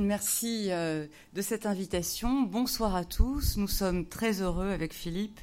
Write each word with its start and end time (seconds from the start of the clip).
Merci 0.00 0.68
euh, 0.70 1.06
de 1.34 1.42
cette 1.42 1.66
invitation. 1.66 2.42
Bonsoir 2.42 2.94
à 2.94 3.04
tous. 3.04 3.56
Nous 3.56 3.68
sommes 3.68 4.06
très 4.06 4.42
heureux 4.42 4.70
avec 4.70 4.92
Philippe 4.92 5.40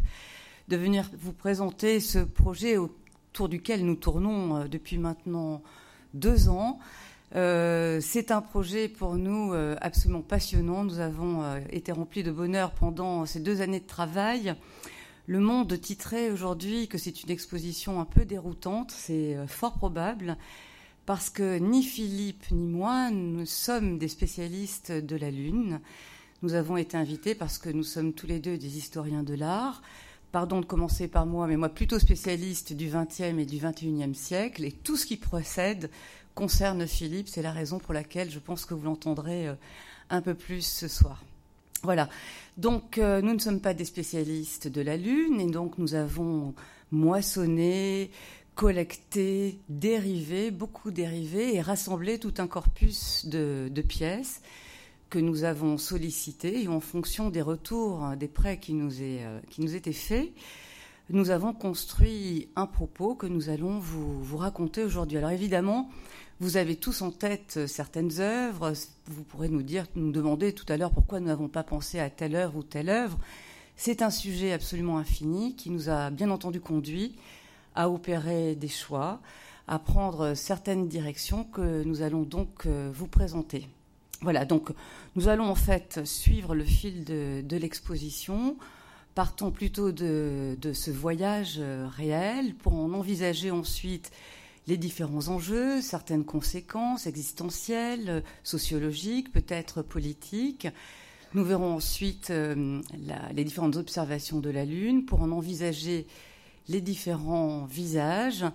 de 0.69 0.77
venir 0.77 1.09
vous 1.19 1.33
présenter 1.33 1.99
ce 1.99 2.19
projet 2.19 2.77
autour 2.77 3.49
duquel 3.49 3.85
nous 3.85 3.95
tournons 3.95 4.55
euh, 4.55 4.67
depuis 4.67 4.97
maintenant 4.97 5.61
deux 6.13 6.47
ans. 6.47 6.79
Euh, 7.35 7.99
c'est 8.01 8.31
un 8.31 8.41
projet 8.41 8.87
pour 8.87 9.15
nous 9.15 9.53
absolument 9.81 10.21
passionnant. 10.21 10.85
Nous 10.85 10.99
avons 10.99 11.43
été 11.71 11.91
remplis 11.91 12.23
de 12.23 12.31
bonheur 12.31 12.71
pendant 12.71 13.25
ces 13.25 13.39
deux 13.39 13.61
années 13.61 13.81
de 13.81 13.87
travail. 13.87 14.55
Le 15.27 15.39
Monde 15.39 15.79
titrait 15.81 16.29
aujourd'hui 16.29 16.87
que 16.87 16.97
c'est 16.97 17.23
une 17.23 17.31
exposition 17.31 17.99
un 17.99 18.05
peu 18.05 18.25
déroutante, 18.25 18.91
c'est 18.91 19.35
fort 19.47 19.73
probable 19.73 20.37
parce 21.05 21.29
que 21.29 21.57
ni 21.57 21.83
Philippe 21.83 22.49
ni 22.51 22.67
moi, 22.67 23.11
nous 23.11 23.45
sommes 23.45 23.97
des 23.97 24.07
spécialistes 24.07 24.91
de 24.91 25.15
la 25.15 25.29
Lune. 25.29 25.79
Nous 26.41 26.53
avons 26.53 26.77
été 26.77 26.97
invités 26.97 27.35
parce 27.35 27.57
que 27.57 27.69
nous 27.69 27.83
sommes 27.83 28.13
tous 28.13 28.27
les 28.27 28.39
deux 28.39 28.57
des 28.57 28.77
historiens 28.77 29.23
de 29.23 29.33
l'art. 29.33 29.81
Pardon 30.31 30.59
de 30.59 30.65
commencer 30.65 31.07
par 31.07 31.25
moi, 31.25 31.47
mais 31.47 31.57
moi 31.57 31.69
plutôt 31.69 31.99
spécialiste 31.99 32.73
du 32.73 32.89
XXe 32.89 33.39
et 33.39 33.45
du 33.45 33.57
XXIe 33.57 34.15
siècle. 34.15 34.65
Et 34.65 34.71
tout 34.71 34.97
ce 34.97 35.05
qui 35.05 35.17
procède 35.17 35.89
concerne 36.33 36.85
Philippe. 36.87 37.29
C'est 37.29 37.41
la 37.41 37.51
raison 37.51 37.79
pour 37.79 37.93
laquelle 37.93 38.29
je 38.29 38.39
pense 38.39 38.65
que 38.65 38.73
vous 38.73 38.85
l'entendrez 38.85 39.47
euh, 39.47 39.53
un 40.09 40.21
peu 40.21 40.33
plus 40.33 40.65
ce 40.65 40.87
soir. 40.87 41.23
Voilà. 41.83 42.09
Donc, 42.57 42.97
euh, 42.97 43.21
nous 43.21 43.33
ne 43.33 43.39
sommes 43.39 43.61
pas 43.61 43.73
des 43.73 43.85
spécialistes 43.85 44.67
de 44.67 44.81
la 44.81 44.97
Lune, 44.97 45.39
et 45.39 45.45
donc 45.45 45.77
nous 45.77 45.93
avons 45.93 46.53
moissonné, 46.91 48.11
collecter, 48.55 49.59
dériver, 49.67 50.49
beaucoup 50.49 50.89
dériver 50.89 51.55
et 51.55 51.61
rassembler 51.61 52.19
tout 52.19 52.33
un 52.37 52.47
corpus 52.47 53.25
de, 53.25 53.81
pièces 53.81 54.41
que 55.09 55.19
nous 55.19 55.43
avons 55.43 55.77
sollicitées 55.77 56.63
et 56.63 56.67
en 56.67 56.79
fonction 56.79 57.29
des 57.29 57.41
retours, 57.41 58.15
des 58.17 58.27
prêts 58.27 58.57
qui 58.57 58.73
nous, 58.73 59.01
est, 59.01 59.23
euh, 59.23 59.39
qui 59.49 59.61
nous 59.61 59.75
étaient 59.75 59.93
faits, 59.93 60.31
nous 61.09 61.29
avons 61.29 61.53
construit 61.53 62.49
un 62.55 62.65
propos 62.65 63.13
que 63.13 63.27
nous 63.27 63.49
allons 63.49 63.77
vous, 63.77 64.23
vous 64.23 64.37
raconter 64.37 64.83
aujourd'hui. 64.83 65.17
Alors 65.17 65.29
évidemment, 65.29 65.89
vous 66.39 66.57
avez 66.57 66.75
tous 66.75 67.01
en 67.01 67.11
tête 67.11 67.67
certaines 67.67 68.19
œuvres. 68.19 68.73
Vous 69.05 69.23
pourrez 69.23 69.49
nous 69.49 69.61
dire, 69.61 69.85
nous 69.95 70.11
demander 70.11 70.53
tout 70.53 70.65
à 70.67 70.77
l'heure 70.77 70.91
pourquoi 70.91 71.19
nous 71.19 71.27
n'avons 71.27 71.47
pas 71.47 71.63
pensé 71.63 71.99
à 71.99 72.09
telle 72.09 72.35
œuvre 72.35 72.57
ou 72.57 72.63
telle 72.63 72.89
œuvre. 72.89 73.19
C'est 73.75 74.01
un 74.01 74.09
sujet 74.09 74.51
absolument 74.53 74.97
infini 74.97 75.55
qui 75.55 75.69
nous 75.69 75.89
a 75.89 76.09
bien 76.09 76.31
entendu 76.31 76.59
conduit 76.59 77.15
à 77.75 77.89
opérer 77.89 78.55
des 78.55 78.67
choix, 78.67 79.21
à 79.67 79.79
prendre 79.79 80.33
certaines 80.33 80.87
directions 80.87 81.43
que 81.43 81.83
nous 81.83 82.01
allons 82.01 82.23
donc 82.23 82.65
euh, 82.65 82.89
vous 82.93 83.07
présenter. 83.07 83.67
Voilà, 84.21 84.45
donc 84.45 84.69
nous 85.15 85.27
allons 85.27 85.45
en 85.45 85.55
fait 85.55 86.05
suivre 86.05 86.55
le 86.55 86.63
fil 86.63 87.03
de, 87.03 87.57
l'exposition, 87.57 88.57
partons 89.13 89.51
plutôt 89.51 89.91
de, 89.91 90.57
ce 90.73 90.91
voyage 90.91 91.55
euh, 91.59 91.87
réel 91.87 92.55
pour 92.55 92.73
en 92.73 92.93
envisager 92.93 93.51
ensuite 93.51 94.11
les 94.67 94.77
différents 94.77 95.27
enjeux, 95.27 95.81
certaines 95.81 96.25
conséquences 96.25 97.05
existentielles, 97.05 98.23
sociologiques, 98.43 99.31
peut-être 99.31 99.83
politiques. 99.83 100.67
Nous 101.33 101.43
verrons 101.43 101.75
ensuite 101.75 102.29
euh, 102.29 102.81
les 103.33 103.43
différentes 103.43 103.75
observations 103.75 104.39
de 104.39 104.49
la 104.49 104.65
Lune 104.65 105.05
pour 105.05 105.21
en 105.21 105.31
envisager 105.31 106.07
les 106.69 106.81
différents 106.81 107.65
visages. 107.65 108.45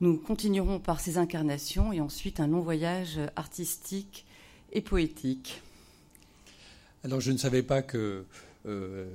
Nous 0.00 0.16
continuerons 0.16 0.78
par 0.78 1.00
ces 1.00 1.18
incarnations 1.18 1.92
et 1.92 2.00
ensuite 2.00 2.40
un 2.40 2.46
long 2.46 2.60
voyage 2.60 3.18
artistique 3.36 4.24
et 4.72 4.80
poétique. 4.80 5.62
Alors 7.04 7.20
je 7.20 7.32
ne 7.32 7.38
savais 7.38 7.62
pas 7.62 7.82
que 7.82 8.24
euh, 8.66 9.06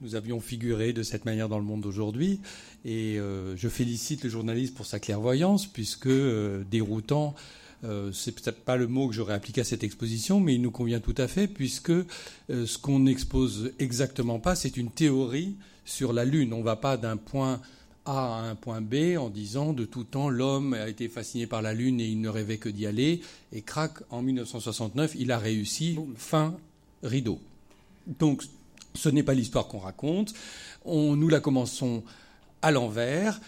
nous 0.00 0.14
avions 0.14 0.40
figuré 0.40 0.92
de 0.92 1.02
cette 1.02 1.24
manière 1.24 1.48
dans 1.48 1.58
le 1.58 1.64
monde 1.64 1.80
d'aujourd'hui 1.80 2.40
et 2.84 3.18
euh, 3.18 3.56
je 3.56 3.68
félicite 3.68 4.24
le 4.24 4.30
journaliste 4.30 4.74
pour 4.74 4.86
sa 4.86 4.98
clairvoyance 4.98 5.66
puisque 5.66 6.06
euh, 6.06 6.64
déroutant, 6.70 7.34
c'est 8.12 8.32
peut-être 8.32 8.60
pas 8.60 8.76
le 8.76 8.86
mot 8.86 9.08
que 9.08 9.14
j'aurais 9.14 9.32
appliqué 9.32 9.62
à 9.62 9.64
cette 9.64 9.82
exposition, 9.82 10.38
mais 10.38 10.54
il 10.54 10.60
nous 10.60 10.70
convient 10.70 11.00
tout 11.00 11.14
à 11.16 11.26
fait 11.26 11.48
puisque 11.48 11.92
ce 12.50 12.76
qu'on 12.76 12.98
n'expose 12.98 13.72
exactement 13.78 14.38
pas, 14.38 14.54
c'est 14.54 14.76
une 14.76 14.90
théorie 14.90 15.56
sur 15.86 16.12
la 16.12 16.26
Lune. 16.26 16.52
On 16.52 16.58
ne 16.58 16.62
va 16.62 16.76
pas 16.76 16.98
d'un 16.98 17.16
point 17.16 17.62
à 18.06 18.40
un 18.40 18.54
point 18.54 18.80
B 18.80 19.16
en 19.18 19.28
disant 19.28 19.72
de 19.72 19.84
tout 19.84 20.04
temps 20.04 20.28
l'homme 20.28 20.74
a 20.74 20.88
été 20.88 21.08
fasciné 21.08 21.46
par 21.46 21.62
la 21.62 21.74
Lune 21.74 22.00
et 22.00 22.06
il 22.06 22.20
ne 22.20 22.28
rêvait 22.28 22.58
que 22.58 22.68
d'y 22.68 22.86
aller. 22.86 23.20
Et 23.52 23.62
crac, 23.62 23.98
en 24.10 24.22
1969, 24.22 25.14
il 25.18 25.32
a 25.32 25.38
réussi. 25.38 25.98
Fin 26.16 26.56
rideau. 27.02 27.40
Donc 28.06 28.42
ce 28.94 29.08
n'est 29.08 29.22
pas 29.22 29.34
l'histoire 29.34 29.68
qu'on 29.68 29.78
raconte. 29.78 30.34
On, 30.84 31.16
nous 31.16 31.28
la 31.28 31.40
commençons 31.40 32.02
à 32.62 32.70
l'envers 32.70 33.40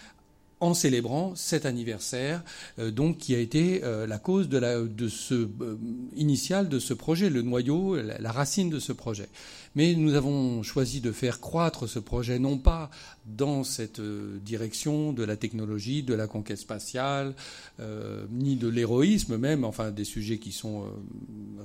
en 0.63 0.73
célébrant 0.73 1.35
cet 1.35 1.65
anniversaire, 1.65 2.41
euh, 2.79 2.89
donc 2.89 3.17
qui 3.17 3.35
a 3.35 3.39
été 3.39 3.83
euh, 3.83 4.07
la 4.07 4.17
cause 4.17 4.47
de, 4.47 4.87
de 4.87 5.07
ce 5.09 5.33
euh, 5.33 5.77
initial 6.15 6.69
de 6.69 6.79
ce 6.79 6.93
projet, 6.93 7.29
le 7.29 7.41
noyau, 7.41 7.97
la, 7.97 8.31
racine 8.31 8.69
de 8.69 8.79
ce 8.79 8.93
projet. 8.93 9.27
Mais 9.75 9.93
nous 9.93 10.13
avons 10.13 10.63
choisi 10.63 11.01
de 11.01 11.11
faire 11.11 11.41
croître 11.41 11.89
ce 11.89 11.99
projet 11.99 12.39
non 12.39 12.57
pas 12.57 12.89
dans 13.25 13.65
cette 13.65 13.99
direction 13.99 15.11
de 15.11 15.23
la 15.23 15.35
technologie, 15.35 16.03
de 16.03 16.13
la 16.13 16.27
conquête 16.27 16.59
spatiale, 16.59 17.33
ni 18.29 18.55
de 18.55 18.67
l'héroïsme 18.67 19.37
même, 19.37 19.63
enfin 19.63 19.89
des 19.89 20.03
sujets 20.03 20.37
qui 20.37 20.51
sont 20.51 20.83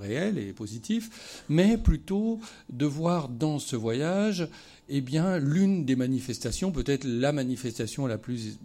réels 0.00 0.38
et 0.38 0.54
positifs, 0.54 1.44
mais 1.50 1.76
plutôt 1.76 2.40
de 2.70 2.86
voir 2.86 3.28
dans 3.28 3.58
ce 3.58 3.76
voyage 3.76 4.48
eh 4.88 5.00
bien, 5.00 5.38
l'une 5.38 5.84
des 5.84 5.96
manifestations, 5.96 6.72
peut-être 6.72 7.04
la 7.04 7.32
manifestation 7.32 8.06
la 8.06 8.16
plus 8.16 8.58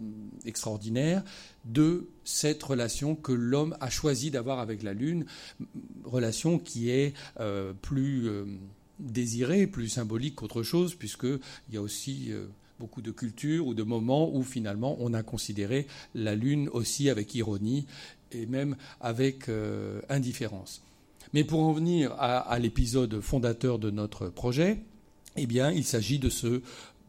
extraordinaire 0.46 1.22
de 1.64 2.08
cette 2.24 2.62
relation 2.62 3.14
que 3.14 3.32
l'homme 3.32 3.76
a 3.80 3.90
choisi 3.90 4.30
d'avoir 4.30 4.58
avec 4.58 4.82
la 4.82 4.94
Lune, 4.94 5.26
relation 6.04 6.58
qui 6.58 6.90
est 6.90 7.14
euh, 7.40 7.74
plus 7.74 8.28
euh, 8.28 8.46
désirée, 8.98 9.66
plus 9.66 9.88
symbolique 9.88 10.36
qu'autre 10.36 10.62
chose, 10.62 10.94
puisqu'il 10.94 11.40
y 11.72 11.76
a 11.76 11.82
aussi 11.82 12.28
euh, 12.30 12.46
beaucoup 12.80 13.02
de 13.02 13.10
cultures 13.10 13.66
ou 13.66 13.74
de 13.74 13.82
moments 13.82 14.34
où 14.34 14.42
finalement 14.42 14.96
on 15.00 15.12
a 15.12 15.22
considéré 15.22 15.86
la 16.14 16.34
Lune 16.34 16.70
aussi 16.70 17.10
avec 17.10 17.34
ironie 17.34 17.86
et 18.32 18.46
même 18.46 18.76
avec 19.00 19.48
indifférence. 20.08 20.82
Mais 21.32 21.44
pour 21.44 21.60
en 21.60 21.72
venir 21.72 22.12
à 22.18 22.58
l'épisode 22.58 23.20
fondateur 23.20 23.78
de 23.78 23.90
notre 23.90 24.28
projet, 24.28 24.80
eh 25.36 25.46
bien, 25.46 25.70
il 25.70 25.84
s'agit 25.84 26.18
de 26.18 26.28
ce 26.28 26.60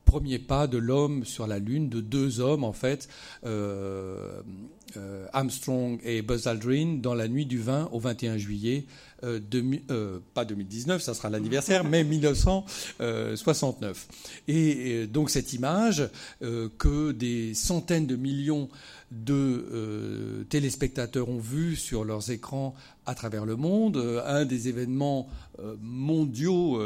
premier 0.06 0.40
pas 0.40 0.68
de 0.68 0.78
l'homme 0.78 1.26
sur 1.26 1.48
la 1.48 1.60
Lune, 1.60 1.90
de 1.90 2.00
deux 2.00 2.40
hommes 2.40 2.64
en 2.64 2.72
fait, 2.72 3.10
euh, 3.46 4.42
euh, 4.96 5.28
Armstrong 5.34 6.00
et 6.04 6.22
Buzz 6.22 6.48
Aldrin, 6.48 7.00
dans 7.02 7.16
la 7.16 7.28
nuit 7.28 7.46
du 7.46 7.60
20 7.60 7.90
au 7.92 8.00
21 8.00 8.38
juillet, 8.38 8.86
euh, 9.24 9.42
pas 10.34 10.46
2019, 10.46 11.02
ça 11.02 11.14
sera 11.16 11.30
l'anniversaire, 11.30 11.84
mais 11.90 12.04
1969. 12.04 14.08
Et, 14.48 15.08
donc 15.08 15.32
cette 15.32 15.54
image 15.54 16.10
que 16.78 17.12
des 17.12 17.54
centaines 17.54 18.08
de 18.08 18.16
millions 18.16 18.70
de 19.12 20.46
téléspectateurs 20.50 21.30
ont 21.30 21.40
vue 21.40 21.76
sur 21.76 22.04
leurs 22.04 22.32
écrans 22.32 22.76
à 23.06 23.14
travers 23.16 23.46
le 23.46 23.56
monde, 23.56 24.22
un 24.26 24.46
des 24.46 24.68
événements 24.68 25.28
mondiaux 25.82 26.80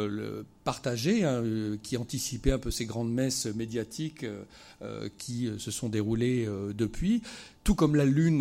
partagé, 0.69 1.23
hein, 1.23 1.41
euh, 1.43 1.77
qui 1.81 1.97
anticipait 1.97 2.51
un 2.51 2.59
peu 2.59 2.69
ces 2.69 2.85
grandes 2.85 3.11
messes 3.11 3.47
médiatiques 3.47 4.23
euh, 4.23 4.43
euh, 4.83 5.09
qui 5.17 5.49
se 5.57 5.71
sont 5.71 5.89
déroulées 5.89 6.47
depuis. 6.75 7.23
Tout 7.63 7.73
comme 7.73 7.95
la 7.95 8.05
Lune 8.05 8.39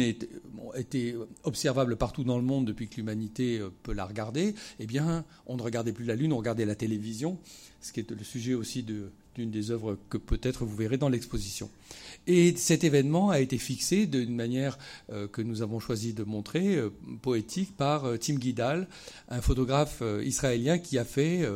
était 0.74 1.16
observable 1.44 1.96
partout 1.96 2.24
dans 2.24 2.36
le 2.36 2.44
monde 2.44 2.66
depuis 2.66 2.86
que 2.86 2.96
l'humanité 2.96 3.62
peut 3.82 3.94
la 3.94 4.04
regarder, 4.04 4.54
eh 4.78 4.86
bien, 4.86 5.24
on 5.46 5.56
ne 5.56 5.62
regardait 5.62 5.92
plus 5.92 6.04
la 6.04 6.16
Lune, 6.16 6.34
on 6.34 6.36
regardait 6.36 6.66
la 6.66 6.74
télévision, 6.74 7.38
ce 7.80 7.92
qui 7.92 8.00
est 8.00 8.10
le 8.10 8.24
sujet 8.24 8.52
aussi 8.52 8.82
d'une 9.34 9.50
des 9.50 9.70
œuvres 9.70 9.98
que 10.08 10.18
peut-être 10.18 10.64
vous 10.64 10.76
verrez 10.76 10.98
dans 10.98 11.08
l'exposition. 11.08 11.70
Et 12.26 12.54
cet 12.56 12.84
événement 12.84 13.30
a 13.30 13.40
été 13.40 13.56
fixé 13.56 14.06
d'une 14.06 14.34
manière 14.34 14.76
que 15.32 15.40
nous 15.40 15.62
avons 15.62 15.80
choisi 15.80 16.12
de 16.12 16.24
montrer, 16.24 16.78
poétique, 17.22 17.74
par 17.74 18.18
Tim 18.20 18.34
Guidal, 18.34 18.86
un 19.28 19.40
photographe 19.40 20.02
israélien 20.22 20.78
qui 20.78 20.98
a 20.98 21.04
fait 21.04 21.48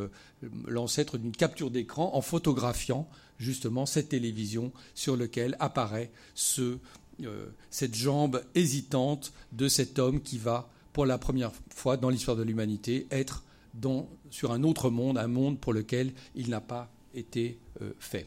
l'ancêtre 0.67 1.19
d'une 1.19 1.33
capture 1.33 1.71
d'écran 1.71 2.11
en 2.15 2.23
photographiant 2.23 3.09
justement 3.39 3.87
cette 3.87 4.11
télévision 4.11 4.73
sur 4.95 5.17
laquelle 5.17 5.57
apparaît 5.59 6.11
ce, 6.35 6.79
euh, 7.23 7.47
cette 7.71 7.95
jambe 7.95 8.43
hésitante 8.55 9.33
de 9.53 9.69
cet 9.69 9.99
homme 9.99 10.23
qui 10.23 10.39
va, 10.39 10.71
pour 10.93 11.07
la 11.07 11.19
première 11.19 11.53
fois 11.75 11.97
dans 11.97 12.09
l'histoire 12.09 12.37
de 12.37 12.43
l'humanité, 12.43 13.07
être 13.11 13.45
dans, 13.75 14.09
sur 14.31 14.53
un 14.53 14.63
autre 14.63 14.91
monde, 14.91 15.19
un 15.19 15.29
monde 15.29 15.59
pour 15.59 15.73
lequel 15.73 16.13
il 16.35 16.51
n'a 16.51 16.61
pas 16.61 16.91
été 17.15 17.59
euh, 17.81 17.93
fait. 17.99 18.27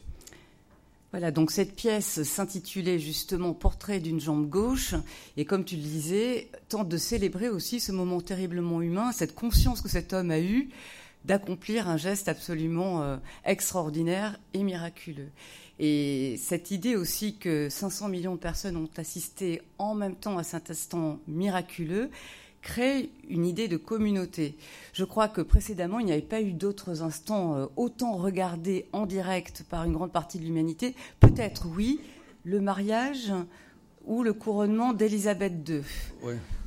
Voilà, 1.12 1.32
donc 1.32 1.52
cette 1.52 1.76
pièce 1.76 2.24
s'intitulait 2.24 3.00
justement 3.00 3.54
Portrait 3.54 4.00
d'une 4.00 4.20
jambe 4.20 4.50
gauche, 4.50 4.96
et 5.38 5.46
comme 5.46 5.64
tu 5.64 5.78
le 5.78 5.82
disais, 5.82 6.50
tente 6.68 6.90
de 6.90 6.98
célébrer 6.98 7.48
aussi 7.48 7.80
ce 7.80 7.94
moment 7.94 8.20
terriblement 8.20 8.82
humain, 8.82 9.14
cette 9.14 9.34
conscience 9.34 9.82
que 9.82 9.88
cet 9.88 10.12
homme 10.12 10.30
a 10.30 10.40
eue 10.42 10.70
d'accomplir 11.24 11.88
un 11.88 11.98
geste 11.98 12.28
absolument 12.28 13.02
euh, 13.02 13.18
extraordinaire 13.46 14.38
et 14.54 14.64
miraculeux. 14.64 15.30
Et 15.80 16.38
cette 16.38 16.72
idée 16.72 16.96
aussi 16.96 17.38
que 17.38 17.70
500 17.70 18.10
millions 18.10 18.36
de 18.36 18.40
personnes 18.40 18.78
ont 18.78 18.90
assisté 18.98 19.62
en 19.78 19.96
même 19.96 20.16
temps 20.16 20.38
à 20.38 20.44
cet 20.44 20.70
instant 20.70 21.20
miraculeux, 21.28 22.10
crée 22.66 23.12
une 23.30 23.46
idée 23.46 23.68
de 23.68 23.78
communauté. 23.78 24.58
Je 24.92 25.06
crois 25.06 25.28
que 25.28 25.42
précédemment, 25.42 26.00
il 26.00 26.08
n'y 26.08 26.12
avait 26.12 26.22
pas 26.22 26.42
eu 26.42 26.52
d'autres 26.52 27.04
instants 27.04 27.56
euh, 27.56 27.66
autant 27.78 28.18
regardés 28.18 28.88
en 28.92 29.06
direct 29.06 29.64
par 29.70 29.86
une 29.86 29.94
grande 29.94 30.12
partie 30.12 30.40
de 30.40 30.44
l'humanité. 30.44 30.96
Peut-être, 31.20 31.68
oui, 31.68 32.02
le 32.44 32.60
mariage 32.60 33.32
ou 34.06 34.24
le 34.24 34.34
couronnement 34.34 34.94
d'Élisabeth 34.94 35.54
II. 35.70 35.82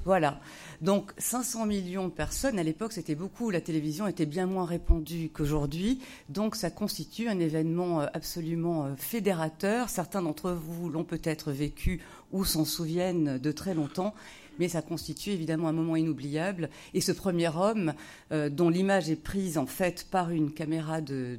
Voilà. 0.05 0.41
Donc 0.81 1.13
500 1.19 1.67
millions 1.67 2.07
de 2.07 2.13
personnes, 2.13 2.59
à 2.59 2.63
l'époque 2.63 2.93
c'était 2.93 3.17
beaucoup, 3.17 3.51
la 3.51 3.61
télévision 3.61 4.07
était 4.07 4.27
bien 4.27 4.47
moins 4.47 4.65
répandue 4.65 5.29
qu'aujourd'hui, 5.29 6.01
donc 6.29 6.55
ça 6.55 6.71
constitue 6.71 7.29
un 7.29 7.41
événement 7.41 8.03
euh, 8.03 8.07
absolument 8.15 8.85
euh, 8.85 8.95
fédérateur. 8.97 9.89
Certains 9.89 10.23
d'entre 10.23 10.53
vous 10.53 10.89
l'ont 10.89 11.05
peut-être 11.05 11.51
vécu 11.51 12.01
ou 12.31 12.45
s'en 12.45 12.65
souviennent 12.65 13.39
de 13.39 13.53
très 13.53 13.75
longtemps 13.75 14.15
mais 14.59 14.69
ça 14.69 14.83
constitue 14.83 15.31
évidemment 15.31 15.69
un 15.69 15.73
moment 15.73 15.97
inoubliable. 15.97 16.71
Et 16.95 17.01
ce 17.01 17.13
premier 17.13 17.49
homme, 17.49 17.95
euh, 18.33 18.49
dont 18.49 18.69
l'image 18.69 19.11
est 19.11 19.17
prise 19.17 19.59
en 19.59 19.67
fait 19.67 20.07
par 20.11 20.31
une 20.31 20.53
caméra 20.53 21.01
de, 21.01 21.39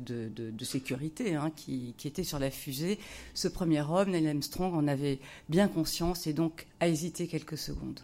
sécurité 0.62 1.36
hein, 1.36 1.51
qui, 1.56 1.95
était 2.06 2.24
sur 2.24 2.39
la 2.39 2.51
fusée, 2.51 3.00
ce 3.33 3.48
premier 3.48 3.81
homme, 3.81 4.12
Neil 4.12 4.27
Armstrong, 4.27 4.74
en 4.74 4.88
avait 4.88 5.19
bien 5.48 5.68
conscience 5.68 6.27
et 6.27 6.33
donc 6.33 6.68
a 6.80 6.88
hésité 6.88 7.27
quelques 7.27 7.57
secondes. 7.57 8.00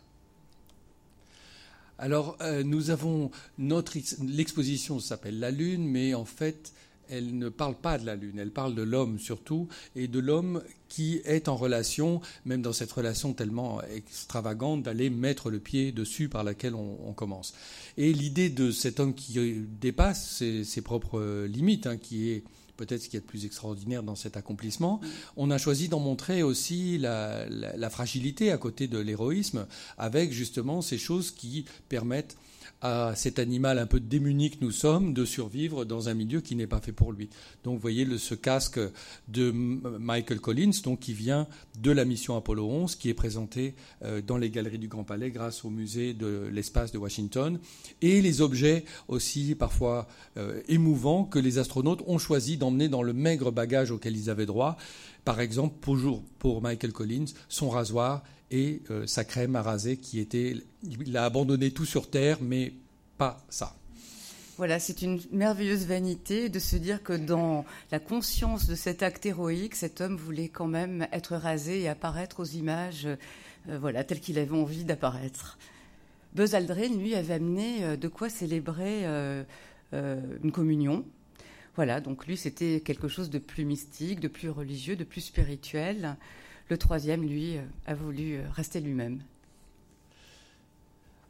Alors, 1.98 2.38
euh, 2.42 2.64
nous 2.64 2.90
avons 2.90 3.32
notre 3.58 3.98
l'exposition 4.22 5.00
s'appelle 5.00 5.40
La 5.40 5.52
Lune, 5.52 5.88
mais 5.88 6.14
en 6.14 6.26
fait, 6.26 6.74
elle 7.10 7.38
ne 7.38 7.50
parle 7.50 7.76
pas 7.76 7.98
de 7.98 8.06
la 8.06 8.16
Lune, 8.16 8.40
elle 8.40 8.52
parle 8.52 8.76
de 8.76 8.82
l'homme 8.82 9.20
surtout, 9.20 9.68
et 9.96 10.08
de 10.08 10.20
l'homme 10.20 10.62
qui 10.90 11.22
est 11.26 11.48
en 11.50 11.56
relation, 11.56 12.22
même 12.46 12.62
dans 12.62 12.74
cette 12.74 12.92
relation 12.92 13.34
tellement 13.34 13.82
extravagante, 13.84 14.84
d'aller 14.84 15.10
mettre 15.10 15.50
le 15.50 15.60
pied 15.60 15.92
dessus 15.92 16.30
par 16.30 16.44
laquelle 16.44 16.76
on, 16.76 17.14
commence. 17.14 17.54
Et 17.98 18.14
l'idée 18.14 18.50
de 18.50 18.72
cet 18.72 19.00
homme 19.00 19.14
qui 19.14 19.40
dépasse 19.80 20.44
ses, 20.64 20.82
propres 20.82 21.46
limites, 21.46 21.88
hein, 21.88 21.98
qui 21.98 22.30
est 22.30 22.44
peut-être 22.78 23.02
ce 23.02 23.10
qui 23.10 23.18
est 23.18 23.22
le 23.22 23.26
plus 23.26 23.46
extraordinaire 23.46 24.04
dans 24.04 24.16
cet 24.16 24.38
accomplissement. 24.38 25.00
On 25.38 25.52
a 25.52 25.58
choisi 25.58 25.88
d'en 25.88 26.00
montrer 26.00 26.44
aussi 26.44 26.98
la, 26.98 27.90
fragilité 27.90 28.52
à 28.52 28.58
côté 28.58 28.88
de 28.88 28.98
l'héroïsme, 28.98 29.66
avec 29.98 30.32
justement 30.32 30.82
ces 30.82 30.98
choses 30.98 31.32
qui 31.32 31.66
permettent 31.90 32.38
à 32.86 33.16
cet 33.16 33.40
animal 33.40 33.80
un 33.80 33.88
peu 33.88 34.00
démuni 34.00 34.52
que 34.52 34.58
nous 34.62 34.70
sommes 34.70 35.14
de 35.14 35.26
survivre 35.26 35.86
dans 35.86 36.08
un 36.08 36.14
milieu 36.14 36.40
qui 36.42 36.56
n'est 36.56 36.68
pas 36.68 36.80
fait 36.80 36.92
pour 36.92 37.12
lui. 37.12 37.30
Donc 37.64 37.76
vous 37.76 37.82
voyez 37.82 38.06
ce 38.20 38.36
casque 38.36 38.80
de 39.28 39.50
Michael 39.52 40.40
Collins, 40.40 40.72
donc 40.84 41.00
qui 41.00 41.14
vient 41.14 41.48
de 41.80 41.90
la 41.90 42.06
mission 42.06 42.36
Apollo 42.36 42.64
11, 42.64 42.96
qui 42.96 43.10
est 43.10 43.16
présenté 43.16 43.74
euh, 44.04 44.22
dans 44.22 44.38
les 44.38 44.52
galeries 44.52 44.78
du 44.78 44.88
Grand 44.88 45.04
Palais 45.04 45.32
grâce 45.32 45.66
au 45.66 45.72
musée 45.72 46.14
de 46.14 46.48
l'espace 46.52 46.92
de 46.92 47.00
Washington, 47.00 47.60
et 48.04 48.22
les 48.22 48.42
objets 48.42 48.86
aussi 49.08 49.56
parfois 49.56 50.08
euh, 50.38 50.62
émouvants 50.68 51.24
que 51.24 51.40
les 51.40 51.58
astronautes 51.58 52.04
ont 52.06 52.20
choisi 52.20 52.58
d'emmener 52.58 52.88
dans 52.88 53.02
le 53.02 53.14
maigre 53.14 53.52
bagage 53.52 53.90
auquel 53.90 54.16
ils 54.16 54.30
avaient 54.30 54.46
droit. 54.46 54.78
Par 55.24 55.40
exemple, 55.40 55.76
pour 56.38 56.62
Michael 56.62 56.94
Collins, 56.94 57.26
son 57.50 57.72
rasoir 57.72 58.22
et 58.56 58.82
euh, 58.90 59.06
sa 59.06 59.26
crème 59.26 59.56
à 59.56 59.62
raser 59.62 59.98
qui 59.98 60.20
était. 60.20 60.56
Il 60.84 61.18
a 61.18 61.26
abandonné 61.26 61.72
tout 61.72 61.86
sur 61.86 62.10
Terre, 62.10 62.38
mais 62.42 62.74
pas 63.18 63.44
ça. 63.50 63.76
Voilà, 64.58 64.80
c'est 64.80 65.02
une 65.02 65.20
merveilleuse 65.32 65.86
vanité 65.86 66.48
de 66.48 66.60
se 66.60 66.78
dire 66.78 67.04
que 67.04 67.12
dans 67.12 67.66
la 67.92 68.00
conscience 68.00 68.68
de 68.68 68.76
cet 68.76 69.04
acte 69.04 69.26
héroïque, 69.26 69.76
cet 69.76 70.00
homme 70.00 70.16
voulait 70.16 70.48
quand 70.48 70.68
même 70.68 71.08
être 71.12 71.36
rasé 71.36 71.82
et 71.82 71.90
apparaître 71.90 72.40
aux 72.40 72.46
images, 72.46 73.06
euh, 73.06 73.78
voilà, 73.78 74.06
tel 74.06 74.22
qu'il 74.22 74.40
avait 74.40 74.58
envie 74.58 74.86
d'apparaître. 74.86 75.58
Buzz 76.34 76.56
Aldrin, 76.56 76.96
lui, 76.98 77.16
avait 77.16 77.34
amené 77.34 77.84
euh, 77.84 77.98
de 77.98 78.08
quoi 78.08 78.30
célébrer 78.30 79.06
une 79.92 80.52
communion. 80.52 81.06
Voilà, 81.76 82.00
donc 82.00 82.26
lui, 82.26 82.38
c'était 82.38 82.80
quelque 82.80 83.10
chose 83.10 83.30
de 83.30 83.40
plus 83.40 83.66
mystique, 83.66 84.22
de 84.22 84.30
plus 84.30 84.50
religieux, 84.50 84.96
de 84.96 85.04
plus 85.04 85.22
spirituel. 85.22 86.16
Le 86.68 86.78
troisième, 86.78 87.22
lui, 87.22 87.58
euh, 87.58 87.62
a 87.86 87.94
voulu 87.94 88.36
euh, 88.36 88.44
rester 88.56 88.82
lui-même. 88.82 89.20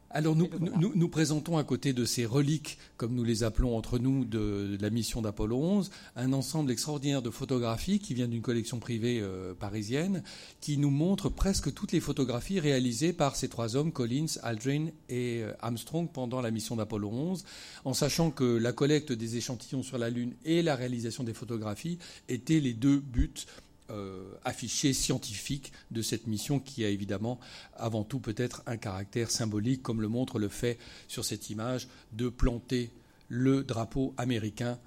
Alors 0.08 0.34
nous, 0.34 0.48
nous, 0.94 1.08
présentons 1.10 1.58
à 1.58 1.64
côté 1.64 1.92
de 1.92 2.06
ces 2.06 2.24
reliques, 2.24 2.78
comme 2.96 3.12
nous 3.12 3.24
les 3.24 3.42
appelons 3.42 3.76
entre 3.76 3.98
nous, 3.98 4.24
de, 4.24 4.78
la 4.80 4.88
mission 4.88 5.20
d'Apollo 5.20 5.58
11, 5.58 5.90
un 6.14 6.32
ensemble 6.32 6.70
extraordinaire 6.70 7.20
de 7.20 7.28
photographies 7.28 7.98
qui 7.98 8.14
vient 8.14 8.28
d'une 8.28 8.40
collection 8.40 8.78
privée 8.78 9.20
euh, 9.20 9.52
parisienne, 9.52 10.22
qui 10.62 10.78
nous 10.78 10.88
montre 10.90 11.28
presque 11.28 11.74
toutes 11.74 11.92
les 11.92 12.00
photographies 12.00 12.60
réalisées 12.60 13.12
par 13.12 13.36
ces 13.36 13.48
trois 13.48 13.76
hommes, 13.76 13.92
Collins, 13.92 14.38
Aldrin 14.42 14.86
et 15.10 15.42
Armstrong, 15.60 16.08
pendant 16.10 16.40
la 16.40 16.50
mission 16.50 16.76
d'Apollo 16.76 17.10
11, 17.10 17.44
en 17.84 17.92
sachant 17.92 18.30
que 18.30 18.44
la 18.44 18.72
collecte 18.72 19.12
des 19.12 19.36
échantillons 19.36 19.82
sur 19.82 19.98
la 19.98 20.08
Lune 20.08 20.32
et 20.46 20.62
la 20.62 20.76
réalisation 20.76 21.24
des 21.24 21.34
photographies 21.34 21.98
étaient 22.28 22.60
les 22.60 22.72
deux 22.72 23.00
buts 23.00 23.44
euh, 23.90 24.34
affiché 24.44 24.92
scientifique 24.92 25.72
de 25.90 26.02
cette 26.02 26.26
mission 26.26 26.58
qui 26.58 26.84
a 26.84 26.88
évidemment 26.88 27.38
avant 27.74 28.04
tout 28.04 28.18
peut-être 28.18 28.62
un 28.66 28.76
caractère 28.76 29.30
symbolique, 29.30 29.82
comme 29.82 30.00
le 30.00 30.08
montre 30.08 30.38
le 30.38 30.48
fait 30.48 30.78
sur 31.08 31.24
cette 31.24 31.50
image 31.50 31.88
de 32.12 32.28
planter 32.28 32.90
le 33.28 33.64
drapeau 33.64 34.14
américain 34.16 34.78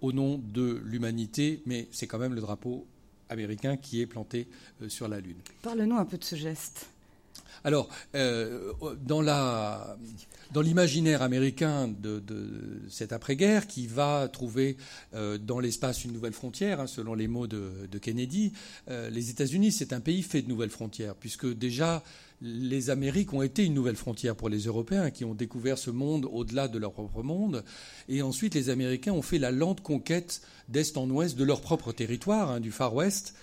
au 0.00 0.12
nom 0.12 0.38
de 0.38 0.80
l'humanité, 0.84 1.62
mais 1.66 1.88
c'est 1.90 2.06
quand 2.06 2.18
même 2.18 2.34
le 2.34 2.40
drapeau 2.40 2.86
américain 3.28 3.76
qui 3.76 4.00
est 4.00 4.06
planté 4.06 4.48
euh, 4.82 4.88
sur 4.88 5.08
la 5.08 5.20
Lune. 5.20 5.38
Parle-nous 5.62 5.96
un 5.96 6.04
peu 6.04 6.18
de 6.18 6.24
ce 6.24 6.36
geste. 6.36 6.88
Alors, 7.64 7.88
euh, 8.14 8.72
dans 9.04 9.20
l'imaginaire 10.62 11.22
américain 11.22 11.88
de, 11.88 12.22
cette 12.88 13.12
après-guerre, 13.12 13.66
qui 13.66 13.86
va 13.86 14.28
trouver 14.28 14.76
euh, 15.14 15.38
dans 15.38 15.60
l'espace 15.60 16.04
une 16.04 16.12
nouvelle 16.12 16.32
frontière, 16.32 16.80
hein, 16.80 16.86
selon 16.86 17.14
les 17.14 17.28
mots 17.28 17.46
de, 17.46 17.98
Kennedy, 18.00 18.52
euh, 18.88 19.10
les 19.10 19.30
États-Unis, 19.30 19.72
c'est 19.72 19.92
un 19.92 20.00
pays 20.00 20.22
fait 20.22 20.42
de 20.42 20.48
nouvelles 20.48 20.70
frontières, 20.70 21.14
puisque 21.14 21.46
déjà 21.46 22.02
les 22.40 22.90
Amériques 22.90 23.32
ont 23.32 23.42
été 23.42 23.64
une 23.64 23.74
nouvelle 23.74 23.96
frontière 23.96 24.36
pour 24.36 24.48
les 24.48 24.60
Européens, 24.60 25.10
qui 25.10 25.24
ont 25.24 25.34
découvert 25.34 25.76
ce 25.76 25.90
monde 25.90 26.26
au-delà 26.30 26.68
de 26.68 26.78
leur 26.78 26.92
propre 26.92 27.22
monde, 27.22 27.64
et 28.08 28.22
ensuite 28.22 28.54
les 28.54 28.70
Américains 28.70 29.12
ont 29.12 29.22
fait 29.22 29.38
la 29.38 29.50
lente 29.50 29.80
conquête 29.80 30.42
d'est 30.68 30.96
en 30.96 31.10
ouest 31.10 31.36
de 31.36 31.44
leur 31.44 31.60
propre 31.60 31.92
territoire, 31.92 32.50
hein, 32.50 32.60
du 32.60 32.70
Far 32.70 32.94
West, 32.94 33.34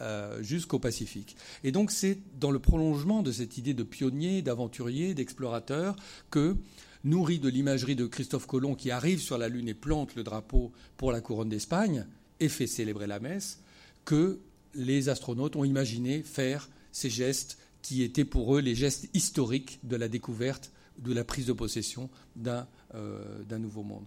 euh, 0.00 0.42
jusqu'au 0.42 0.78
Pacifique. 0.78 1.36
Et 1.64 1.72
donc 1.72 1.90
c'est 1.90 2.18
dans 2.38 2.50
le 2.50 2.58
prolongement 2.58 3.22
de 3.22 3.32
cette 3.32 3.58
idée 3.58 3.74
de 3.74 3.82
pionnier, 3.82 4.42
d'aventurier, 4.42 5.14
d'explorateur 5.14 5.96
que, 6.30 6.56
nourri 7.04 7.38
de 7.38 7.48
l'imagerie 7.48 7.96
de 7.96 8.06
Christophe 8.06 8.46
Colomb 8.46 8.74
qui 8.74 8.90
arrive 8.90 9.20
sur 9.20 9.38
la 9.38 9.48
Lune 9.48 9.68
et 9.68 9.74
plante 9.74 10.14
le 10.14 10.22
drapeau 10.22 10.72
pour 10.96 11.12
la 11.12 11.20
couronne 11.20 11.48
d'Espagne 11.48 12.06
et 12.40 12.48
fait 12.48 12.66
célébrer 12.66 13.06
la 13.06 13.20
messe, 13.20 13.60
que 14.04 14.40
les 14.74 15.08
astronautes 15.08 15.56
ont 15.56 15.64
imaginé 15.64 16.22
faire 16.22 16.68
ces 16.92 17.10
gestes 17.10 17.58
qui 17.82 18.02
étaient 18.02 18.24
pour 18.24 18.56
eux 18.56 18.60
les 18.60 18.74
gestes 18.74 19.08
historiques 19.14 19.78
de 19.84 19.96
la 19.96 20.08
découverte, 20.08 20.72
de 20.98 21.12
la 21.12 21.24
prise 21.24 21.46
de 21.46 21.52
possession 21.52 22.10
d'un 22.34 22.66
euh, 22.94 23.58
nouveau 23.58 23.82
monde. 23.82 24.04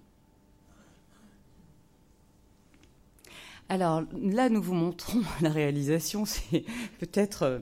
Alors 3.71 4.01
là, 4.19 4.49
nous 4.49 4.63
vous 4.63 4.73
montrons 4.73 5.21
la 5.41 5.51
réalisation. 5.51 6.25
C'est 6.25 6.65
peut-être 6.99 7.43
euh, 7.43 7.59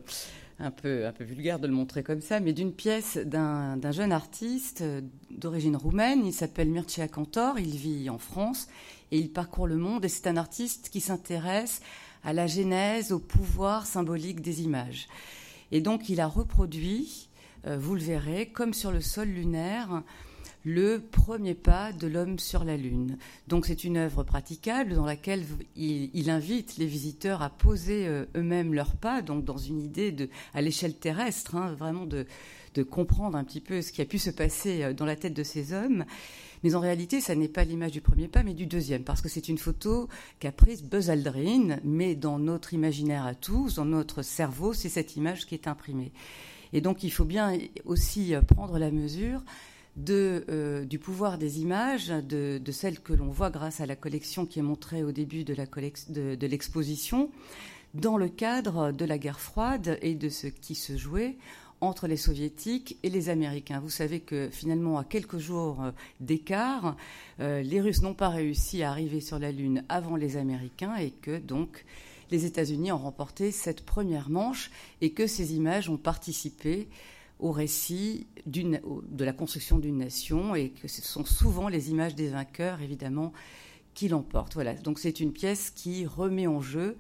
un 0.58 0.72
peu, 0.72 1.06
un 1.06 1.12
peu 1.12 1.26
vulgaire 1.26 1.60
de 1.60 1.68
le 1.68 1.74
montrer 1.74 2.02
comme 2.02 2.22
ça, 2.22 2.40
mais 2.40 2.54
d'une 2.54 2.72
pièce 2.72 3.18
d'un 3.18 3.92
jeune 3.92 4.14
artiste 4.14 4.82
euh, 4.82 5.02
d'origine 5.32 5.76
roumaine. 5.76 6.26
Il 6.26 6.32
s'appelle 6.32 6.70
Mircea 6.70 7.10
Cantor. 7.10 7.60
Il 7.60 7.76
vit 7.76 8.10
en 8.10 8.20
France 8.20 8.70
et 9.12 9.20
il 9.20 9.34
parcourt 9.34 9.68
le 9.68 9.76
monde. 9.76 10.06
Et 10.06 10.10
c'est 10.10 10.28
un 10.28 10.38
artiste 10.38 10.90
qui 10.90 11.02
s'intéresse 11.02 11.82
à 12.24 12.32
la 12.32 12.48
genèse, 12.48 13.12
au 13.12 13.20
pouvoir 13.20 13.86
symbolique 13.86 14.40
des 14.40 14.62
images. 14.62 15.10
Et 15.74 15.82
donc, 15.82 16.08
il 16.08 16.22
a 16.22 16.28
reproduit, 16.28 17.28
euh, 17.66 17.78
vous 17.78 17.96
le 17.96 18.02
verrez, 18.02 18.46
comme 18.46 18.74
sur 18.74 18.94
le 18.94 19.02
sol 19.02 19.28
lunaire, 19.28 20.04
le 20.68 21.00
premier 21.00 21.56
pas 21.56 21.94
de 21.94 22.08
l'homme 22.08 22.40
sur 22.40 22.66
la 22.66 22.76
Lune. 22.76 23.18
Donc 23.48 23.66
c'est 23.66 23.86
une 23.86 23.96
œuvre 23.96 24.24
praticable 24.24 24.96
dans 24.96 25.06
laquelle 25.06 25.46
il, 25.78 26.30
invite 26.30 26.76
les 26.76 26.86
visiteurs 26.86 27.42
à 27.42 27.50
poser 27.50 28.06
euh, 28.06 28.26
eux-mêmes 28.36 28.74
leurs 28.74 28.98
pas, 28.98 29.22
donc 29.22 29.46
dans 29.46 29.56
une 29.56 29.80
idée 29.80 30.12
de, 30.12 30.28
à 30.54 30.62
l'échelle 30.62 30.94
terrestre, 30.94 31.56
hein, 31.56 31.74
vraiment 31.74 32.06
de, 32.06 32.26
de 32.74 32.84
comprendre 32.84 33.38
un 33.38 33.46
petit 33.46 33.62
peu 33.62 33.82
ce 33.82 33.94
qui 33.94 34.02
a 34.02 34.06
pu 34.06 34.20
se 34.20 34.30
passer 34.30 34.84
euh, 34.84 34.94
dans 34.94 35.06
la 35.06 35.16
tête 35.16 35.34
de 35.34 35.44
ces 35.44 35.72
hommes. 35.72 36.04
Mais 36.64 36.76
en 36.76 36.82
réalité, 36.82 37.22
ça 37.22 37.34
n'est 37.34 37.48
pas 37.48 37.64
l'image 37.64 37.92
du 37.92 38.02
premier 38.02 38.28
pas, 38.28 38.44
mais 38.44 38.54
du 38.54 38.66
deuxième, 38.66 39.06
parce 39.06 39.22
que 39.22 39.30
c'est 39.30 39.48
une 39.48 39.58
photo 39.58 40.10
qu'a 40.40 40.52
prise 40.52 40.84
Buzz 40.84 41.10
Aldrin, 41.10 41.78
mais 41.86 42.14
dans 42.14 42.40
notre 42.40 42.74
imaginaire 42.74 43.26
à 43.26 43.36
tous, 43.36 43.76
dans 43.76 43.86
notre 43.86 44.22
cerveau, 44.22 44.74
c'est 44.74 44.90
cette 44.90 45.16
image 45.16 45.46
qui 45.46 45.56
est 45.56 45.70
imprimée. 45.70 46.12
Et 46.74 46.82
donc, 46.82 47.04
il 47.04 47.12
faut 47.12 47.24
bien 47.24 47.58
aussi 47.86 48.34
prendre 48.50 48.78
la 48.78 48.92
mesure 48.92 49.42
de, 49.98 50.46
euh, 50.50 50.86
du 50.86 51.00
pouvoir 51.00 51.38
des 51.38 51.60
images, 51.60 52.08
de, 52.08 52.62
celles 52.72 53.00
que 53.00 53.14
l'on 53.14 53.30
voit 53.30 53.50
grâce 53.50 53.82
à 53.82 53.86
la 53.86 53.96
collection 53.96 54.46
qui 54.46 54.60
est 54.60 54.64
montrée 54.64 55.04
au 55.04 55.12
début 55.12 55.44
de, 55.44 55.56
l'exposition, 56.46 57.32
dans 57.94 58.18
le 58.18 58.30
cadre 58.30 58.92
de 58.92 59.06
la 59.06 59.18
guerre 59.18 59.40
froide 59.40 59.98
et 60.02 60.14
de 60.14 60.30
ce 60.30 60.48
qui 60.48 60.76
se 60.76 60.96
jouait 60.96 61.38
entre 61.82 62.08
les 62.08 62.18
soviétiques 62.18 62.98
et 63.04 63.10
les 63.10 63.30
américains. 63.30 63.80
Vous 63.80 63.90
savez 63.90 64.20
que 64.20 64.50
finalement, 64.52 64.98
à 64.98 65.04
quelques 65.04 65.38
jours 65.38 65.84
euh, 65.84 65.92
d'écart, 66.20 66.96
euh, 67.40 67.62
les 67.62 67.82
Russes 67.82 68.02
n'ont 68.02 68.16
pas 68.16 68.30
réussi 68.30 68.84
à 68.84 68.92
arriver 68.92 69.22
sur 69.22 69.40
la 69.40 69.52
Lune 69.52 69.84
avant 69.90 70.16
les 70.16 70.38
Américains 70.38 70.96
et 70.96 71.12
que 71.12 71.38
donc 71.38 71.86
les 72.32 72.46
États-Unis 72.46 72.92
ont 72.92 72.98
remporté 72.98 73.52
cette 73.52 73.86
première 73.86 74.30
manche 74.30 74.72
et 75.02 75.12
que 75.12 75.28
ces 75.28 75.56
images 75.56 75.90
ont 75.90 75.98
participé 75.98 76.88
au 77.40 77.52
récit 77.52 78.28
de 78.46 79.24
la 79.24 79.34
construction 79.34 79.78
d'une 79.78 79.98
nation 79.98 80.56
et 80.56 80.70
que 80.70 80.88
ce 80.88 81.02
sont 81.02 81.26
souvent 81.26 81.68
les 81.68 81.92
images 81.92 82.16
des 82.16 82.30
vainqueurs, 82.30 82.82
évidemment, 82.82 83.34
qui 83.94 84.08
l'emportent. 84.08 84.54
Voilà, 84.54 84.74
donc 84.74 85.00
c'est 85.00 85.20
une 85.20 85.34
pièce 85.34 85.72
qui 85.72 86.06
remet 86.06 86.48
en 86.48 86.62
jeu 86.62 86.98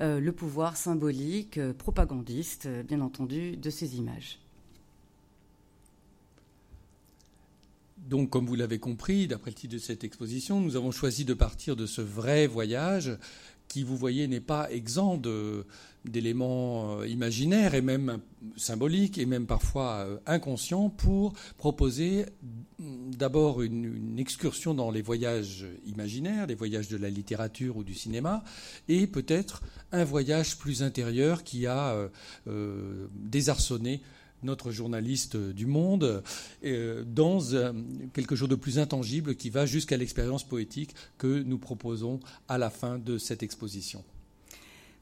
euh, 0.00 0.20
le 0.20 0.32
pouvoir 0.32 0.76
symbolique, 0.76 1.58
euh, 1.58 1.72
propagandiste, 1.72 2.66
euh, 2.66 2.82
bien 2.84 3.00
entendu, 3.00 3.56
de 3.56 3.68
ces 3.68 3.96
images. 3.96 4.38
Donc, 7.96 8.30
comme 8.30 8.46
vous 8.46 8.54
l'avez 8.54 8.78
compris, 8.78 9.26
d'après 9.26 9.50
le 9.50 9.56
titre 9.56 9.74
de 9.74 9.78
cette 9.78 10.04
exposition, 10.04 10.60
nous 10.60 10.76
avons 10.76 10.92
choisi 10.92 11.24
de 11.24 11.34
partir 11.34 11.74
de 11.74 11.84
ce 11.84 12.00
vrai 12.00 12.46
voyage 12.46 13.18
qui, 13.68 13.82
vous 13.82 13.96
voyez, 13.96 14.26
n'est 14.26 14.40
pas 14.40 14.70
exempt 14.70 15.20
d'éléments 16.04 17.00
euh, 17.00 17.06
imaginaires 17.06 17.74
et 17.74 17.82
même 17.82 18.20
symboliques 18.56 19.18
et 19.18 19.26
même 19.26 19.46
parfois 19.46 20.06
euh, 20.06 20.16
inconscients 20.26 20.88
pour 20.88 21.34
proposer 21.58 22.24
mm, 22.78 23.14
d'abord 23.14 23.62
une, 23.62 24.18
excursion 24.18 24.74
dans 24.74 24.90
les 24.90 25.02
voyages 25.02 25.66
imaginaires, 25.86 26.46
les 26.46 26.54
voyages 26.54 26.88
de 26.88 26.96
la 26.96 27.10
littérature 27.10 27.76
ou 27.76 27.84
du 27.84 27.94
cinéma, 27.94 28.42
et 28.88 29.06
peut-être 29.06 29.62
un 29.92 30.04
voyage 30.04 30.58
plus 30.58 30.82
intérieur 30.82 31.44
qui 31.44 31.66
a 31.66 32.08
euh, 32.48 33.06
désarçonné 33.14 34.00
notre 34.42 34.70
journaliste 34.70 35.36
du 35.36 35.66
Monde, 35.66 36.22
euh, 36.64 37.04
dans 37.04 37.40
quelque 38.12 38.36
chose 38.36 38.48
de 38.48 38.54
plus 38.54 38.78
intangible 38.78 39.34
qui 39.34 39.50
va 39.50 39.66
jusqu'à 39.66 39.96
l'expérience 39.96 40.44
poétique 40.44 40.94
que 41.18 41.42
nous 41.42 41.58
proposons 41.58 42.20
à 42.48 42.58
la 42.58 42.70
fin 42.70 42.98
de 42.98 43.18
cette 43.18 43.42
exposition. 43.42 44.04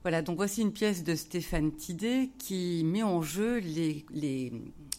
Voilà, 0.02 0.22
donc 0.22 0.36
voici 0.36 0.62
une 0.62 0.72
pièce 0.72 1.02
de 1.02 1.14
Stéphane 1.16 1.72
Tidé 1.72 2.30
qui 2.38 2.84
met 2.84 3.02
en 3.02 3.22
jeu 3.22 3.58
les, 3.58 4.06
les, 4.12 4.52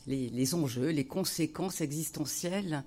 les, 0.06 0.54
enjeux, 0.54 0.90
les 0.90 1.06
conséquences 1.06 1.80
existentielles 1.80 2.84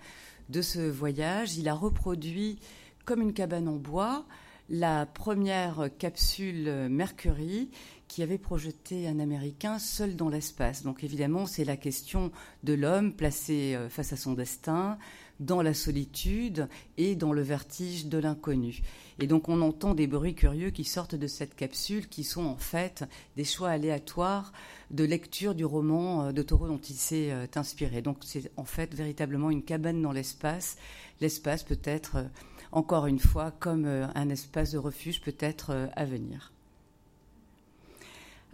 de 0.51 0.61
ce 0.61 0.81
voyage. 0.81 1.57
Il 1.57 1.67
a 1.69 1.75
reproduit 1.75 2.59
comme 3.07 3.23
une 3.23 3.33
cabane 3.33 3.69
en 3.69 3.77
bois 3.77 4.27
la 4.69 5.07
première 5.07 5.89
capsule 5.99 6.89
Mercury 6.91 7.71
qui 8.11 8.25
avait 8.25 8.39
projeté 8.39 9.07
un 9.07 9.21
Américain 9.21 9.79
seul 9.79 10.17
dans 10.17 10.29
l'espace. 10.29 10.83
Donc 10.83 11.05
évidemment, 11.05 11.47
c'est 11.47 11.65
la 11.65 11.77
question 11.77 12.33
de 12.65 12.73
l'homme 12.73 13.13
placé 13.13 13.77
euh, 13.77 13.89
face 13.89 14.13
à 14.13 14.17
son 14.17 14.33
destin, 14.33 14.99
dans 15.39 15.63
la 15.63 15.75
solitude 15.75 16.69
et 16.99 17.15
dans 17.15 17.33
le 17.33 17.41
vertige 17.41 18.07
de 18.07 18.19
l'inconnu. 18.19 18.83
Et 19.21 19.29
donc 19.29 19.49
on 19.49 19.63
entend 19.63 19.95
des 19.95 20.09
bruits 20.09 20.35
curieux 20.35 20.71
qui 20.71 20.83
sortent 20.83 21.15
de 21.15 21.29
cette 21.29 21.55
capsule, 21.55 22.09
qui 22.09 22.25
sont 22.25 22.45
en 22.45 22.57
fait 22.57 23.05
des 23.37 23.45
choix 23.45 23.69
aléatoires 23.69 24.53
de 24.91 25.05
lecture 25.05 25.55
du 25.55 25.65
roman 25.65 26.25
euh, 26.25 26.33
de 26.33 26.43
Taureau 26.43 26.67
dont 26.67 26.81
il 26.81 26.97
s'est 26.97 27.31
euh, 27.31 27.47
inspiré. 27.55 28.03
Donc 28.03 28.19
c'est 28.23 28.51
en 28.57 28.65
fait 28.65 28.93
véritablement 28.93 29.51
une 29.51 29.63
cabane 29.63 30.03
dans 30.03 30.13
l'espace. 30.13 30.79
L'espace 31.21 31.63
peut 31.63 31.81
être, 31.85 32.27
encore 32.73 33.07
une 33.07 33.21
fois, 33.21 33.53
comme 33.53 33.85
un 33.85 34.29
espace 34.31 34.73
de 34.73 34.79
refuge 34.79 35.21
peut 35.21 35.37
être 35.39 35.89
à 35.95 36.05
venir. 36.05 36.51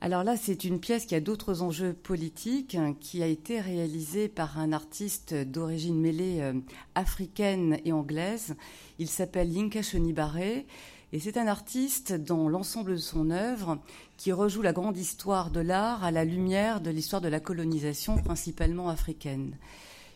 Alors 0.02 0.24
là, 0.24 0.36
c'est 0.36 0.64
une 0.64 0.78
pièce 0.78 1.06
qui 1.06 1.14
a 1.14 1.20
d'autres 1.20 1.62
enjeux 1.62 1.94
politiques, 1.94 2.74
hein, 2.74 2.94
qui 3.00 3.22
a 3.22 3.26
été 3.26 3.60
réalisée 3.60 4.28
par 4.28 4.58
un 4.58 4.72
artiste 4.72 5.32
d'origine 5.32 5.98
mêlée 5.98 6.40
euh, 6.40 6.52
africaine 6.94 7.80
et 7.86 7.92
anglaise. 7.92 8.56
Il 8.98 9.08
s'appelle 9.08 9.50
Yinka 9.50 9.80
Shonibare. 9.82 10.64
Et 11.12 11.20
c'est 11.20 11.38
un 11.38 11.46
artiste 11.46 12.12
dans 12.12 12.48
l'ensemble 12.48 12.92
de 12.92 12.96
son 12.98 13.30
œuvre 13.30 13.78
qui 14.18 14.32
rejoue 14.32 14.60
la 14.60 14.74
grande 14.74 14.98
histoire 14.98 15.50
de 15.50 15.60
l'art 15.60 16.04
à 16.04 16.10
la 16.10 16.24
lumière 16.24 16.82
de 16.82 16.90
l'histoire 16.90 17.22
de 17.22 17.28
la 17.28 17.40
colonisation, 17.40 18.18
principalement 18.18 18.90
africaine. 18.90 19.56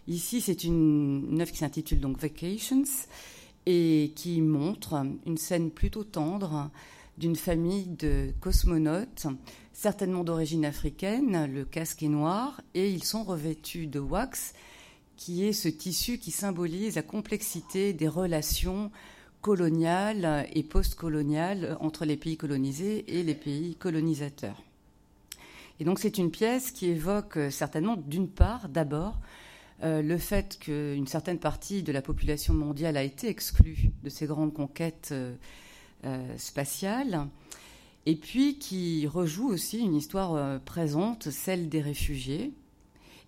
Ici, 0.08 0.42
c'est 0.42 0.64
une, 0.64 1.26
une 1.30 1.40
œuvre 1.40 1.52
qui 1.52 1.58
s'intitule 1.58 2.00
donc 2.00 2.18
Vacations 2.18 2.82
et 3.64 4.12
qui 4.14 4.42
montre 4.42 5.06
une 5.24 5.38
scène 5.38 5.70
plutôt 5.70 6.04
tendre 6.04 6.70
d'une 7.20 7.36
famille 7.36 7.86
de 7.86 8.32
cosmonautes 8.40 9.26
certainement 9.80 10.24
d'origine 10.24 10.66
africaine, 10.66 11.50
le 11.50 11.64
casque 11.64 12.02
est 12.02 12.08
noir, 12.08 12.60
et 12.74 12.90
ils 12.90 13.02
sont 13.02 13.24
revêtus 13.24 13.86
de 13.86 13.98
wax, 13.98 14.52
qui 15.16 15.46
est 15.46 15.54
ce 15.54 15.68
tissu 15.68 16.18
qui 16.18 16.32
symbolise 16.32 16.96
la 16.96 17.02
complexité 17.02 17.94
des 17.94 18.06
relations 18.06 18.90
coloniales 19.40 20.46
et 20.52 20.64
postcoloniales 20.64 21.78
entre 21.80 22.04
les 22.04 22.18
pays 22.18 22.36
colonisés 22.36 23.18
et 23.18 23.22
les 23.22 23.34
pays 23.34 23.74
colonisateurs. 23.74 24.62
Et 25.78 25.84
donc 25.84 25.98
c'est 25.98 26.18
une 26.18 26.30
pièce 26.30 26.72
qui 26.72 26.90
évoque 26.90 27.38
certainement, 27.48 27.96
d'une 27.96 28.28
part, 28.28 28.68
d'abord, 28.68 29.18
euh, 29.82 30.02
le 30.02 30.18
fait 30.18 30.58
qu'une 30.58 31.06
certaine 31.06 31.38
partie 31.38 31.82
de 31.82 31.90
la 31.90 32.02
population 32.02 32.52
mondiale 32.52 32.98
a 32.98 33.02
été 33.02 33.28
exclue 33.28 33.88
de 34.04 34.10
ces 34.10 34.26
grandes 34.26 34.52
conquêtes 34.52 35.08
euh, 35.12 35.34
euh, 36.04 36.36
spatiales, 36.36 37.28
et 38.06 38.16
puis 38.16 38.58
qui 38.58 39.06
rejoue 39.06 39.48
aussi 39.48 39.78
une 39.78 39.94
histoire 39.94 40.34
euh, 40.34 40.58
présente, 40.58 41.30
celle 41.30 41.68
des 41.68 41.80
réfugiés, 41.80 42.52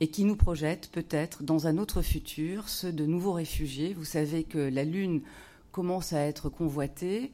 et 0.00 0.08
qui 0.08 0.24
nous 0.24 0.36
projette 0.36 0.90
peut-être 0.90 1.42
dans 1.42 1.66
un 1.66 1.78
autre 1.78 2.02
futur 2.02 2.68
ceux 2.68 2.92
de 2.92 3.06
nouveaux 3.06 3.32
réfugiés. 3.32 3.94
Vous 3.94 4.04
savez 4.04 4.44
que 4.44 4.58
la 4.58 4.84
Lune 4.84 5.22
commence 5.70 6.12
à 6.12 6.20
être 6.20 6.48
convoitée. 6.48 7.32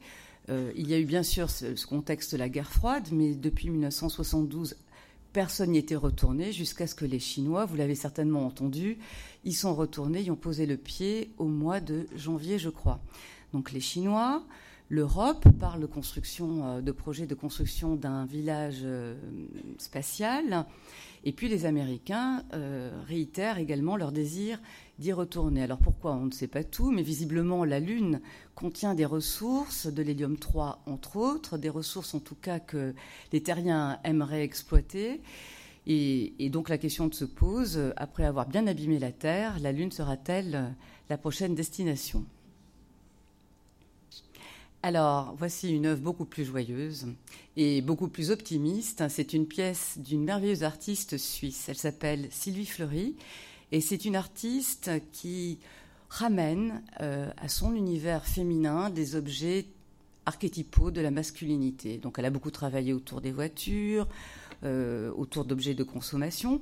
Euh, 0.49 0.71
il 0.75 0.87
y 0.89 0.93
a 0.93 0.99
eu 0.99 1.05
bien 1.05 1.23
sûr 1.23 1.49
ce, 1.49 1.85
contexte 1.85 2.33
de 2.33 2.37
la 2.37 2.49
guerre 2.49 2.71
froide, 2.71 3.07
mais 3.11 3.33
depuis 3.33 3.69
1972, 3.69 4.75
personne 5.33 5.71
n'y 5.71 5.77
était 5.77 5.95
retourné 5.95 6.51
jusqu'à 6.51 6.87
ce 6.87 6.95
que 6.95 7.05
les 7.05 7.19
Chinois, 7.19 7.65
vous 7.65 7.75
l'avez 7.75 7.95
certainement 7.95 8.45
entendu, 8.45 8.97
y 9.45 9.53
sont 9.53 9.75
retournés, 9.75 10.21
y 10.21 10.31
ont 10.31 10.35
posé 10.35 10.65
le 10.65 10.77
pied 10.77 11.31
au 11.37 11.45
mois 11.45 11.79
de 11.79 12.07
janvier, 12.15 12.59
je 12.59 12.69
crois. 12.69 12.99
Donc 13.53 13.71
les 13.71 13.79
Chinois, 13.79 14.43
L'Europe 14.91 15.47
parle 15.59 15.87
construction, 15.87 16.65
euh, 16.65 16.81
de 16.81 16.91
projet 16.91 17.27
de 17.27 17.35
construction 17.35 17.95
d'un 17.95 18.25
village 18.25 18.79
euh, 18.83 19.13
spatial, 19.77 20.65
et 21.23 21.31
puis 21.31 21.47
les 21.47 21.67
Américains 21.67 22.43
euh, 22.53 22.89
réitèrent 23.07 23.59
également 23.59 23.97
leur 23.97 24.11
désir 24.11 24.59
d'y 24.97 25.13
retourner. 25.13 25.61
Alors 25.61 25.77
pourquoi 25.77 26.13
On 26.13 26.25
ne 26.25 26.31
sait 26.31 26.47
pas 26.47 26.63
tout, 26.63 26.89
mais 26.89 27.03
visiblement 27.03 27.65
la 27.65 27.79
Lune 27.79 28.19
contient 28.55 28.95
des 28.95 29.05
ressources, 29.05 29.85
de 29.85 30.01
l'hélium 30.01 30.37
3 30.37 30.81
entre 30.87 31.17
autres, 31.17 31.59
des 31.59 31.69
ressources 31.69 32.15
en 32.15 32.19
tout 32.19 32.37
cas 32.41 32.59
que 32.59 32.95
les 33.31 33.43
terriens 33.43 33.99
aimeraient 34.03 34.43
exploiter. 34.43 35.21
Et 35.85 36.49
donc 36.51 36.69
la 36.69 36.77
question 36.77 37.11
se 37.11 37.25
pose, 37.25 37.79
après 37.95 38.23
avoir 38.23 38.47
bien 38.47 38.67
abîmé 38.67 38.99
la 38.99 39.11
Terre, 39.11 39.59
la 39.59 39.71
Lune 39.71 39.91
sera-t-elle 39.91 40.75
la 41.09 41.17
prochaine 41.17 41.55
destination? 41.55 42.25
Alors, 44.81 45.35
voici 45.37 45.71
une 45.71 45.87
œuvre 45.87 46.01
beaucoup 46.01 46.23
plus 46.23 46.45
joyeuse 46.45 47.07
et 47.57 47.81
beaucoup 47.81 48.07
plus 48.07 48.31
optimiste. 48.31 49.03
C'est 49.09 49.33
une 49.33 49.45
pièce 49.45 49.97
d'une 49.97 50.23
merveilleuse 50.23 50.63
artiste 50.63 51.17
suisse. 51.17 51.67
Elle 51.67 51.75
s'appelle 51.75 52.29
Sylvie 52.31 52.65
Fleury 52.65 53.17
et 53.73 53.81
c'est 53.81 54.05
une 54.05 54.15
artiste 54.15 54.89
qui 55.11 55.59
ramène 56.07 56.81
euh, 57.01 57.29
à 57.35 57.49
son 57.49 57.75
univers 57.75 58.25
féminin 58.25 58.89
des 58.89 59.17
objets 59.17 59.65
archétypaux 60.25 60.91
de 60.91 61.01
la 61.01 61.11
masculinité. 61.11 61.97
Donc, 61.97 62.17
elle 62.17 62.25
a 62.25 62.29
beaucoup 62.29 62.51
travaillé 62.51 62.93
autour 62.93 63.19
des 63.19 63.33
voitures, 63.33 64.07
euh, 64.63 65.11
autour 65.11 65.43
d'objets 65.43 65.75
de 65.75 65.83
consommation. 65.83 66.61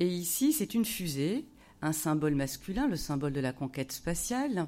Et 0.00 0.06
ici, 0.06 0.54
c'est 0.54 0.72
une 0.72 0.86
fusée 0.86 1.44
un 1.82 1.92
symbole 1.92 2.34
masculin, 2.34 2.88
le 2.88 2.96
symbole 2.96 3.32
de 3.32 3.40
la 3.40 3.52
conquête 3.52 3.92
spatiale, 3.92 4.66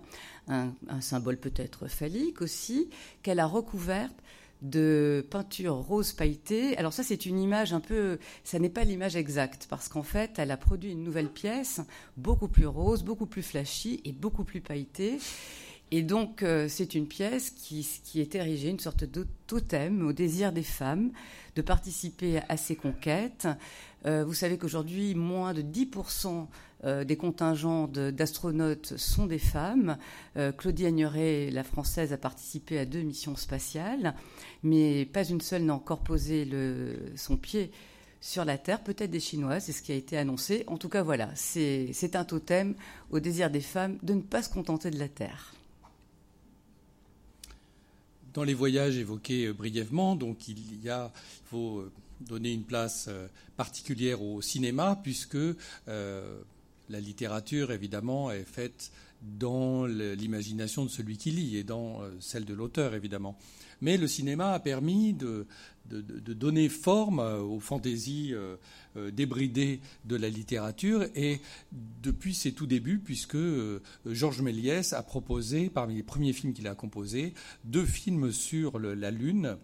un, 0.48 0.72
symbole 1.00 1.36
peut-être 1.36 1.88
phallique 1.88 2.42
aussi, 2.42 2.88
qu'elle 3.22 3.40
a 3.40 3.46
recouverte 3.46 4.14
de 4.62 5.26
peinture 5.28 5.74
rose 5.74 6.12
pailletée. 6.12 6.76
Alors 6.78 6.92
ça, 6.92 7.02
c'est 7.02 7.26
une 7.26 7.40
image 7.40 7.72
un 7.72 7.80
peu, 7.80 8.18
ça 8.44 8.58
n'est 8.58 8.70
pas 8.70 8.84
l'image 8.84 9.16
exacte, 9.16 9.66
parce 9.68 9.88
qu'en 9.88 10.04
fait, 10.04 10.38
elle 10.38 10.50
a 10.50 10.56
produit 10.56 10.92
une 10.92 11.02
nouvelle 11.02 11.30
pièce, 11.30 11.80
beaucoup 12.16 12.48
plus 12.48 12.66
rose, 12.66 13.02
beaucoup 13.02 13.26
plus 13.26 13.42
flashy 13.42 14.00
et 14.04 14.12
beaucoup 14.12 14.44
plus 14.44 14.60
pailletée. 14.60 15.18
Et 15.94 16.00
donc, 16.00 16.42
euh, 16.42 16.68
c'est 16.70 16.94
une 16.94 17.06
pièce 17.06 17.50
qui, 17.50 17.86
est 18.18 18.34
érigée, 18.34 18.70
une 18.70 18.80
sorte 18.80 19.04
de 19.04 19.26
totem 19.46 20.06
au 20.06 20.14
désir 20.14 20.50
des 20.50 20.62
femmes 20.62 21.12
de 21.54 21.60
participer 21.60 22.40
à 22.48 22.56
ces 22.56 22.76
conquêtes. 22.76 23.46
Euh, 24.06 24.24
vous 24.24 24.32
savez 24.32 24.56
qu'aujourd'hui, 24.56 25.14
moins 25.14 25.52
de 25.52 25.60
10% 25.60 26.46
euh, 26.84 27.04
des 27.04 27.18
contingents 27.18 27.88
d'astronautes 27.88 28.96
sont 28.96 29.26
des 29.26 29.38
femmes. 29.38 29.98
Claudie 30.56 30.86
Agnoret, 30.86 31.50
la 31.50 31.62
française, 31.62 32.14
a 32.14 32.16
participé 32.16 32.78
à 32.78 32.86
deux 32.86 33.02
missions 33.02 33.36
spatiales, 33.36 34.14
mais 34.62 35.04
pas 35.04 35.24
une 35.24 35.42
seule 35.42 35.64
n'a 35.64 35.74
encore 35.74 36.00
posé 36.00 36.48
son 37.16 37.36
pied 37.36 37.70
sur 38.22 38.46
la 38.46 38.56
Terre, 38.56 38.82
peut-être 38.82 39.10
des 39.10 39.20
Chinoises, 39.20 39.64
c'est 39.64 39.72
ce 39.72 39.82
qui 39.82 39.92
a 39.92 39.96
été 39.96 40.16
annoncé. 40.16 40.64
En 40.68 40.78
tout 40.78 40.88
cas, 40.88 41.02
voilà, 41.02 41.28
c'est 41.34 42.16
un 42.16 42.24
totem 42.24 42.76
au 43.10 43.20
désir 43.20 43.50
des 43.50 43.60
femmes 43.60 43.98
de 44.02 44.14
ne 44.14 44.22
pas 44.22 44.42
se 44.42 44.48
contenter 44.48 44.90
de 44.90 44.98
la 44.98 45.08
Terre 45.08 45.52
dans 48.34 48.44
les 48.44 48.54
voyages 48.54 48.96
évoqués 48.96 49.46
euh, 49.46 49.52
brièvement, 49.52 50.16
donc 50.16 50.48
il 50.48 50.82
y 50.82 50.90
a, 50.90 51.12
il 51.14 51.48
faut 51.48 51.78
euh, 51.78 51.92
donner 52.20 52.52
une 52.52 52.64
place 52.64 53.06
euh, 53.08 53.26
particulière 53.56 54.22
au 54.22 54.40
cinéma, 54.42 54.98
puisque 55.02 55.38
la 55.86 57.00
littérature, 57.00 57.72
évidemment, 57.72 58.30
est 58.30 58.44
faite 58.44 58.90
dans 59.22 59.86
l'imagination 59.86 60.84
de 60.84 60.90
celui 60.90 61.16
qui 61.16 61.30
lit 61.30 61.56
et 61.56 61.62
dans 61.62 62.00
celle 62.20 62.44
de 62.44 62.54
l'auteur, 62.54 62.94
évidemment. 62.94 63.38
Mais 63.82 63.98
le 63.98 64.06
cinéma 64.06 64.52
a 64.52 64.60
permis 64.60 65.12
de, 65.12 65.46
donner 65.90 66.68
forme 66.68 67.18
aux 67.18 67.58
fantaisies 67.60 68.30
euh, 68.32 68.56
euh, 68.96 69.10
débridées 69.10 69.80
de 70.04 70.16
la 70.16 70.30
littérature. 70.30 71.04
Et 71.16 71.40
depuis 72.00 72.32
ses 72.32 72.52
tout 72.52 72.66
débuts, 72.66 73.00
puisque 73.00 73.34
euh, 73.34 73.80
Georges 74.06 74.40
Méliès 74.40 74.92
a 74.92 75.02
proposé, 75.02 75.68
parmi 75.68 75.96
les 75.96 76.04
premiers 76.04 76.32
films 76.32 76.54
qu'il 76.54 76.68
a 76.68 76.74
composés, 76.76 77.34
deux 77.64 77.84
films 77.84 78.32
sur 78.32 78.78
la 78.78 79.10
Lune 79.10 79.58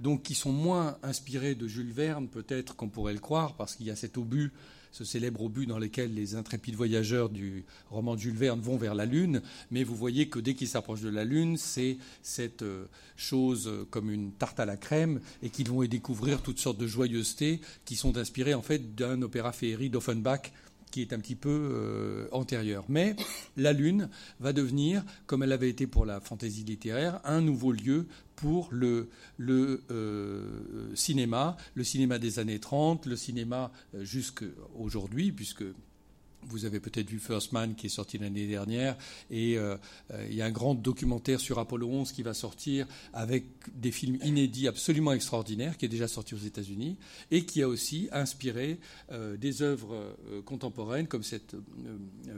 donc 0.00 0.22
qui 0.22 0.34
sont 0.34 0.52
moins 0.52 0.98
inspirés 1.02 1.54
de 1.54 1.68
Jules 1.68 1.92
Verne, 1.92 2.28
peut-être 2.28 2.74
qu'on 2.76 2.88
pourrait 2.88 3.12
le 3.12 3.20
croire, 3.20 3.54
parce 3.54 3.76
qu'il 3.76 3.86
y 3.86 3.90
a 3.90 3.96
cet 3.96 4.18
obus 4.18 4.52
ce 4.94 5.02
célèbre 5.02 5.42
obus 5.42 5.66
dans 5.66 5.80
lequel 5.80 6.14
les 6.14 6.36
intrépides 6.36 6.76
voyageurs 6.76 7.28
du 7.28 7.64
roman 7.90 8.14
de 8.14 8.20
Jules 8.20 8.36
Verne 8.36 8.60
vont 8.60 8.76
vers 8.76 8.94
la 8.94 9.06
Lune, 9.06 9.42
mais 9.72 9.82
vous 9.82 9.96
voyez 9.96 10.28
que 10.28 10.38
dès 10.38 10.54
qu'ils 10.54 10.68
s'approchent 10.68 11.00
de 11.00 11.08
la 11.08 11.24
Lune, 11.24 11.56
c'est 11.56 11.98
cette 12.22 12.62
euh, 12.62 12.86
chose 13.16 13.66
euh, 13.66 13.84
comme 13.90 14.08
une 14.08 14.30
tarte 14.30 14.60
à 14.60 14.66
la 14.66 14.76
crème 14.76 15.20
et 15.42 15.50
qu'ils 15.50 15.68
vont 15.68 15.82
y 15.82 15.88
découvrir 15.88 16.42
toutes 16.42 16.60
sortes 16.60 16.78
de 16.78 16.86
joyeusetés 16.86 17.60
qui 17.84 17.96
sont 17.96 18.16
inspirées 18.18 18.54
en 18.54 18.62
fait 18.62 18.94
d'un 18.94 19.20
opéra 19.22 19.50
féerie 19.50 19.90
d'Offenbach 19.90 20.52
qui 20.92 21.02
est 21.02 21.12
un 21.12 21.18
petit 21.18 21.34
peu 21.34 21.70
euh, 21.72 22.28
antérieur. 22.30 22.84
Mais 22.88 23.16
la 23.56 23.72
Lune 23.72 24.08
va 24.38 24.52
devenir, 24.52 25.02
comme 25.26 25.42
elle 25.42 25.50
avait 25.50 25.68
été 25.68 25.88
pour 25.88 26.06
la 26.06 26.20
fantaisie 26.20 26.62
littéraire, 26.62 27.20
un 27.24 27.40
nouveau 27.40 27.72
lieu 27.72 28.06
pour 28.36 28.68
le, 28.70 29.08
euh, 29.90 30.94
cinéma, 30.94 31.56
le 31.74 31.84
cinéma 31.84 32.18
des 32.18 32.38
années 32.38 32.58
30, 32.58 33.06
le 33.06 33.16
cinéma 33.16 33.72
euh, 33.94 34.04
jusqu'à 34.04 34.46
aujourd'hui, 34.78 35.32
puisque 35.32 35.64
vous 36.46 36.66
avez 36.66 36.78
peut-être 36.78 37.08
vu 37.08 37.18
First 37.18 37.52
Man 37.52 37.74
qui 37.74 37.86
est 37.86 37.90
sorti 37.90 38.18
l'année 38.18 38.46
dernière 38.46 38.98
et 39.30 39.56
euh, 39.56 39.78
il 40.28 40.34
y 40.34 40.42
a 40.42 40.44
un 40.44 40.50
grand 40.50 40.74
documentaire 40.74 41.40
sur 41.40 41.58
Apollo 41.58 41.88
11 41.88 42.12
qui 42.12 42.22
va 42.22 42.34
sortir 42.34 42.86
avec 43.14 43.46
des 43.74 43.90
films 43.90 44.18
inédits 44.22 44.68
absolument 44.68 45.14
extraordinaires 45.14 45.78
qui 45.78 45.86
est 45.86 45.88
déjà 45.88 46.06
sorti 46.06 46.34
aux 46.34 46.38
États-Unis 46.44 46.98
et 47.30 47.46
qui 47.46 47.62
a 47.62 47.68
aussi 47.68 48.10
inspiré 48.12 48.78
des 49.38 49.62
œuvres 49.62 50.18
contemporaines 50.44 51.06
comme 51.06 51.22
cette 51.22 51.56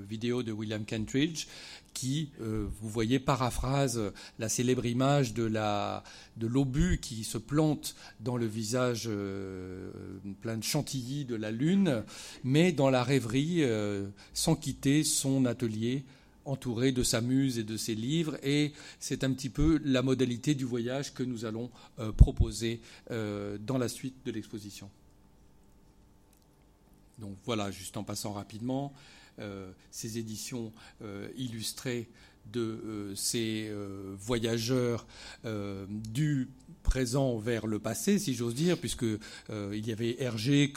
vidéo 0.09 0.45
de 0.45 0.53
William 0.53 0.85
Kentridge 0.85 1.49
qui, 1.97 2.31
vous 2.38 2.88
voyez, 2.88 3.19
paraphrase 3.19 4.00
la 4.38 4.49
célèbre 4.49 4.85
image 4.85 5.33
de 5.33 5.45
la 5.45 6.05
de 6.37 6.47
l'obus 6.47 6.99
qui 7.00 7.25
se 7.25 7.38
plante 7.38 7.97
dans 8.21 8.37
le 8.37 8.47
visage 8.47 9.09
plein 10.43 10.57
de 10.59 10.62
chantilly 10.62 11.25
de 11.25 11.35
la 11.35 11.50
lune, 11.50 12.05
mais 12.45 12.73
dans 12.73 12.91
la 12.91 13.03
rêverie 13.03 13.62
euh, 13.62 14.07
sans 14.35 14.57
quitter 14.57 15.05
son 15.05 15.45
atelier 15.47 16.05
entouré 16.45 16.93
de 16.93 17.03
sa 17.03 17.21
muse 17.21 17.59
et 17.59 17.65
de 17.65 17.76
ses 17.76 17.95
livres. 17.95 18.37
Et 18.45 18.73
c'est 19.00 19.25
un 19.25 19.33
petit 19.33 19.49
peu 19.49 19.81
la 19.85 20.03
modalité 20.03 20.55
du 20.55 20.65
voyage 20.65 21.12
que 21.12 21.23
nous 21.23 21.44
allons 21.44 21.70
euh, 21.99 22.12
proposer 22.12 22.81
euh, 23.11 23.59
dans 23.59 23.79
la 23.79 23.88
suite 23.88 24.14
de 24.25 24.31
l'exposition. 24.31 24.88
Donc 27.18 27.37
voilà, 27.44 27.70
juste 27.70 27.97
en 27.97 28.05
passant 28.05 28.33
rapidement, 28.33 28.92
ces 29.90 30.18
éditions 30.18 30.72
illustrées 31.37 32.09
de 32.53 33.12
ces 33.14 33.70
voyageurs 34.18 35.07
du 35.88 36.49
présent 36.83 37.37
vers 37.38 37.66
le 37.66 37.79
passé, 37.79 38.18
si 38.18 38.35
j'ose 38.35 38.55
dire, 38.55 38.79
puisque 38.79 39.07
il 39.51 39.87
y 39.87 39.92
avait 39.92 40.20
Hergé 40.22 40.72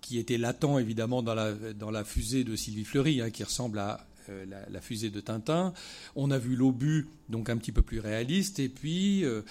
qui 0.00 0.18
était 0.18 0.38
latent 0.38 0.78
évidemment 0.78 1.22
dans 1.22 1.34
la, 1.34 1.52
dans 1.52 1.90
la 1.90 2.04
fusée 2.04 2.44
de 2.44 2.56
Sylvie 2.56 2.84
Fleury, 2.84 3.20
hein, 3.20 3.30
qui 3.30 3.44
ressemble 3.44 3.78
à 3.78 4.06
euh, 4.28 4.44
la, 4.70 4.80
fusée 4.80 5.10
de 5.10 5.20
Tintin. 5.20 5.72
On 6.16 6.30
a 6.30 6.38
vu 6.38 6.56
l'obus, 6.56 7.08
donc 7.28 7.50
un 7.50 7.56
petit 7.56 7.72
peu 7.72 7.82
plus 7.82 8.00
réaliste. 8.00 8.58
Et 8.58 8.68
puis, 8.68 9.24
euh, 9.24 9.42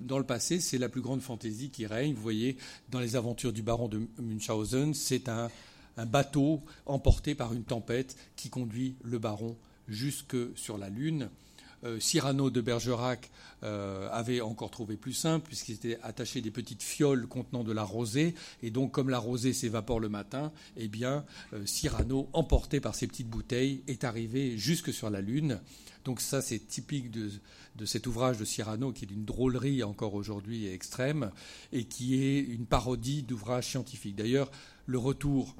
dans 0.00 0.18
le 0.18 0.24
passé, 0.24 0.60
c'est 0.60 0.78
la 0.78 0.88
plus 0.88 1.00
grande 1.00 1.20
fantaisie 1.20 1.70
qui 1.70 1.86
règne. 1.86 2.14
Vous 2.14 2.22
voyez, 2.22 2.56
dans 2.90 3.00
les 3.00 3.16
aventures 3.16 3.52
du 3.52 3.62
baron 3.62 3.88
de 3.88 4.00
Munchausen, 4.18 4.94
c'est 4.94 5.28
un, 5.28 5.50
un 5.98 6.06
bateau 6.06 6.62
emporté 6.86 7.34
par 7.34 7.52
une 7.52 7.64
tempête 7.64 8.16
qui 8.36 8.48
conduit 8.48 8.96
le 9.02 9.18
baron 9.18 9.56
jusque 9.88 10.36
sur 10.56 10.78
la 10.78 10.88
Lune. 10.88 11.28
Euh, 11.84 12.00
Cyrano 12.00 12.50
de 12.50 12.60
Bergerac 12.60 13.30
euh, 13.62 14.08
avait 14.10 14.40
encore 14.40 14.70
trouvé 14.70 14.96
plus 14.96 15.12
simple, 15.12 15.46
puisqu'il 15.46 15.74
était 15.74 15.98
attaché 16.02 16.40
des 16.40 16.50
petites 16.50 16.82
fioles 16.82 17.26
contenant 17.28 17.62
de 17.62 17.72
la 17.72 17.84
rosée. 17.84 18.34
Et 18.62 18.70
donc, 18.70 18.92
comme 18.92 19.10
la 19.10 19.18
rosée 19.18 19.52
s'évapore 19.52 20.00
le 20.00 20.08
matin, 20.08 20.52
eh 20.76 20.88
bien, 20.88 21.24
euh, 21.52 21.64
Cyrano, 21.66 22.28
emporté 22.32 22.80
par 22.80 22.94
ces 22.94 23.06
petites 23.06 23.28
bouteilles, 23.28 23.82
est 23.86 24.04
arrivé 24.04 24.58
jusque 24.58 24.92
sur 24.92 25.10
la 25.10 25.20
Lune. 25.20 25.60
Donc 26.04 26.20
ça, 26.20 26.42
c'est 26.42 26.58
typique 26.58 27.10
de, 27.10 27.30
cet 27.84 28.06
ouvrage 28.06 28.38
de 28.38 28.44
Cyrano, 28.44 28.92
qui 28.92 29.04
est 29.04 29.08
d'une 29.08 29.24
drôlerie 29.24 29.82
encore 29.82 30.14
aujourd'hui 30.14 30.66
extrême, 30.66 31.30
et 31.72 31.84
qui 31.84 32.22
est 32.22 32.40
une 32.40 32.66
parodie 32.66 33.22
d'ouvrage 33.22 33.68
scientifique. 33.68 34.16
D'ailleurs, 34.16 34.50
le 34.86 34.98
retour 34.98 35.54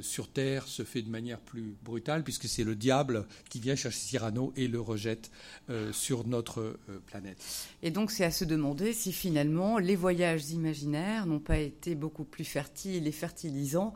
sur 0.00 0.28
Terre 0.28 0.66
se 0.66 0.84
fait 0.84 1.02
de 1.02 1.10
manière 1.10 1.40
plus 1.40 1.76
brutale, 1.82 2.22
puisque 2.22 2.46
c'est 2.46 2.64
le 2.64 2.76
diable 2.76 3.26
qui 3.48 3.60
vient 3.60 3.76
chercher 3.76 3.98
Cyrano 3.98 4.52
et 4.56 4.68
le 4.68 4.80
rejette 4.80 5.30
euh, 5.70 5.92
sur 5.92 6.26
notre 6.26 6.60
euh, 6.60 7.02
planète. 7.06 7.38
Et 7.82 7.90
donc 7.90 8.10
c'est 8.10 8.24
à 8.24 8.30
se 8.30 8.44
demander 8.44 8.92
si 8.92 9.12
finalement 9.12 9.78
les 9.78 9.96
voyages 9.96 10.50
imaginaires 10.50 11.26
n'ont 11.26 11.40
pas 11.40 11.58
été 11.58 11.94
beaucoup 11.94 12.24
plus 12.24 12.44
fertiles 12.44 13.06
et 13.06 13.12
fertilisants 13.12 13.94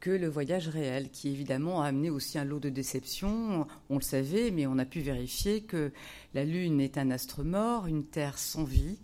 que 0.00 0.10
le 0.10 0.28
voyage 0.28 0.68
réel, 0.68 1.10
qui 1.10 1.28
évidemment 1.28 1.82
a 1.82 1.86
amené 1.86 2.10
aussi 2.10 2.36
un 2.36 2.44
lot 2.44 2.58
de 2.58 2.70
déceptions. 2.70 3.66
On 3.88 3.96
le 3.96 4.02
savait, 4.02 4.50
mais 4.50 4.66
on 4.66 4.78
a 4.78 4.84
pu 4.84 5.00
vérifier 5.00 5.62
que 5.62 5.92
la 6.34 6.44
Lune 6.44 6.80
est 6.80 6.98
un 6.98 7.12
astre 7.12 7.44
mort, 7.44 7.86
une 7.86 8.04
Terre 8.04 8.36
sans 8.36 8.64
vie, 8.64 8.98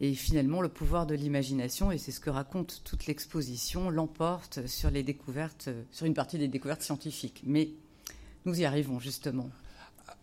et 0.00 0.14
finalement, 0.14 0.60
le 0.60 0.68
pouvoir 0.68 1.06
de 1.06 1.14
l'imagination, 1.14 1.90
et 1.90 1.98
c'est 1.98 2.12
ce 2.12 2.20
que 2.20 2.30
raconte 2.30 2.82
toute 2.84 3.06
l'exposition, 3.06 3.88
l'emporte 3.88 4.66
sur 4.66 4.90
les 4.90 5.02
découvertes, 5.02 5.70
sur 5.90 6.06
une 6.06 6.14
partie 6.14 6.38
des 6.38 6.48
découvertes 6.48 6.82
scientifiques. 6.82 7.42
Mais 7.46 7.70
nous 8.44 8.60
y 8.60 8.64
arrivons 8.64 9.00
justement. 9.00 9.50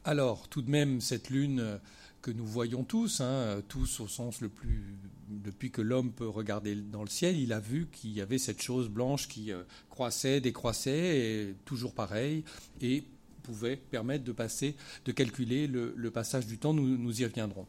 Alors, 0.06 0.48
tout 0.48 0.62
de 0.62 0.70
même, 0.70 1.02
cette 1.02 1.30
lune 1.30 1.80
que 2.22 2.32
nous 2.32 2.46
voyons 2.46 2.84
tous, 2.84 3.20
hein, 3.20 3.62
tous 3.68 4.00
au 4.00 4.08
sens 4.08 4.42
le 4.42 4.50
plus, 4.50 4.96
depuis 5.30 5.72
que 5.72 5.82
l'homme 5.82 6.12
peut 6.12 6.28
regarder 6.28 6.76
dans 6.76 7.02
le 7.02 7.10
ciel, 7.10 7.38
il 7.38 7.52
a 7.52 7.60
vu 7.60 7.88
qu'il 7.92 8.12
y 8.12 8.22
avait 8.22 8.38
cette 8.38 8.62
chose 8.62 8.90
blanche 8.90 9.28
qui 9.28 9.52
euh, 9.52 9.64
croissait, 9.90 10.40
décroissait, 10.40 11.56
toujours 11.66 11.94
pareil, 11.94 12.46
et 12.80 13.04
pouvait 13.42 13.76
permettre 13.76 14.24
de 14.24 14.32
passer, 14.32 14.76
de 15.04 15.12
calculer 15.12 15.68
le, 15.68 16.12
passage 16.12 16.48
du 16.48 16.58
temps. 16.58 16.74
Nous 16.74 17.22
y 17.22 17.26
reviendrons. 17.26 17.68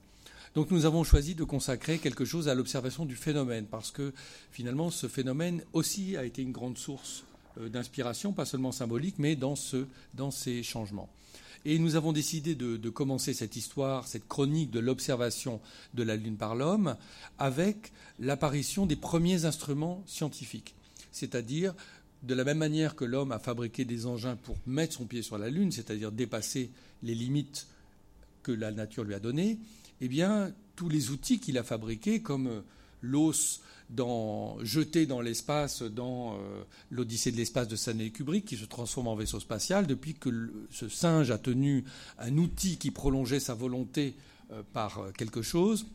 Donc 0.55 0.71
nous 0.71 0.85
avons 0.85 1.03
choisi 1.03 1.35
de 1.35 1.43
consacrer 1.43 1.99
quelque 1.99 2.25
chose 2.25 2.49
à 2.49 2.55
l'observation 2.55 3.07
du 3.07 3.17
phénomène, 3.17 3.67
parce 3.67 3.91
que 3.91 4.13
finalement 4.53 4.91
ce 4.91 5.09
phénomène 5.09 5.65
aussi 5.73 6.17
a 6.17 6.25
été 6.25 6.43
une 6.43 6.53
grande 6.53 6.79
source 6.79 7.25
euh, 7.59 7.69
d'inspiration, 7.69 8.33
pas 8.33 8.45
seulement 8.45 8.71
symbolique, 8.71 9.17
mais 9.19 9.35
dans, 9.35 9.57
ce, 9.57 9.87
dans 10.15 10.31
ces 10.31 10.63
changements. 10.63 11.09
Et 11.65 11.79
nous 11.79 11.97
avons 11.97 12.13
décidé 12.13 12.55
de 12.55 12.91
commencer 12.91 13.33
cette 13.33 13.57
histoire, 13.57 14.07
cette 14.07 14.29
chronique 14.29 14.71
de 14.71 14.81
l'observation 14.81 15.63
de 15.95 16.03
la 16.03 16.15
Lune 16.15 16.37
par 16.37 16.55
l'homme, 16.55 16.95
avec 17.39 17.91
l'apparition 18.19 18.85
des 18.85 18.97
premiers 18.97 19.47
instruments 19.47 20.03
scientifiques. 20.05 20.75
C'est-à-dire, 21.11 21.75
de 22.23 22.35
la 22.35 22.45
même 22.45 22.59
manière 22.59 22.95
que 22.95 23.07
l'homme 23.07 23.33
a 23.33 23.39
fabriqué 23.39 23.87
des 23.87 24.05
engins 24.05 24.37
pour 24.37 24.59
mettre 24.67 24.93
son 24.93 25.07
pied 25.07 25.23
sur 25.23 25.39
la 25.39 25.49
Lune, 25.49 25.73
c'est-à-dire 25.73 26.13
dépasser 26.13 26.71
les 27.03 27.15
limites 27.15 27.67
que 28.43 28.53
la 28.53 28.71
nature 28.71 29.05
lui 29.05 29.15
a 29.15 29.19
données, 29.19 29.59
eh 30.01 30.09
bien, 30.09 30.53
tous 30.77 30.89
les 30.89 31.11
outils 31.11 31.39
qu'il 31.39 31.59
a 31.59 31.63
fabriqués, 31.63 32.21
comme 32.21 32.63
l'os 33.03 33.61
dans, 33.91 34.59
jeté 34.65 35.07
dans 35.07 35.21
l'espace 35.21 35.83
dans 35.83 36.39
l'Odyssée 36.91 37.33
de 37.33 37.37
l'espace 37.37 37.69
de 37.69 37.77
Stanley 37.77 38.11
Kubrick, 38.11 38.45
qui 38.45 38.57
se 38.57 38.65
transforme 38.65 39.09
en 39.09 39.15
vaisseau 39.15 39.41
spatial, 39.41 39.87
depuis 39.87 40.15
que 40.15 40.53
ce 40.71 40.89
singe 40.89 41.31
a 41.31 41.39
tenu 41.39 41.85
un 42.19 42.37
outil 42.39 42.79
qui 42.79 42.91
prolongeait 42.91 43.41
sa 43.41 43.55
volonté 43.55 44.15
par 44.73 45.13
quelque 45.17 45.43
chose, 45.43 45.87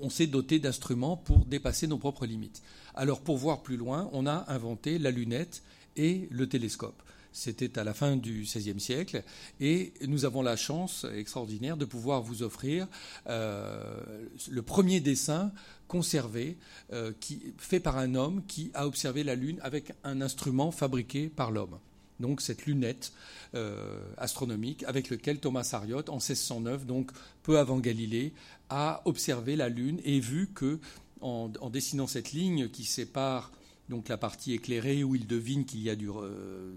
on 0.00 0.10
s'est 0.10 0.26
doté 0.26 0.58
d'instruments 0.58 1.16
pour 1.16 1.44
dépasser 1.44 1.86
nos 1.86 1.98
propres 1.98 2.26
limites. 2.26 2.62
Alors 2.94 3.20
pour 3.20 3.36
voir 3.36 3.62
plus 3.62 3.76
loin, 3.76 4.08
on 4.12 4.26
a 4.26 4.44
inventé 4.48 4.98
la 4.98 5.10
lunette 5.10 5.62
et 5.96 6.28
le 6.30 6.48
télescope. 6.48 7.00
C'était 7.34 7.80
à 7.80 7.84
la 7.84 7.94
fin 7.94 8.16
du 8.16 8.42
XVIe 8.42 8.78
siècle 8.78 9.24
et 9.60 9.92
nous 10.06 10.24
avons 10.24 10.40
la 10.40 10.54
chance 10.54 11.04
extraordinaire 11.16 11.76
de 11.76 11.84
pouvoir 11.84 12.22
vous 12.22 12.44
offrir 12.44 12.86
euh, 13.26 14.24
le 14.48 14.62
premier 14.62 15.00
dessin 15.00 15.50
conservé 15.88 16.56
euh, 16.92 17.12
fait 17.58 17.80
par 17.80 17.98
un 17.98 18.14
homme 18.14 18.44
qui 18.46 18.70
a 18.72 18.86
observé 18.86 19.24
la 19.24 19.34
Lune 19.34 19.58
avec 19.62 19.92
un 20.04 20.20
instrument 20.20 20.70
fabriqué 20.70 21.28
par 21.28 21.50
l'homme. 21.50 21.80
Donc 22.20 22.40
cette 22.40 22.66
lunette 22.66 23.12
euh, 23.56 23.98
astronomique 24.16 24.84
avec 24.84 25.10
lequel 25.10 25.40
Thomas 25.40 25.68
Harriot, 25.72 26.08
en 26.08 26.18
1609, 26.18 26.86
donc 26.86 27.10
peu 27.42 27.58
avant 27.58 27.80
Galilée, 27.80 28.32
a 28.68 29.02
observé 29.06 29.56
la 29.56 29.68
Lune 29.68 30.00
et 30.04 30.20
vu 30.20 30.50
que, 30.54 30.78
en, 31.20 31.48
dessinant 31.68 32.06
cette 32.06 32.30
ligne 32.30 32.68
qui 32.68 32.84
sépare 32.84 33.50
donc 33.88 34.08
la 34.08 34.16
partie 34.16 34.52
éclairée 34.52 35.04
où 35.04 35.14
il 35.14 35.26
devine 35.26 35.64
qu'il 35.64 35.80
y 35.80 35.90
a 35.90 35.96
du, 35.96 36.08
euh, 36.10 36.72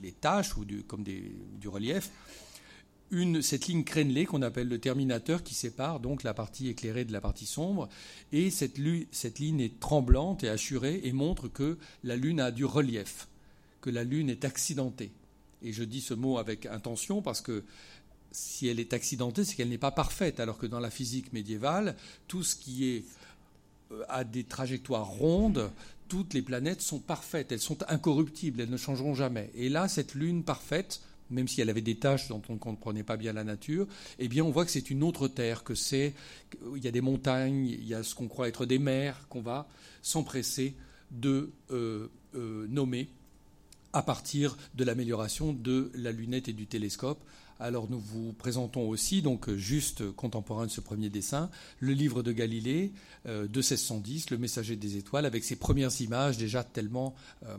des, 0.00 0.12
taches 0.12 0.56
ou 0.56 0.64
comme 0.86 1.02
du 1.02 1.68
relief, 1.68 2.10
une, 3.10 3.42
cette 3.42 3.66
ligne 3.66 3.84
crénelée 3.84 4.24
qu'on 4.24 4.42
appelle 4.42 4.68
le 4.68 4.78
terminateur 4.78 5.42
qui 5.42 5.54
sépare 5.54 6.00
donc 6.00 6.22
la 6.22 6.34
partie 6.34 6.68
éclairée 6.68 7.04
de 7.04 7.12
la 7.12 7.20
partie 7.20 7.46
sombre. 7.46 7.88
Et 8.32 8.50
cette, 8.50 8.78
cette 9.10 9.38
ligne 9.38 9.60
est 9.60 9.80
tremblante 9.80 10.44
et 10.44 10.48
assurée 10.48 11.00
et 11.04 11.12
montre 11.12 11.48
que 11.48 11.78
la 12.04 12.16
Lune 12.16 12.40
a 12.40 12.50
du 12.50 12.64
relief, 12.64 13.28
que 13.80 13.90
la 13.90 14.04
Lune 14.04 14.30
est 14.30 14.44
accidentée. 14.44 15.10
Et 15.62 15.72
je 15.72 15.84
dis 15.84 16.00
ce 16.00 16.14
mot 16.14 16.38
avec 16.38 16.66
intention 16.66 17.20
parce 17.20 17.40
que 17.40 17.64
si 18.32 18.68
elle 18.68 18.78
est 18.78 18.92
accidentée, 18.92 19.44
c'est 19.44 19.56
qu'elle 19.56 19.68
n'est 19.68 19.78
pas 19.78 19.90
parfaite, 19.90 20.38
alors 20.38 20.56
que 20.56 20.66
dans 20.66 20.78
la 20.78 20.90
physique 20.90 21.32
médiévale, 21.32 21.96
tout 22.28 22.44
ce 22.44 22.54
qui 22.54 22.86
est 22.86 23.04
euh, 23.92 24.02
a 24.08 24.24
des 24.24 24.44
trajectoires 24.44 25.06
rondes, 25.06 25.70
toutes 26.08 26.34
les 26.34 26.42
planètes 26.42 26.82
sont 26.82 26.98
parfaites, 26.98 27.52
elles 27.52 27.60
sont 27.60 27.78
incorruptibles, 27.88 28.60
elles 28.60 28.70
ne 28.70 28.76
changeront 28.76 29.14
jamais. 29.14 29.50
Et 29.54 29.68
là, 29.68 29.88
cette 29.88 30.14
lune 30.14 30.42
parfaite, 30.42 31.00
même 31.30 31.48
si 31.48 31.60
elle 31.60 31.70
avait 31.70 31.80
des 31.80 31.96
tâches 31.96 32.28
dont 32.28 32.42
on 32.48 32.54
ne 32.54 32.58
comprenait 32.58 33.04
pas 33.04 33.16
bien 33.16 33.32
la 33.32 33.44
nature, 33.44 33.86
eh 34.18 34.28
bien, 34.28 34.44
on 34.44 34.50
voit 34.50 34.64
que 34.64 34.70
c'est 34.70 34.90
une 34.90 35.02
autre 35.02 35.28
terre, 35.28 35.62
que 35.62 35.74
c'est, 35.74 36.14
il 36.76 36.82
y 36.82 36.88
a 36.88 36.90
des 36.90 37.00
montagnes, 37.00 37.66
il 37.66 37.86
y 37.86 37.94
a 37.94 38.02
ce 38.02 38.14
qu'on 38.14 38.28
croit 38.28 38.48
être 38.48 38.66
des 38.66 38.78
mers 38.78 39.28
qu'on 39.28 39.40
va 39.40 39.68
s'empresser 40.02 40.74
de 41.10 41.50
euh, 41.70 42.08
euh, 42.34 42.66
nommer 42.68 43.08
à 43.92 44.02
partir 44.02 44.56
de 44.74 44.84
l'amélioration 44.84 45.52
de 45.52 45.90
la 45.94 46.12
lunette 46.12 46.48
et 46.48 46.52
du 46.52 46.66
télescope. 46.66 47.22
Alors 47.60 47.90
nous 47.90 48.00
vous 48.00 48.32
présentons 48.32 48.88
aussi, 48.88 49.20
donc 49.20 49.50
juste 49.50 50.10
contemporain 50.12 50.64
de 50.64 50.70
ce 50.70 50.80
premier 50.80 51.10
dessin, 51.10 51.50
le 51.78 51.92
livre 51.92 52.22
de 52.22 52.32
Galilée 52.32 52.90
euh, 53.26 53.46
de 53.46 53.58
1610, 53.58 54.30
Le 54.30 54.38
Messager 54.38 54.76
des 54.76 54.96
étoiles, 54.96 55.26
avec 55.26 55.44
ses 55.44 55.56
premières 55.56 56.00
images 56.00 56.38
déjà 56.38 56.64
tellement 56.64 57.14
euh, 57.44 57.58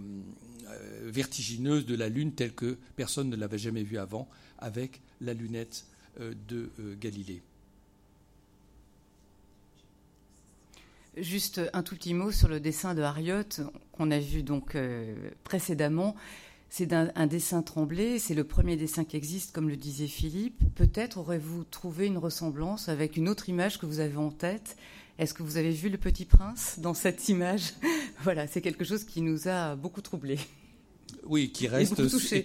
euh, 0.69 1.11
vertigineuses 1.11 1.85
de 1.85 1.95
la 1.95 2.09
Lune, 2.09 2.33
telle 2.33 2.53
que 2.53 2.79
personne 2.95 3.29
ne 3.29 3.35
l'avait 3.35 3.59
jamais 3.59 3.83
vue 3.83 3.99
avant, 3.99 4.27
avec 4.57 5.01
la 5.21 5.35
lunette 5.35 5.85
de 6.19 6.69
Galilée. 6.99 7.41
Juste 11.15 11.61
un 11.73 11.83
tout 11.83 11.95
petit 11.95 12.13
mot 12.13 12.31
sur 12.31 12.47
le 12.47 12.59
dessin 12.59 12.95
de 12.95 13.01
Harriot 13.01 13.43
qu'on 13.93 14.11
a 14.11 14.19
vu 14.19 14.43
donc 14.43 14.75
précédemment. 15.43 16.15
C'est 16.73 16.93
un, 16.93 17.27
dessin 17.27 17.61
tremblé, 17.63 18.17
c'est 18.17 18.33
le 18.33 18.45
premier 18.45 18.77
dessin 18.77 19.03
qui 19.03 19.17
existe, 19.17 19.51
comme 19.51 19.67
le 19.67 19.75
disait 19.75 20.07
Philippe. 20.07 20.63
Peut-être 20.73 21.17
aurez-vous 21.17 21.65
trouvé 21.65 22.05
une 22.05 22.17
ressemblance 22.17 22.87
avec 22.87 23.17
une 23.17 23.27
autre 23.27 23.49
image 23.49 23.77
que 23.77 23.85
vous 23.85 23.99
avez 23.99 24.15
en 24.15 24.31
tête. 24.31 24.77
Est-ce 25.19 25.33
que 25.33 25.43
vous 25.43 25.57
avez 25.57 25.71
vu 25.71 25.89
le 25.89 25.97
Petit 25.97 26.23
Prince 26.23 26.79
dans 26.79 26.93
cette 26.93 27.27
image? 27.27 27.73
Voilà, 28.23 28.47
c'est 28.47 28.61
quelque 28.61 28.85
chose 28.85 29.03
qui 29.03 29.21
nous 29.21 29.49
a 29.49 29.75
beaucoup 29.75 29.99
troublés. 29.99 30.39
Oui, 31.25 31.51
qui 31.51 31.67
reste, 31.67 31.95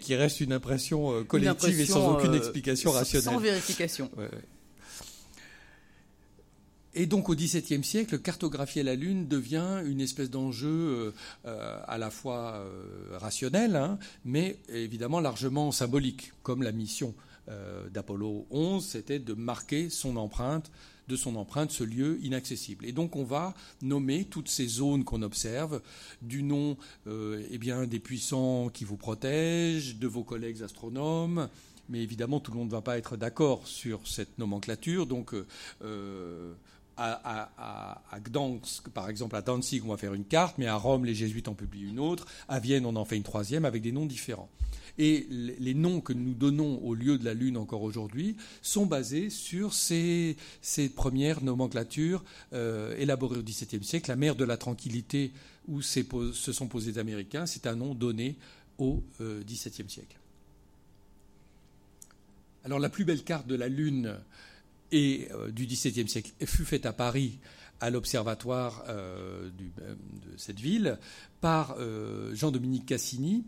qui 0.00 0.14
reste 0.16 0.40
une 0.40 0.52
impression 0.52 1.12
euh, 1.12 1.22
collective 1.22 1.78
et 1.78 1.86
sans 1.86 2.14
aucune 2.14 2.32
euh, 2.32 2.38
explication 2.38 2.90
rationnelle. 2.90 3.32
Sans 3.32 3.38
vérification. 3.38 4.10
Et 6.98 7.04
donc 7.04 7.28
au 7.28 7.34
XVIIe 7.34 7.84
siècle, 7.84 8.18
cartographier 8.18 8.82
la 8.82 8.94
Lune 8.94 9.28
devient 9.28 9.82
une 9.84 10.00
espèce 10.00 10.30
d'enjeu 10.30 10.68
euh, 10.68 11.12
euh, 11.44 11.78
à 11.86 11.98
la 11.98 12.10
fois 12.10 12.54
euh, 12.54 13.18
rationnel, 13.18 13.76
hein, 13.76 13.98
mais 14.24 14.58
évidemment 14.70 15.20
largement 15.20 15.72
symbolique, 15.72 16.32
comme 16.42 16.62
la 16.62 16.72
mission 16.72 17.14
d'Apollo 17.92 18.44
11, 18.50 18.84
c'était 18.84 19.20
de 19.20 19.32
marquer 19.32 19.88
son 19.88 20.16
empreinte 20.16 20.72
de 21.06 21.14
son 21.14 21.36
empreinte 21.36 21.70
ce 21.70 21.84
lieu 21.84 22.18
inaccessible. 22.20 22.84
Et 22.84 22.90
donc 22.90 23.14
on 23.14 23.22
va 23.22 23.54
nommer 23.82 24.24
toutes 24.24 24.48
ces 24.48 24.66
zones 24.66 25.04
qu'on 25.04 25.22
observe 25.22 25.80
du 26.22 26.42
nom 26.42 26.76
eh 27.06 27.58
bien, 27.58 27.86
des 27.86 28.00
puissants 28.00 28.68
qui 28.68 28.82
vous 28.82 28.96
protègent, 28.96 29.94
de 29.94 30.08
vos 30.08 30.24
collègues 30.24 30.64
astronomes, 30.64 31.48
mais 31.88 32.02
évidemment 32.02 32.40
tout 32.40 32.50
le 32.50 32.58
monde 32.58 32.66
ne 32.66 32.72
va 32.72 32.82
pas 32.82 32.98
être 32.98 33.16
d'accord 33.16 33.68
sur 33.68 34.08
cette 34.08 34.38
nomenclature. 34.38 35.06
Donc 35.06 35.32
à, 36.96 38.18
Gdansk, 38.24 38.88
par 38.88 39.08
exemple, 39.08 39.36
à 39.36 39.42
Danzig, 39.42 39.82
on 39.84 39.88
va 39.88 39.96
faire 39.96 40.14
une 40.14 40.24
carte, 40.24 40.56
mais 40.58 40.66
à 40.66 40.76
Rome, 40.76 41.04
les 41.04 41.14
jésuites 41.14 41.48
en 41.48 41.54
publient 41.54 41.88
une 41.88 42.00
autre. 42.00 42.26
À 42.48 42.58
Vienne, 42.58 42.86
on 42.86 42.96
en 42.96 43.04
fait 43.04 43.16
une 43.16 43.22
troisième 43.22 43.64
avec 43.64 43.82
des 43.82 43.92
noms 43.92 44.06
différents. 44.06 44.48
Et 44.98 45.26
les 45.30 45.74
noms 45.74 46.00
que 46.00 46.14
nous 46.14 46.32
donnons 46.32 46.78
au 46.82 46.94
lieu 46.94 47.18
de 47.18 47.24
la 47.24 47.34
Lune 47.34 47.58
encore 47.58 47.82
aujourd'hui 47.82 48.36
sont 48.62 48.86
basés 48.86 49.28
sur 49.28 49.74
ces, 49.74 50.36
premières 50.94 51.42
nomenclatures 51.42 52.24
euh, 52.54 52.96
élaborées 52.96 53.38
au 53.38 53.42
XVIIe 53.42 53.84
siècle. 53.84 54.10
La 54.10 54.16
mer 54.16 54.36
de 54.36 54.44
la 54.44 54.56
tranquillité, 54.56 55.32
où 55.68 55.82
se 55.82 56.52
sont 56.52 56.68
posés 56.68 56.92
les 56.92 56.98
Américains, 56.98 57.44
c'est 57.44 57.66
un 57.66 57.76
nom 57.76 57.94
donné 57.94 58.36
au 58.78 59.02
euh, 59.20 59.42
XVIIe 59.44 59.90
siècle. 59.90 60.16
Alors 62.64 62.78
la 62.78 62.88
plus 62.88 63.04
belle 63.04 63.22
carte 63.22 63.46
de 63.46 63.54
la 63.54 63.68
Lune 63.68 64.16
et 64.92 65.28
euh, 65.32 65.50
du 65.50 65.66
XVIIe 65.66 66.08
siècle 66.08 66.32
fut 66.44 66.64
faite 66.64 66.86
à 66.86 66.92
Paris 66.92 67.38
à 67.80 67.90
l'observatoire 67.90 68.84
euh, 68.88 69.50
euh, 69.80 69.94
de 69.94 70.38
cette 70.38 70.60
ville 70.60 70.98
par 71.40 71.76
Jean-Dominique 72.32 72.86
Cassini, 72.86 73.44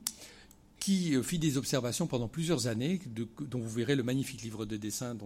qui 0.79 1.21
fit 1.25 1.41
des 1.41 1.57
observations 1.57 2.07
pendant 2.07 2.29
plusieurs 2.29 2.69
années, 2.69 3.01
dont 3.41 3.59
vous 3.59 3.71
verrez 3.71 3.97
le 3.97 4.05
magnifique 4.05 4.43
livre 4.43 4.65
de 4.67 4.77
dessins 4.77 5.17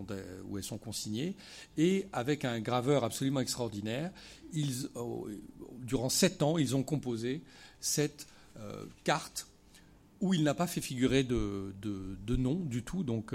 où 0.48 0.56
elles 0.56 0.64
sont 0.64 0.78
consignées, 0.78 1.34
et 1.76 2.06
avec 2.12 2.46
un 2.46 2.60
graveur 2.60 3.04
absolument 3.04 3.40
extraordinaire, 3.40 4.10
durant 5.80 6.08
sept 6.08 6.42
ans, 6.42 6.56
ils 6.56 6.74
ont 6.74 6.82
composé 6.82 7.42
cette 7.80 8.26
carte 9.04 9.48
où 10.22 10.32
il 10.32 10.42
n'a 10.44 10.54
pas 10.54 10.66
fait 10.66 10.80
figurer 10.80 11.24
de, 11.24 11.74
nom 12.36 12.54
du 12.54 12.82
tout, 12.82 13.02
donc 13.02 13.34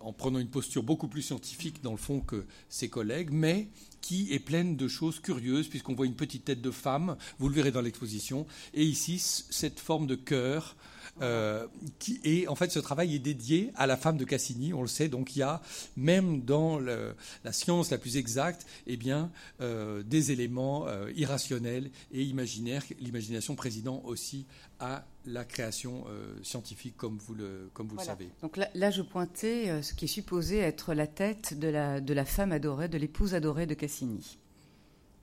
en 0.00 0.12
prenant 0.12 0.38
une 0.38 0.48
posture 0.48 0.82
beaucoup 0.82 1.08
plus 1.08 1.22
scientifique 1.22 1.82
dans 1.82 1.92
le 1.92 1.96
fond 1.96 2.20
que 2.20 2.44
ses 2.68 2.88
collègues, 2.88 3.30
mais 3.30 3.68
qui 4.00 4.32
est 4.32 4.38
pleine 4.38 4.76
de 4.76 4.88
choses 4.88 5.20
curieuses, 5.20 5.68
puisqu'on 5.68 5.94
voit 5.94 6.06
une 6.06 6.14
petite 6.14 6.44
tête 6.44 6.60
de 6.60 6.70
femme, 6.70 7.16
vous 7.38 7.48
le 7.48 7.54
verrez 7.54 7.70
dans 7.70 7.80
l'exposition, 7.80 8.46
et 8.74 8.84
ici 8.84 9.18
cette 9.18 9.80
forme 9.80 10.06
de 10.06 10.14
cœur. 10.14 10.76
Euh, 11.22 11.68
qui 12.00 12.20
est 12.24 12.48
en 12.48 12.56
fait 12.56 12.72
ce 12.72 12.80
travail 12.80 13.14
est 13.14 13.20
dédié 13.20 13.70
à 13.76 13.86
la 13.86 13.96
femme 13.96 14.16
de 14.16 14.24
Cassini, 14.24 14.74
on 14.74 14.82
le 14.82 14.88
sait. 14.88 15.08
Donc 15.08 15.36
il 15.36 15.40
y 15.40 15.42
a 15.42 15.62
même 15.96 16.42
dans 16.42 16.80
la 16.80 17.52
science 17.52 17.90
la 17.90 17.98
plus 17.98 18.16
exacte, 18.16 18.66
eh 18.86 18.96
bien 18.96 19.30
euh, 19.60 20.02
des 20.02 20.32
éléments 20.32 20.88
euh, 20.88 21.12
irrationnels 21.14 21.90
et 22.12 22.22
imaginaires. 22.22 22.82
L'imagination 22.98 23.54
président 23.54 24.02
aussi 24.04 24.46
à 24.80 25.04
la 25.26 25.44
création 25.44 26.04
euh, 26.08 26.42
scientifique, 26.42 26.96
comme 26.96 27.16
vous 27.16 27.34
le, 27.34 27.70
comme 27.72 27.88
vous 27.88 27.96
le 27.96 28.02
savez. 28.02 28.28
Donc 28.42 28.56
là, 28.56 28.90
je 28.90 29.02
pointais 29.02 29.70
euh, 29.70 29.82
ce 29.82 29.94
qui 29.94 30.04
est 30.04 30.08
supposé 30.08 30.58
être 30.58 30.94
la 30.94 31.06
tête 31.06 31.58
de 31.58 31.68
la, 31.68 32.00
de 32.00 32.12
la 32.12 32.24
femme 32.24 32.52
adorée, 32.52 32.88
de 32.88 32.98
l'épouse 32.98 33.34
adorée 33.34 33.66
de 33.66 33.74
Cassini. 33.74 34.38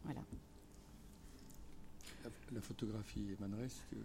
Voilà. 0.06 0.22
La, 2.54 2.62
photographie 2.62 3.28
émanerait 3.38 3.68
que... 3.90 3.96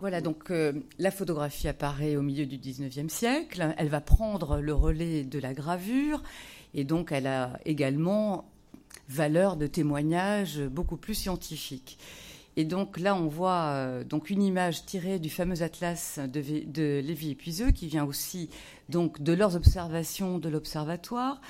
Voilà, 0.00 0.22
donc 0.22 0.50
euh, 0.50 0.72
la 0.98 1.10
photographie 1.10 1.68
apparaît 1.68 2.16
au 2.16 2.22
milieu 2.22 2.46
du 2.46 2.56
19e 2.56 3.10
siècle. 3.10 3.74
Elle 3.76 3.88
va 3.88 4.00
prendre 4.00 4.58
le 4.58 4.72
relais 4.72 5.24
de 5.24 5.38
la 5.38 5.52
gravure 5.52 6.22
et 6.72 6.84
donc 6.84 7.12
elle 7.12 7.26
a 7.26 7.60
également 7.66 8.48
valeur 9.10 9.56
de 9.56 9.66
témoignage 9.66 10.58
beaucoup 10.58 10.96
plus 10.96 11.12
scientifique. 11.12 11.98
Et 12.56 12.64
donc 12.64 12.98
là, 12.98 13.14
on 13.14 13.28
voit 13.28 13.72
euh, 13.74 14.02
donc 14.02 14.30
une 14.30 14.42
image 14.42 14.86
tirée 14.86 15.18
du 15.18 15.28
fameux 15.28 15.62
atlas 15.62 16.18
de, 16.18 16.64
de 16.64 17.02
Lévy 17.04 17.32
et 17.32 17.34
Puiseux, 17.34 17.70
qui 17.70 17.86
vient 17.86 18.06
aussi 18.06 18.48
donc 18.88 19.20
de 19.20 19.34
leurs 19.34 19.54
observations 19.54 20.38
de 20.38 20.48
l'observatoire. 20.48 21.42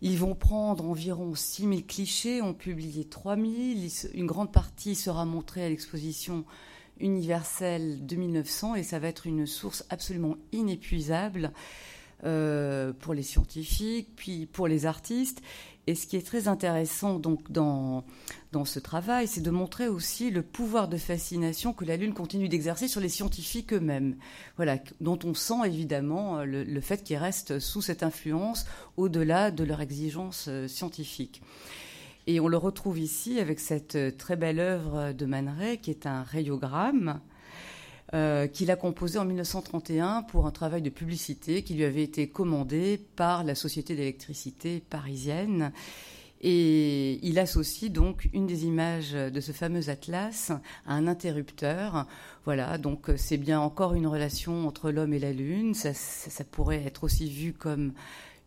Ils 0.00 0.16
vont 0.16 0.36
prendre 0.36 0.84
environ 0.84 1.34
6000 1.34 1.84
clichés, 1.84 2.40
ont 2.40 2.54
publié 2.54 3.04
3000. 3.04 3.90
Une 4.14 4.26
grande 4.26 4.52
partie 4.52 4.94
sera 4.94 5.24
montrée 5.24 5.64
à 5.64 5.68
l'exposition 5.68 6.44
universelle 7.00 8.06
de 8.06 8.16
1900 8.16 8.74
et 8.76 8.82
ça 8.82 8.98
va 8.98 9.08
être 9.08 9.26
une 9.26 9.46
source 9.46 9.84
absolument 9.90 10.36
inépuisable 10.52 11.52
euh, 12.24 12.92
pour 12.98 13.12
les 13.12 13.22
scientifiques, 13.22 14.08
puis 14.16 14.46
pour 14.46 14.68
les 14.68 14.86
artistes. 14.86 15.42
Et 15.86 15.94
ce 15.94 16.06
qui 16.06 16.16
est 16.16 16.26
très 16.26 16.48
intéressant 16.48 17.18
donc 17.18 17.52
dans, 17.52 18.04
dans 18.52 18.64
ce 18.64 18.80
travail, 18.80 19.28
c'est 19.28 19.42
de 19.42 19.50
montrer 19.50 19.86
aussi 19.86 20.30
le 20.30 20.42
pouvoir 20.42 20.88
de 20.88 20.96
fascination 20.96 21.72
que 21.72 21.84
la 21.84 21.96
Lune 21.96 22.14
continue 22.14 22.48
d'exercer 22.48 22.88
sur 22.88 23.00
les 23.00 23.08
scientifiques 23.08 23.72
eux-mêmes, 23.72 24.16
voilà, 24.56 24.78
dont 25.00 25.18
on 25.24 25.34
sent 25.34 25.66
évidemment 25.66 26.42
le, 26.44 26.64
le 26.64 26.80
fait 26.80 27.04
qu'ils 27.04 27.18
restent 27.18 27.58
sous 27.60 27.82
cette 27.82 28.02
influence 28.02 28.64
au-delà 28.96 29.50
de 29.50 29.62
leur 29.62 29.80
exigence 29.80 30.46
euh, 30.48 30.66
scientifique. 30.66 31.42
Et 32.28 32.40
on 32.40 32.48
le 32.48 32.56
retrouve 32.56 32.98
ici 32.98 33.38
avec 33.38 33.60
cette 33.60 34.16
très 34.16 34.34
belle 34.34 34.58
œuvre 34.58 35.12
de 35.12 35.26
Man 35.26 35.48
Ray, 35.48 35.78
qui 35.78 35.90
est 35.90 36.06
un 36.06 36.24
rayogramme 36.24 37.20
euh, 38.14 38.46
qu'il 38.48 38.70
a 38.70 38.76
composé 38.76 39.18
en 39.18 39.24
1931 39.24 40.22
pour 40.22 40.46
un 40.46 40.50
travail 40.50 40.82
de 40.82 40.90
publicité 40.90 41.62
qui 41.62 41.74
lui 41.74 41.84
avait 41.84 42.02
été 42.02 42.28
commandé 42.28 43.00
par 43.16 43.44
la 43.44 43.54
Société 43.54 43.94
d'électricité 43.94 44.82
parisienne. 44.90 45.72
Et 46.40 47.18
il 47.26 47.38
associe 47.38 47.90
donc 47.90 48.28
une 48.32 48.46
des 48.46 48.64
images 48.64 49.12
de 49.12 49.40
ce 49.40 49.52
fameux 49.52 49.88
atlas 49.88 50.52
à 50.86 50.94
un 50.94 51.06
interrupteur. 51.06 52.06
Voilà, 52.44 52.76
donc 52.78 53.10
c'est 53.16 53.38
bien 53.38 53.60
encore 53.60 53.94
une 53.94 54.06
relation 54.06 54.66
entre 54.68 54.90
l'homme 54.90 55.14
et 55.14 55.18
la 55.18 55.32
Lune. 55.32 55.74
Ça, 55.74 55.92
pourrait 56.50 56.84
être 56.84 57.04
aussi 57.04 57.28
vu 57.28 57.52
comme 57.52 57.92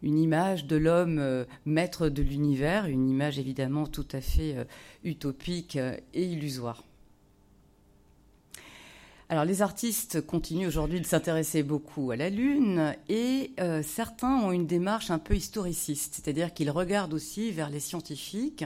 une 0.02 0.18
image 0.18 0.66
de 0.66 0.76
l'homme 0.76 1.20
euh, 1.20 1.46
maître 1.66 2.10
de 2.10 2.22
l'univers, 2.22 2.86
une 2.86 3.10
image 3.10 3.40
évidemment 3.40 3.88
tout 3.88 4.08
à 4.12 4.22
fait 4.22 4.56
euh, 4.56 4.64
utopique 5.04 5.78
et 5.78 6.24
illusoire. 6.24 6.84
Alors 9.32 9.46
les 9.46 9.62
artistes 9.62 10.22
continuent 10.22 10.66
aujourd'hui 10.66 11.00
de 11.00 11.06
s'intéresser 11.06 11.62
beaucoup 11.62 12.10
à 12.10 12.16
la 12.16 12.32
Lune 12.32 12.96
et 13.10 13.52
euh, 13.60 13.84
certains 13.84 14.42
ont 14.42 14.52
une 14.52 14.66
démarche 14.66 15.12
un 15.12 15.20
peu 15.20 15.36
historiciste, 15.36 16.16
c'est-à-dire 16.16 16.52
qu'ils 16.52 16.72
regardent 16.72 17.14
aussi 17.14 17.52
vers 17.52 17.70
les 17.70 17.80
scientifiques 17.80 18.66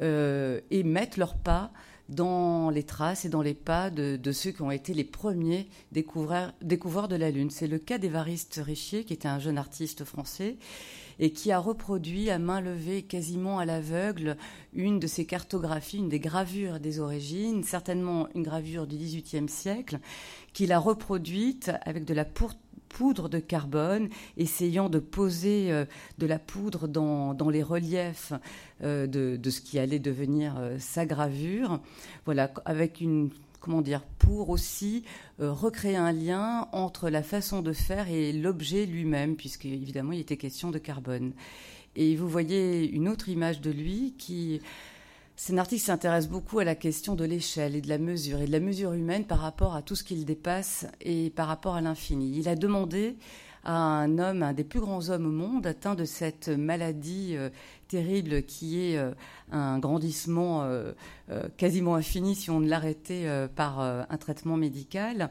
euh, 0.00 0.62
et 0.70 0.82
mettent 0.82 1.18
leurs 1.18 1.36
pas 1.36 1.72
dans 2.12 2.70
les 2.70 2.82
traces 2.82 3.24
et 3.24 3.28
dans 3.28 3.42
les 3.42 3.54
pas 3.54 3.90
de, 3.90 4.32
ceux 4.32 4.50
qui 4.50 4.62
ont 4.62 4.70
été 4.70 4.94
les 4.94 5.04
premiers 5.04 5.68
découvreurs, 5.92 6.52
de 7.08 7.16
la 7.16 7.30
Lune. 7.30 7.50
C'est 7.50 7.66
le 7.66 7.78
cas 7.78 7.98
d'Évariste 7.98 8.60
Richier, 8.62 9.04
qui 9.04 9.12
était 9.12 9.28
un 9.28 9.38
jeune 9.38 9.58
artiste 9.58 10.04
français 10.04 10.56
et 11.18 11.30
qui 11.30 11.52
a 11.52 11.58
reproduit 11.58 12.30
à 12.30 12.38
main 12.38 12.60
levée, 12.60 13.02
quasiment 13.02 13.58
à 13.58 13.64
l'aveugle, 13.64 14.36
une 14.72 14.98
de 14.98 15.06
ces 15.06 15.26
cartographies, 15.26 15.98
une 15.98 16.08
des 16.08 16.20
gravures 16.20 16.80
des 16.80 17.00
origines, 17.00 17.62
certainement 17.62 18.28
une 18.34 18.42
gravure 18.42 18.86
du 18.86 18.96
XVIIIe 18.96 19.48
siècle, 19.48 19.98
qu'il 20.52 20.72
a 20.72 20.78
reproduite 20.78 21.70
avec 21.84 22.04
de 22.04 22.14
la 22.14 22.24
poudre 22.92 23.28
de 23.28 23.38
carbone, 23.38 24.08
essayant 24.36 24.88
de 24.88 24.98
poser 24.98 25.72
euh, 25.72 25.84
de 26.18 26.26
la 26.26 26.38
poudre 26.38 26.86
dans, 26.86 27.50
les 27.50 27.62
reliefs 27.62 28.32
euh, 28.82 29.06
de, 29.06 29.36
de, 29.36 29.50
ce 29.50 29.60
qui 29.60 29.78
allait 29.78 29.98
devenir 29.98 30.54
euh, 30.58 30.76
sa 30.78 31.06
gravure, 31.06 31.80
voilà, 32.24 32.52
avec 32.64 33.00
une 33.00 33.30
comment 33.60 33.80
dire, 33.80 34.02
pour 34.18 34.50
aussi 34.50 35.04
recréer 35.38 35.94
un 35.94 36.10
lien 36.10 36.66
entre 36.72 37.08
la 37.08 37.22
façon 37.22 37.62
de 37.62 37.72
faire 37.72 38.08
et 38.08 38.32
l'objet 38.32 38.86
lui-même, 38.86 39.36
puisque 39.36 39.66
évidemment 39.66 40.10
il 40.10 40.18
était 40.18 40.36
question 40.36 40.72
de 40.72 40.78
carbone. 40.78 41.32
Et 41.94 42.16
vous 42.16 42.28
voyez 42.28 42.90
une 42.90 43.08
autre 43.08 43.28
image 43.28 43.60
de 43.60 43.70
lui 43.70 44.14
qui. 44.18 44.60
C'est 45.36 45.66
qui 45.66 45.78
s'intéresse 45.78 46.28
beaucoup 46.28 46.58
à 46.58 46.64
la 46.64 46.74
question 46.74 47.14
de 47.14 47.24
l'échelle 47.24 47.74
et 47.74 47.80
de 47.80 47.88
la 47.88 47.98
mesure, 47.98 48.40
et 48.40 48.46
de 48.46 48.52
la 48.52 48.60
mesure 48.60 48.92
humaine 48.92 49.24
par 49.24 49.38
rapport 49.38 49.74
à 49.74 49.82
tout 49.82 49.96
ce 49.96 50.04
qu'il 50.04 50.24
dépasse 50.24 50.86
et 51.00 51.30
par 51.30 51.48
rapport 51.48 51.74
à 51.74 51.80
l'infini. 51.80 52.38
Il 52.38 52.48
a 52.48 52.54
demandé 52.54 53.16
à 53.64 53.74
un 53.74 54.18
homme, 54.18 54.42
un 54.42 54.52
des 54.52 54.64
plus 54.64 54.80
grands 54.80 55.08
hommes 55.08 55.26
au 55.26 55.30
monde, 55.30 55.66
atteint 55.66 55.94
de 55.94 56.04
cette 56.04 56.48
maladie 56.48 57.36
euh, 57.36 57.48
terrible 57.88 58.42
qui 58.42 58.80
est 58.80 58.98
euh, 58.98 59.12
un 59.52 59.78
grandissement 59.78 60.62
euh, 60.64 60.92
quasiment 61.56 61.94
infini 61.94 62.34
si 62.34 62.50
on 62.50 62.60
ne 62.60 62.68
l'arrêtait 62.68 63.26
par 63.54 63.80
un 63.80 64.16
traitement 64.18 64.56
médical. 64.56 65.30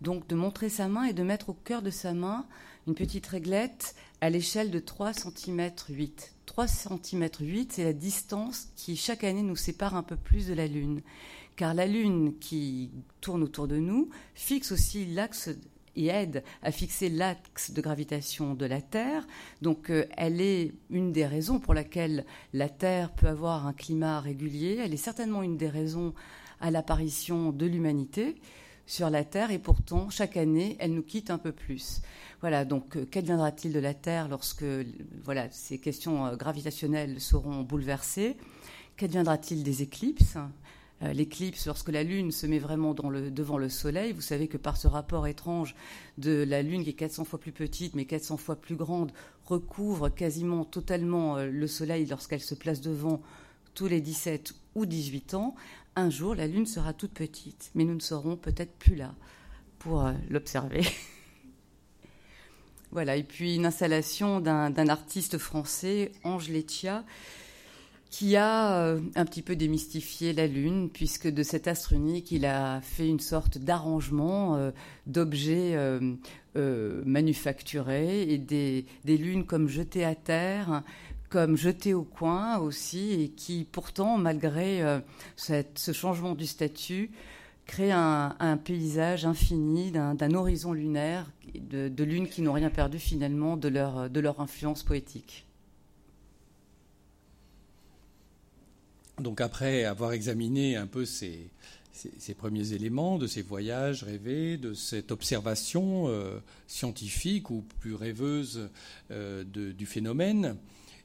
Donc 0.00 0.26
de 0.26 0.34
montrer 0.34 0.68
sa 0.68 0.88
main 0.88 1.04
et 1.04 1.12
de 1.12 1.22
mettre 1.22 1.50
au 1.50 1.54
cœur 1.54 1.82
de 1.82 1.90
sa 1.90 2.12
main 2.12 2.46
une 2.86 2.94
petite 2.94 3.26
réglette 3.26 3.94
à 4.20 4.30
l'échelle 4.30 4.70
de 4.70 4.78
3 4.78 5.12
cm 5.12 5.70
8. 5.88 6.37
3 6.58 6.66
cm 6.66 7.28
8, 7.38 7.72
c'est 7.72 7.84
la 7.84 7.92
distance 7.92 8.70
qui 8.74 8.96
chaque 8.96 9.22
année 9.22 9.44
nous 9.44 9.54
sépare 9.54 9.94
un 9.94 10.02
peu 10.02 10.16
plus 10.16 10.48
de 10.48 10.54
la 10.54 10.66
Lune. 10.66 11.02
Car 11.54 11.72
la 11.72 11.86
Lune 11.86 12.34
qui 12.40 12.90
tourne 13.20 13.44
autour 13.44 13.68
de 13.68 13.76
nous 13.76 14.10
fixe 14.34 14.72
aussi 14.72 15.06
l'axe 15.06 15.50
et 15.94 16.06
aide 16.08 16.42
à 16.64 16.72
fixer 16.72 17.10
l'axe 17.10 17.70
de 17.70 17.80
gravitation 17.80 18.54
de 18.54 18.66
la 18.66 18.82
Terre. 18.82 19.24
Donc 19.62 19.88
euh, 19.88 20.08
elle 20.16 20.40
est 20.40 20.74
une 20.90 21.12
des 21.12 21.26
raisons 21.26 21.60
pour 21.60 21.74
laquelle 21.74 22.26
la 22.52 22.68
Terre 22.68 23.12
peut 23.12 23.28
avoir 23.28 23.68
un 23.68 23.72
climat 23.72 24.18
régulier. 24.18 24.80
Elle 24.84 24.94
est 24.94 24.96
certainement 24.96 25.44
une 25.44 25.58
des 25.58 25.68
raisons 25.68 26.12
à 26.60 26.72
l'apparition 26.72 27.52
de 27.52 27.66
l'humanité 27.66 28.34
sur 28.88 29.10
la 29.10 29.22
Terre 29.22 29.50
et 29.50 29.58
pourtant 29.58 30.08
chaque 30.10 30.36
année 30.36 30.76
elle 30.80 30.94
nous 30.94 31.02
quitte 31.02 31.30
un 31.30 31.38
peu 31.38 31.52
plus. 31.52 32.00
Voilà, 32.40 32.64
donc 32.64 32.96
euh, 32.96 33.04
qu'adviendra-t-il 33.04 33.72
de 33.72 33.78
la 33.78 33.94
Terre 33.94 34.28
lorsque 34.28 34.64
voilà, 35.24 35.48
ces 35.50 35.78
questions 35.78 36.26
euh, 36.26 36.36
gravitationnelles 36.36 37.20
seront 37.20 37.62
bouleversées? 37.62 38.36
Qu'adviendra-t-il 38.96 39.62
des 39.62 39.82
éclipses? 39.82 40.38
Euh, 41.02 41.12
l'éclipse, 41.12 41.66
lorsque 41.66 41.90
la 41.90 42.02
Lune 42.02 42.32
se 42.32 42.46
met 42.46 42.58
vraiment 42.58 42.94
devant 42.94 43.58
le 43.58 43.68
Soleil, 43.68 44.12
vous 44.12 44.22
savez 44.22 44.48
que 44.48 44.56
par 44.56 44.78
ce 44.78 44.88
rapport 44.88 45.26
étrange 45.26 45.76
de 46.16 46.42
la 46.42 46.62
Lune 46.62 46.82
qui 46.82 46.90
est 46.90 46.94
400 46.94 47.24
fois 47.24 47.38
plus 47.38 47.52
petite 47.52 47.94
mais 47.94 48.06
400 48.06 48.38
fois 48.38 48.56
plus 48.56 48.74
grande, 48.74 49.12
recouvre 49.44 50.08
quasiment 50.08 50.64
totalement 50.64 51.36
le 51.36 51.66
Soleil 51.66 52.06
lorsqu'elle 52.06 52.40
se 52.40 52.54
place 52.54 52.80
devant 52.80 53.20
tous 53.74 53.86
les 53.86 54.00
17 54.00 54.54
ou 54.74 54.86
18 54.86 55.34
ans, 55.34 55.54
un 55.98 56.10
jour 56.10 56.34
la 56.34 56.46
Lune 56.46 56.66
sera 56.66 56.92
toute 56.92 57.12
petite, 57.12 57.70
mais 57.74 57.84
nous 57.84 57.94
ne 57.94 58.00
serons 58.00 58.36
peut-être 58.36 58.72
plus 58.78 58.94
là 58.94 59.14
pour 59.78 60.04
euh, 60.04 60.12
l'observer. 60.30 60.86
voilà, 62.92 63.16
et 63.16 63.24
puis 63.24 63.56
une 63.56 63.66
installation 63.66 64.40
d'un 64.40 64.88
artiste 64.88 65.38
français, 65.38 66.12
Ange 66.24 66.48
Letia, 66.48 67.04
qui 68.10 68.36
a 68.36 68.80
euh, 68.80 69.00
un 69.16 69.24
petit 69.26 69.42
peu 69.42 69.56
démystifié 69.56 70.32
la 70.32 70.46
Lune, 70.46 70.88
puisque 70.88 71.28
de 71.28 71.42
cet 71.42 71.68
astre 71.68 71.92
unique, 71.92 72.30
il 72.30 72.46
a 72.46 72.80
fait 72.80 73.06
une 73.06 73.20
sorte 73.20 73.58
d'arrangement 73.58 74.56
euh, 74.56 74.70
d'objets 75.06 75.76
manufacturés 77.04 78.22
et 78.22 78.38
des, 78.38 78.84
lunes 79.04 79.46
comme 79.46 79.68
jetées 79.68 80.04
à 80.04 80.16
terre, 80.16 80.82
comme 81.28 81.56
jetées 81.56 81.94
au 81.94 82.04
coin 82.04 82.58
aussi, 82.58 83.12
et 83.12 83.28
qui 83.28 83.66
pourtant, 83.70 84.18
malgré 84.18 85.00
ce 85.36 85.92
changement 85.92 86.34
du 86.34 86.46
statut, 86.46 87.10
crée 87.66 87.92
un, 87.92 88.58
paysage 88.64 89.26
infini 89.26 89.92
d'un 89.92 90.34
horizon 90.34 90.72
lunaire, 90.72 91.30
de, 91.54 92.02
lunes 92.02 92.28
qui 92.28 92.42
n'ont 92.42 92.54
rien 92.54 92.70
perdu 92.70 92.98
finalement 92.98 93.56
de 93.56 93.68
leur, 93.68 94.10
de 94.10 94.20
leur 94.20 94.40
influence 94.40 94.82
poétique. 94.82 95.46
Donc 99.20 99.40
après 99.40 99.84
avoir 99.84 100.12
examiné 100.12 100.76
un 100.76 100.86
peu 100.86 101.04
ces, 101.04 101.50
premiers 102.36 102.72
éléments 102.72 103.18
de 103.18 103.26
ces 103.26 103.42
voyages 103.42 104.02
rêvés, 104.02 104.56
de 104.56 104.74
cette 104.74 105.10
observation 105.10 106.08
euh, 106.08 106.38
scientifique 106.66 107.50
ou 107.50 107.64
plus 107.80 107.94
rêveuse 107.94 108.70
euh, 109.10 109.44
du 109.44 109.86
phénomène, 109.86 110.56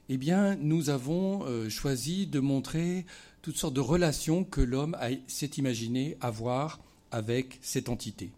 eh 0.08 0.16
bien, 0.16 0.56
nous 0.56 0.90
avons 0.90 1.44
euh, 1.44 1.68
choisi 1.68 2.26
de 2.26 2.40
montrer 2.40 3.06
toutes 3.42 3.56
sortes 3.56 3.74
de 3.74 3.80
relations 3.80 4.44
que 4.44 4.60
l'homme 4.60 4.96
s'est 5.26 5.50
imaginé 5.58 6.16
avoir 6.20 6.80
avec 7.10 7.58
cette 7.62 7.88
entité. 7.88 8.30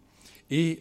Et 0.49 0.79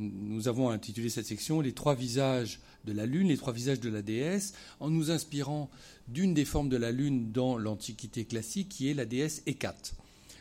nous 0.00 0.48
avons 0.48 0.68
intitulé 0.70 1.10
cette 1.10 1.26
section 1.26 1.60
Les 1.60 1.72
trois 1.72 1.94
visages 1.94 2.58
de 2.86 2.92
la 2.92 3.06
Lune, 3.06 3.28
les 3.28 3.36
trois 3.36 3.52
visages 3.52 3.80
de 3.80 3.88
la 3.88 4.02
déesse, 4.02 4.54
en 4.80 4.90
nous 4.90 5.10
inspirant 5.10 5.70
d'une 6.08 6.34
des 6.34 6.44
formes 6.44 6.68
de 6.68 6.76
la 6.76 6.92
Lune 6.92 7.32
dans 7.32 7.58
l'Antiquité 7.58 8.24
classique, 8.24 8.68
qui 8.68 8.88
est 8.88 8.94
la 8.94 9.04
déesse 9.04 9.42
Hécate. 9.46 9.94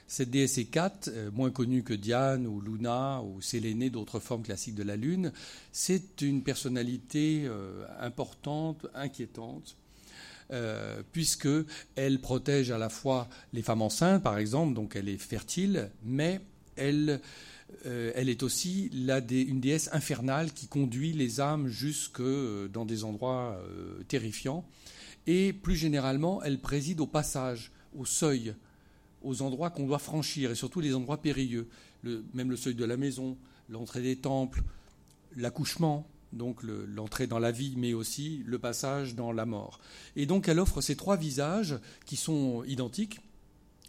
Cette 0.07 0.29
déesse 0.29 0.59
Hécate, 0.59 1.09
euh, 1.11 1.31
moins 1.31 1.49
connue 1.49 1.81
que 1.81 1.93
Diane 1.93 2.45
ou 2.45 2.61
Luna 2.61 3.23
ou 3.23 3.41
Sélénée, 3.41 3.89
d'autres 3.89 4.19
formes 4.19 4.43
classiques 4.43 4.75
de 4.75 4.83
la 4.83 4.95
Lune, 4.95 5.31
c'est 5.71 6.21
une 6.21 6.43
personnalité 6.43 7.45
euh, 7.45 7.85
importante, 7.99 8.85
inquiétante, 8.93 9.75
euh, 10.51 11.01
puisque 11.11 11.49
elle 11.95 12.21
protège 12.21 12.69
à 12.69 12.77
la 12.77 12.89
fois 12.89 13.27
les 13.51 13.63
femmes 13.63 13.81
enceintes, 13.81 14.21
par 14.21 14.37
exemple, 14.37 14.75
donc 14.75 14.95
elle 14.95 15.09
est 15.09 15.17
fertile, 15.17 15.89
mais 16.03 16.39
elle, 16.75 17.19
euh, 17.87 18.11
elle 18.13 18.29
est 18.29 18.43
aussi 18.43 18.91
une 18.93 19.59
déesse 19.59 19.89
infernale 19.91 20.53
qui 20.53 20.67
conduit 20.67 21.13
les 21.13 21.41
âmes 21.41 21.67
jusque 21.67 22.21
dans 22.21 22.85
des 22.85 23.03
endroits 23.03 23.59
terrifiants. 24.07 24.65
Et 25.25 25.51
plus 25.51 25.75
généralement, 25.75 26.43
elle 26.43 26.59
préside 26.59 26.99
au 26.99 27.07
passage, 27.07 27.71
au 27.97 28.05
seuil, 28.05 28.53
aux 29.25 29.41
endroits 29.41 29.69
qu'on 29.69 29.87
doit 29.87 29.99
franchir, 29.99 30.51
et 30.51 30.55
surtout 30.55 30.79
les 30.79 30.95
endroits 30.95 31.21
périlleux, 31.21 31.67
même 32.33 32.49
le 32.49 32.55
seuil 32.55 32.75
de 32.75 32.85
la 32.85 32.97
maison, 32.97 33.37
l'entrée 33.69 34.01
des 34.01 34.15
temples, 34.15 34.63
l'accouchement, 35.35 36.07
donc 36.31 36.61
l'entrée 36.63 37.27
dans 37.27 37.39
la 37.39 37.51
vie, 37.51 37.75
mais 37.77 37.93
aussi 37.93 38.43
le 38.45 38.59
passage 38.59 39.15
dans 39.15 39.31
la 39.31 39.45
mort. 39.45 39.79
Et 40.15 40.25
donc 40.25 40.47
elle 40.47 40.59
offre 40.59 40.81
ces 40.81 40.95
trois 40.95 41.17
visages 41.17 41.77
qui 42.05 42.15
sont 42.15 42.63
identiques, 42.65 43.19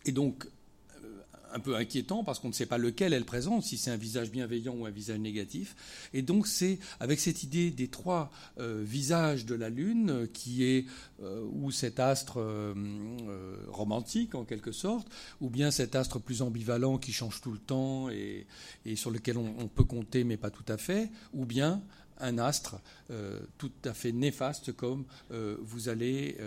et 0.04 0.12
donc 0.12 0.48
un 1.56 1.60
peu 1.60 1.74
inquiétant 1.74 2.22
parce 2.22 2.38
qu'on 2.38 2.48
ne 2.48 2.52
sait 2.52 2.66
pas 2.66 2.76
lequel 2.76 3.14
elle 3.14 3.24
présente, 3.24 3.62
si 3.62 3.78
c'est 3.78 3.90
un 3.90 3.96
visage 3.96 4.30
bienveillant 4.30 4.74
ou 4.74 4.84
un 4.84 4.90
visage 4.90 5.18
négatif. 5.18 5.74
Et 6.12 6.20
donc 6.20 6.46
c'est 6.46 6.78
avec 7.00 7.18
cette 7.18 7.42
idée 7.42 7.70
des 7.70 7.88
trois 7.88 8.30
euh, 8.60 8.82
visages 8.84 9.46
de 9.46 9.54
la 9.54 9.70
Lune, 9.70 10.28
qui 10.34 10.64
est 10.64 10.84
euh, 11.22 11.42
ou 11.50 11.70
cet 11.70 11.98
astre 11.98 12.38
euh, 12.38 12.74
romantique 13.68 14.34
en 14.34 14.44
quelque 14.44 14.70
sorte, 14.70 15.08
ou 15.40 15.48
bien 15.48 15.70
cet 15.70 15.96
astre 15.96 16.20
plus 16.20 16.42
ambivalent 16.42 16.98
qui 16.98 17.12
change 17.12 17.40
tout 17.40 17.52
le 17.52 17.58
temps 17.58 18.10
et, 18.10 18.46
sur 18.94 19.10
lequel 19.10 19.38
on, 19.38 19.68
peut 19.68 19.84
compter 19.84 20.24
mais 20.24 20.36
pas 20.36 20.50
tout 20.50 20.64
à 20.68 20.76
fait, 20.76 21.10
ou 21.32 21.46
bien 21.46 21.82
un 22.18 22.38
astre 22.38 22.76
tout 23.58 23.72
à 23.84 23.94
fait 23.94 24.12
néfaste 24.12 24.72
comme 24.72 25.04
vous 25.30 25.88
allez 25.88 26.38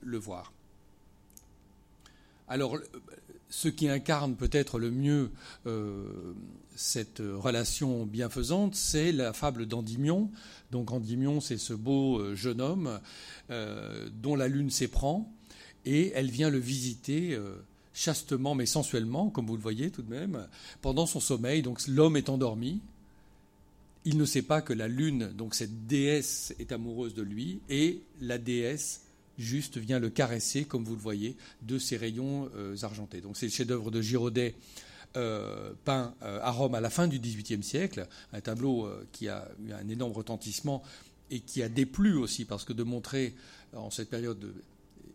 le 0.00 0.18
voir. 0.18 0.52
Alors, 2.48 2.78
ce 3.50 3.68
qui 3.68 3.88
incarne 3.88 4.36
peut-être 4.36 4.78
le 4.78 4.90
mieux 4.90 5.30
euh, 5.66 6.34
cette 6.74 7.20
relation 7.20 8.06
bienfaisante, 8.06 8.74
c'est 8.74 9.12
la 9.12 9.32
fable 9.32 9.66
d'Endymion. 9.66 10.30
Donc 10.70 10.92
Endymion, 10.92 11.40
c'est 11.40 11.58
ce 11.58 11.72
beau 11.72 12.18
euh, 12.18 12.34
jeune 12.34 12.60
homme 12.60 13.00
euh, 13.50 14.08
dont 14.12 14.36
la 14.36 14.48
lune 14.48 14.70
s'éprend 14.70 15.32
et 15.84 16.12
elle 16.14 16.30
vient 16.30 16.50
le 16.50 16.58
visiter 16.58 17.38
chastement 17.94 18.54
mais 18.54 18.66
sensuellement, 18.66 19.30
comme 19.30 19.46
vous 19.46 19.56
le 19.56 19.62
voyez 19.62 19.90
tout 19.90 20.02
de 20.02 20.10
même, 20.10 20.46
pendant 20.82 21.06
son 21.06 21.20
sommeil. 21.20 21.62
Donc 21.62 21.86
l'homme 21.86 22.16
est 22.16 22.28
endormi. 22.28 22.80
Il 24.04 24.18
ne 24.18 24.24
sait 24.24 24.42
pas 24.42 24.60
que 24.60 24.72
la 24.72 24.88
lune, 24.88 25.32
donc 25.32 25.54
cette 25.54 25.86
déesse, 25.86 26.54
est 26.58 26.72
amoureuse 26.72 27.14
de 27.14 27.22
lui 27.22 27.60
et 27.70 28.02
la 28.20 28.38
déesse 28.38 29.07
juste 29.38 29.78
vient 29.78 29.98
le 29.98 30.10
caresser, 30.10 30.64
comme 30.64 30.84
vous 30.84 30.94
le 30.94 31.00
voyez, 31.00 31.36
de 31.62 31.78
ses 31.78 31.96
rayons 31.96 32.50
euh, 32.56 32.76
argentés. 32.82 33.20
Donc 33.20 33.36
c'est 33.36 33.46
le 33.46 33.52
chef-d'œuvre 33.52 33.90
de 33.90 34.02
Giraudet. 34.02 34.54
Euh, 35.16 35.72
peint 35.86 36.14
euh, 36.22 36.38
à 36.42 36.50
Rome 36.50 36.74
à 36.74 36.82
la 36.82 36.90
fin 36.90 37.08
du 37.08 37.18
XVIIIe 37.18 37.62
siècle, 37.62 38.06
un 38.34 38.42
tableau 38.42 38.90
qui 39.10 39.28
a 39.28 39.48
eu 39.64 39.72
un 39.72 39.88
énorme 39.88 40.12
retentissement 40.12 40.82
et 41.30 41.40
qui 41.40 41.62
a 41.62 41.70
déplu 41.70 42.14
aussi, 42.14 42.44
parce 42.44 42.64
que 42.64 42.74
de 42.74 42.82
montrer 42.82 43.34
en 43.74 43.90
cette 43.90 44.10
période 44.10 44.38
de 44.38 44.52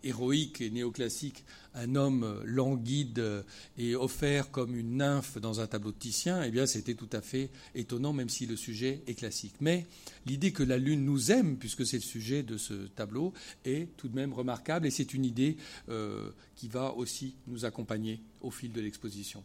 héroïque 0.04 0.62
et 0.62 0.70
néoclassique, 0.70 1.46
un 1.76 1.96
homme 1.96 2.42
languide 2.46 3.44
et 3.78 3.96
offert 3.96 4.52
comme 4.52 4.76
une 4.76 4.98
nymphe 4.98 5.38
dans 5.40 5.60
un 5.60 5.68
tableau 5.68 5.92
de 5.92 5.98
Titien, 5.98 6.44
eh 6.44 6.52
bien 6.52 6.66
c'était 6.66 6.94
tout 6.94 7.10
à 7.12 7.22
fait 7.22 7.50
étonnant, 7.76 8.14
même 8.14 8.30
si 8.30 8.46
le 8.46 8.56
sujet 8.56 9.02
est 9.08 9.16
classique. 9.16 9.56
Mais 9.60 9.88
l'idée 10.26 10.52
que 10.52 10.64
la 10.64 10.78
Lune 10.78 11.06
nous 11.06 11.32
aime, 11.32 11.58
puisque 11.58 11.86
c'est 11.86 11.98
le 11.98 12.04
sujet 12.04 12.44
de 12.44 12.58
ce 12.58 12.74
tableau, 12.88 13.34
est 13.66 13.96
tout 13.98 14.08
de 14.08 14.16
même 14.16 14.34
remarquable 14.34 14.86
et 14.88 14.92
c'est 14.92 15.14
une 15.14 15.26
idée 15.26 15.58
euh, 15.90 16.30
qui 16.56 16.68
va 16.68 16.94
aussi 16.94 17.36
nous 17.48 17.66
accompagner 17.66 18.22
au 18.42 18.52
fil 18.52 18.72
de 18.72 18.82
l'exposition. 18.82 19.44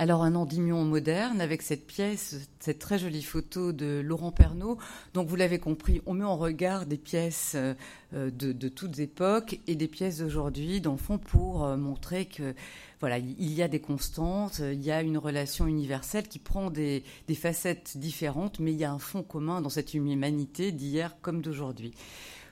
Alors 0.00 0.22
un 0.22 0.36
Endymion 0.36 0.84
moderne 0.84 1.40
avec 1.40 1.60
cette 1.60 1.84
pièce, 1.84 2.48
cette 2.60 2.78
très 2.78 3.00
jolie 3.00 3.24
photo 3.24 3.72
de 3.72 4.00
Laurent 4.00 4.30
Pernaud. 4.30 4.78
Donc 5.12 5.26
vous 5.26 5.34
l'avez 5.34 5.58
compris, 5.58 6.00
on 6.06 6.14
met 6.14 6.24
en 6.24 6.36
regard 6.36 6.86
des 6.86 6.96
pièces 6.96 7.56
euh, 7.56 7.74
de, 8.12 8.68
toutes 8.68 9.00
époques 9.00 9.58
et 9.66 9.74
des 9.74 9.88
pièces 9.88 10.18
d'aujourd'hui, 10.18 10.80
dans 10.80 10.92
le 10.92 10.98
fond 10.98 11.18
pour 11.18 11.64
euh, 11.64 11.76
montrer 11.76 12.26
que 12.26 12.54
voilà, 13.00 13.18
il 13.18 13.52
y 13.52 13.60
a 13.60 13.66
des 13.66 13.80
constantes, 13.80 14.60
il 14.60 14.84
y 14.84 14.92
a 14.92 15.02
une 15.02 15.18
relation 15.18 15.66
universelle 15.66 16.28
qui 16.28 16.38
prend 16.38 16.70
des, 16.70 17.02
des 17.26 17.34
facettes 17.34 17.98
différentes, 17.98 18.60
mais 18.60 18.72
il 18.72 18.78
y 18.78 18.84
a 18.84 18.92
un 18.92 19.00
fond 19.00 19.24
commun 19.24 19.60
dans 19.60 19.68
cette 19.68 19.94
humanité 19.94 20.70
d'hier 20.70 21.16
comme 21.22 21.42
d'aujourd'hui. 21.42 21.92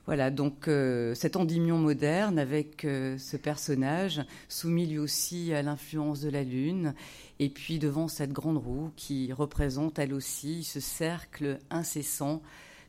Voilà, 0.06 0.30
donc 0.30 0.68
euh, 0.68 1.16
cet 1.16 1.34
Endymion 1.34 1.78
moderne 1.78 2.38
avec 2.38 2.84
euh, 2.84 3.18
ce 3.18 3.36
personnage 3.36 4.22
soumis 4.48 4.86
lui 4.86 4.98
aussi 4.98 5.52
à 5.52 5.62
l'influence 5.62 6.20
de 6.20 6.28
la 6.28 6.44
Lune, 6.44 6.94
et 7.40 7.48
puis 7.48 7.80
devant 7.80 8.06
cette 8.06 8.32
grande 8.32 8.58
roue 8.58 8.92
qui 8.94 9.32
représente 9.32 9.98
elle 9.98 10.14
aussi 10.14 10.62
ce 10.62 10.78
cercle 10.78 11.58
incessant 11.70 12.40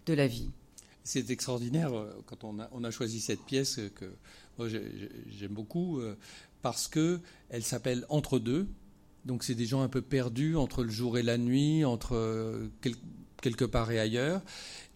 de 0.05 0.13
la 0.13 0.27
vie. 0.27 0.51
C'est 1.03 1.31
extraordinaire 1.31 1.91
euh, 1.93 2.13
quand 2.27 2.43
on 2.43 2.59
a, 2.59 2.91
choisi 2.91 3.19
cette 3.19 3.41
pièce 3.41 3.79
que 3.95 4.13
j'aime 5.29 5.53
beaucoup 5.53 5.99
parce 6.61 6.87
que 6.87 7.19
elle 7.49 7.63
s'appelle 7.63 8.05
Entre 8.09 8.37
deux. 8.37 8.67
Donc 9.25 9.43
c'est 9.43 9.55
des 9.55 9.65
gens 9.65 9.81
un 9.81 9.89
peu 9.89 10.01
perdus 10.01 10.55
entre 10.55 10.83
le 10.83 10.89
jour 10.89 11.17
et 11.17 11.23
la 11.23 11.37
nuit, 11.37 11.83
entre 11.83 12.69
quelque 13.41 13.65
part 13.65 13.91
et 13.91 13.99
ailleurs. 13.99 14.41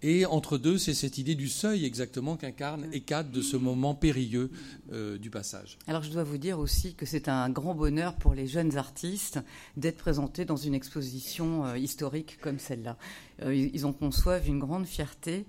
Et 0.04 0.25
entre 0.25 0.58
deux, 0.58 0.80
c'est 0.80 0.95
cette 0.95 1.19
idée 1.19 1.36
du 1.36 1.47
seuil 1.47 1.86
exactement 1.86 2.36
qu'incarne 2.36 2.88
Hécate 2.91 3.32
de 3.32 3.41
ce 3.41 3.56
moment 3.56 3.93
périlleux 3.93 4.49
euh, 4.91 5.19
du 5.19 5.30
passage. 5.30 5.77
Alors 5.86 6.01
je 6.01 6.10
dois 6.10 6.23
vous 6.23 6.39
dire 6.39 6.58
aussi 6.58 6.95
que 6.95 7.06
c'est 7.06 7.30
un 7.30 7.49
grand 7.49 7.75
bonheur 7.75 8.15
pour 8.15 8.34
les 8.34 8.47
jeunes 8.47 8.77
artistes 8.77 9.39
d'être 9.77 9.97
présentés 9.97 10.43
dans 10.43 10.56
une 10.56 10.73
exposition 10.73 11.65
euh, 11.65 11.77
historique 11.77 12.39
comme 12.41 12.58
celle-là. 12.58 12.97
Euh, 13.43 13.54
ils 13.54 13.86
en 13.86 13.93
conçoivent 13.93 14.47
une 14.47 14.60
grande 14.60 14.88
fierté 14.88 15.45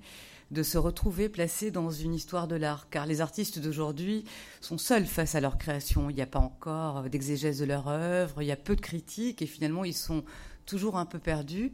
de 0.51 0.63
se 0.63 0.77
retrouver 0.77 1.31
placés 1.31 1.71
dans 1.71 1.91
une 1.91 2.13
histoire 2.13 2.47
de 2.47 2.57
l'art, 2.57 2.91
car 2.91 3.07
les 3.07 3.23
artistes 3.23 3.59
d'aujourd'hui 3.59 4.25
sont 4.61 4.77
seuls 4.77 5.07
face 5.07 5.35
à 5.35 5.41
leur 5.41 5.57
création. 5.57 6.11
Il 6.11 6.17
n'y 6.17 6.21
a 6.21 6.27
pas 6.27 6.41
encore 6.41 7.05
d'exégèse 7.05 7.61
de 7.61 7.65
leur 7.65 7.89
œuvre, 7.89 8.43
il 8.43 8.49
y 8.49 8.53
a 8.53 8.57
peu 8.57 8.77
de 8.77 8.83
critiques, 8.83 9.41
et 9.41 9.47
finalement 9.47 9.83
ils 9.83 9.95
sont 9.95 10.25
toujours 10.67 10.99
un 10.99 11.07
peu 11.07 11.19
perdus. 11.19 11.73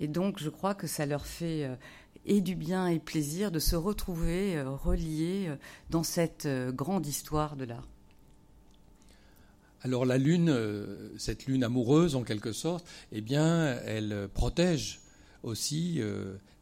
Et 0.00 0.08
donc 0.08 0.40
je 0.40 0.48
crois 0.48 0.74
que 0.74 0.88
ça 0.88 1.06
leur 1.06 1.26
fait 1.26 1.68
et 2.26 2.40
du 2.40 2.54
bien 2.54 2.86
et 2.86 2.98
plaisir 2.98 3.50
de 3.50 3.58
se 3.58 3.76
retrouver 3.76 4.56
euh, 4.56 4.70
reliés 4.70 5.46
euh, 5.48 5.56
dans 5.90 6.02
cette 6.02 6.46
euh, 6.46 6.72
grande 6.72 7.06
histoire 7.06 7.56
de 7.56 7.64
l'art. 7.64 7.88
Alors 9.82 10.04
la 10.04 10.18
lune, 10.18 10.54
cette 11.16 11.46
lune 11.46 11.64
amoureuse 11.64 12.14
en 12.14 12.22
quelque 12.22 12.52
sorte, 12.52 12.86
eh 13.12 13.22
bien, 13.22 13.80
elle 13.86 14.28
protège 14.34 15.00
aussi 15.42 16.02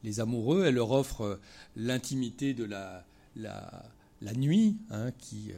les 0.05 0.21
amoureux. 0.21 0.67
Elle 0.67 0.77
leur 0.77 0.93
offre 0.93 1.41
l'intimité 1.75 2.55
de 2.55 2.63
la, 2.63 3.05
la, 3.35 4.33
nuit, 4.37 4.77
hein, 4.91 5.11
qui, 5.19 5.51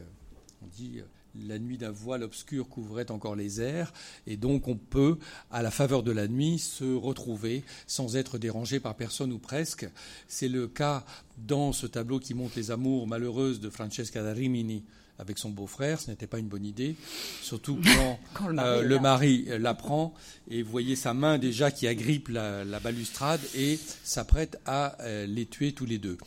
on 0.63 0.65
dit, 0.75 1.01
la 1.47 1.59
nuit 1.59 1.77
d'un 1.77 1.91
voile 1.91 2.23
obscur 2.23 2.67
couvrait 2.67 3.11
encore 3.11 3.35
les 3.35 3.61
airs, 3.61 3.93
et 4.27 4.37
donc 4.37 4.67
on 4.67 4.75
peut, 4.75 5.17
à 5.49 5.61
la 5.61 5.71
faveur 5.71 6.03
de 6.03 6.11
la 6.11 6.27
nuit, 6.27 6.59
se 6.59 6.95
retrouver 6.95 7.63
sans 7.87 8.15
être 8.15 8.37
dérangé 8.37 8.79
par 8.79 8.95
personne 8.95 9.31
ou 9.31 9.39
presque. 9.39 9.87
C'est 10.27 10.49
le 10.49 10.67
cas 10.67 11.05
dans 11.37 11.73
ce 11.73 11.87
tableau 11.87 12.19
qui 12.19 12.33
montre 12.33 12.53
les 12.57 12.71
amours 12.71 13.07
malheureuses 13.07 13.59
de 13.59 13.69
Francesca 13.69 14.21
da 14.21 14.33
Rimini 14.33 14.83
avec 15.21 15.37
son 15.37 15.49
beau-frère, 15.49 15.99
ce 15.99 16.09
n'était 16.09 16.25
pas 16.25 16.39
une 16.39 16.47
bonne 16.47 16.65
idée, 16.65 16.95
surtout 17.43 17.79
quand, 18.33 18.47
le 18.47 18.99
mari, 18.99 19.45
euh, 19.49 19.59
l'apprend 19.59 20.15
et 20.49 20.63
vous 20.63 20.71
voyez 20.71 20.95
sa 20.95 21.13
main 21.13 21.37
déjà 21.37 21.69
qui 21.69 21.87
agrippe 21.87 22.29
la, 22.29 22.63
balustrade 22.79 23.41
et 23.55 23.79
s'apprête 24.03 24.59
à 24.65 24.99
euh, 25.01 25.27
les 25.27 25.45
tuer 25.45 25.73
tous 25.73 25.85
les 25.85 25.99
deux. 25.99 26.17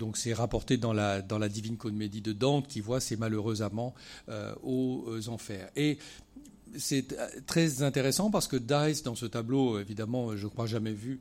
Donc 0.00 0.16
c'est 0.16 0.32
rapporté 0.32 0.78
dans 0.78 0.92
la, 0.92 1.22
Divine 1.48 1.76
Comédie 1.76 2.22
de 2.22 2.32
Dante 2.32 2.66
qui 2.66 2.80
voit 2.80 2.98
ses 2.98 3.16
malheureux 3.16 3.62
amants 3.62 3.94
euh, 4.28 4.52
aux 4.64 5.28
enfers. 5.28 5.70
Et 5.76 5.98
c'est 6.76 7.12
euh, 7.12 7.28
très 7.46 7.82
intéressant 7.82 8.30
parce 8.30 8.48
que 8.48 8.56
Dice, 8.56 9.02
dans 9.02 9.14
ce 9.14 9.26
tableau, 9.26 9.78
évidemment, 9.78 10.36
je 10.36 10.44
ne 10.44 10.50
crois 10.50 10.66
jamais 10.66 10.92
vu 10.92 11.20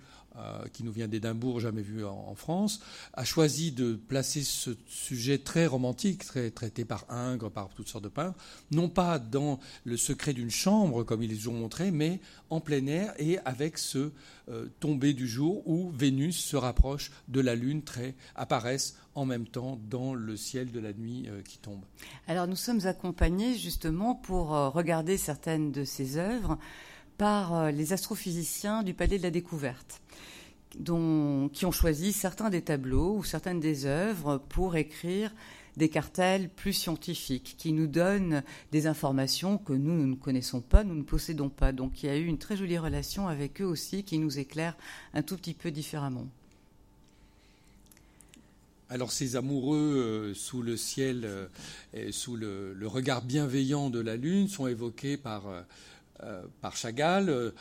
qui 0.72 0.84
nous 0.84 0.92
vient 0.92 1.08
d'Édimbourg, 1.08 1.60
jamais 1.60 1.82
vu 1.82 2.06
en, 2.06 2.36
France, 2.36 2.80
a 3.13 3.26
choisi 3.26 3.72
de 3.72 3.96
placer 3.96 4.44
ce 4.44 4.72
sujet 4.88 5.38
très 5.38 5.65
romantique, 5.65 6.24
très 6.24 6.50
traité 6.50 6.86
par 6.86 7.06
Ingres, 7.10 7.52
par 7.52 7.70
toutes 7.70 7.88
sortes 7.88 8.04
de 8.06 8.10
peintres, 8.10 8.38
non 8.72 8.89
pas 8.89 9.20
dans 9.20 9.60
le 9.84 9.98
secret 9.98 10.34
d'une 10.34 10.52
chambre, 10.52 11.04
comme 11.04 11.24
il 11.24 11.34
est 11.34 11.36
toujours 11.36 11.54
montré, 11.54 11.92
mais 11.92 12.20
en 12.50 12.62
plein 12.62 12.86
air 12.88 13.13
et 13.18 13.38
avec 13.39 13.78
ce 13.78 14.12
euh, 14.50 14.68
tombé 14.80 15.13
du 15.13 15.28
jour 15.28 15.68
où 15.68 15.92
Vénus 15.92 16.38
se 16.38 16.56
rapproche 16.56 17.12
de 17.28 17.42
la 17.42 17.56
Lune, 17.56 17.84
très, 17.84 18.15
apparaissent 18.36 18.96
en 19.15 19.26
même 19.26 19.46
temps 19.46 19.80
dans 19.89 20.13
le 20.13 20.38
ciel 20.38 20.72
de 20.72 20.80
la 20.80 20.94
nuit 20.94 21.26
euh, 21.28 21.42
qui 21.42 21.58
tombe. 21.58 21.82
Alors 22.28 22.48
nous 22.48 22.56
sommes 22.56 22.86
accompagnés 22.86 23.58
justement 23.58 24.15
pour 24.15 24.50
regarder 24.50 25.18
certaines 25.18 25.71
de 25.71 25.84
ces 25.84 26.17
œuvres 26.17 26.58
par 27.20 27.72
les 27.72 27.94
astrophysiciens 27.94 28.82
du 28.82 28.96
Palais 28.96 29.20
de 29.20 29.24
la 29.24 29.30
Découverte 29.30 30.02
qui 30.84 31.65
ont 31.65 31.72
choisi 31.72 32.13
certains 32.13 32.50
des 32.50 32.62
tableaux 32.62 33.17
ou 33.17 33.24
certaines 33.24 33.60
des 33.60 33.86
œuvres 33.86 34.38
pour 34.50 34.76
écrire 34.76 35.34
des 35.78 35.90
cartels 35.90 36.50
plus 36.50 36.74
scientifiques 36.74 37.56
qui 37.58 37.74
nous 37.74 37.88
donnent 37.88 38.44
des 38.72 38.88
informations 38.88 39.58
que 39.58 39.74
nous, 39.74 40.06
ne 40.06 40.15
connaissons 40.15 40.62
pas, 40.62 40.84
nous 40.84 40.96
ne 40.96 41.04
possédons 41.04 41.50
pas. 41.50 41.72
Donc 41.72 42.04
il 42.04 42.08
y 42.08 42.10
a 42.10 42.17
eu 42.17 42.26
une 42.26 42.38
très 42.38 42.58
jolie 42.58 42.78
relation 42.78 43.28
avec 43.28 43.62
eux 43.62 43.65
aussi 43.65 44.04
qui 44.04 44.17
nous 44.20 44.40
éclaire 44.40 44.78
un 45.13 45.22
tout 45.22 45.38
petit 45.38 45.54
peu 45.54 45.72
différemment. 45.72 46.28
Alors 48.92 49.12
ces 49.12 49.36
amoureux 49.36 49.78
euh, 49.78 50.34
sous 50.34 50.63
le 50.63 50.76
ciel, 50.76 51.22
euh, 51.24 51.48
sous 52.12 52.36
le, 52.36 52.76
regard 52.86 53.22
bienveillant 53.22 53.92
de 53.92 54.00
la 54.00 54.15
lune, 54.15 54.48
sont 54.48 54.65
évoqués 54.65 55.15
par 55.15 55.48
euh, 55.48 55.62
euh, 56.24 56.44
par 56.62 56.76
Chagall. 56.76 57.30
Euh, 57.30 57.52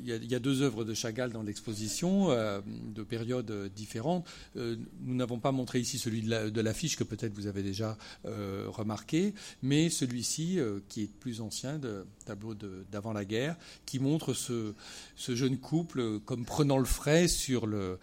il 0.00 0.06
y, 0.06 0.34
a, 0.34 0.38
deux 0.38 0.60
œuvres 0.60 0.84
de 0.84 0.92
Chagall 0.92 1.32
dans 1.32 1.42
l'exposition, 1.42 2.30
euh, 2.30 2.60
de 2.66 3.02
périodes 3.02 3.70
différentes. 3.74 4.26
nous 4.54 5.14
n'avons 5.14 5.38
pas 5.38 5.52
montré 5.52 5.80
ici 5.80 5.98
celui 5.98 6.22
de 6.22 6.60
l'affiche 6.60 6.96
que 6.96 7.04
peut-être 7.04 7.32
vous 7.32 7.46
avez 7.46 7.62
déjà 7.62 7.96
remarqué, 8.24 9.34
mais 9.62 9.88
celui-ci, 9.88 10.58
qui 10.88 11.04
est 11.04 11.10
plus 11.20 11.40
ancien, 11.40 11.80
tableau 12.24 12.54
d'avant 12.90 13.12
la 13.12 13.24
guerre, 13.24 13.56
qui 13.86 13.98
montre 13.98 14.34
ce, 14.34 14.74
jeune 15.16 15.58
couple 15.58 16.20
comme 16.20 16.44
prenant 16.44 16.78
le 16.78 16.84
frais 16.84 17.28
sur 17.28 17.66
le, 17.66 17.98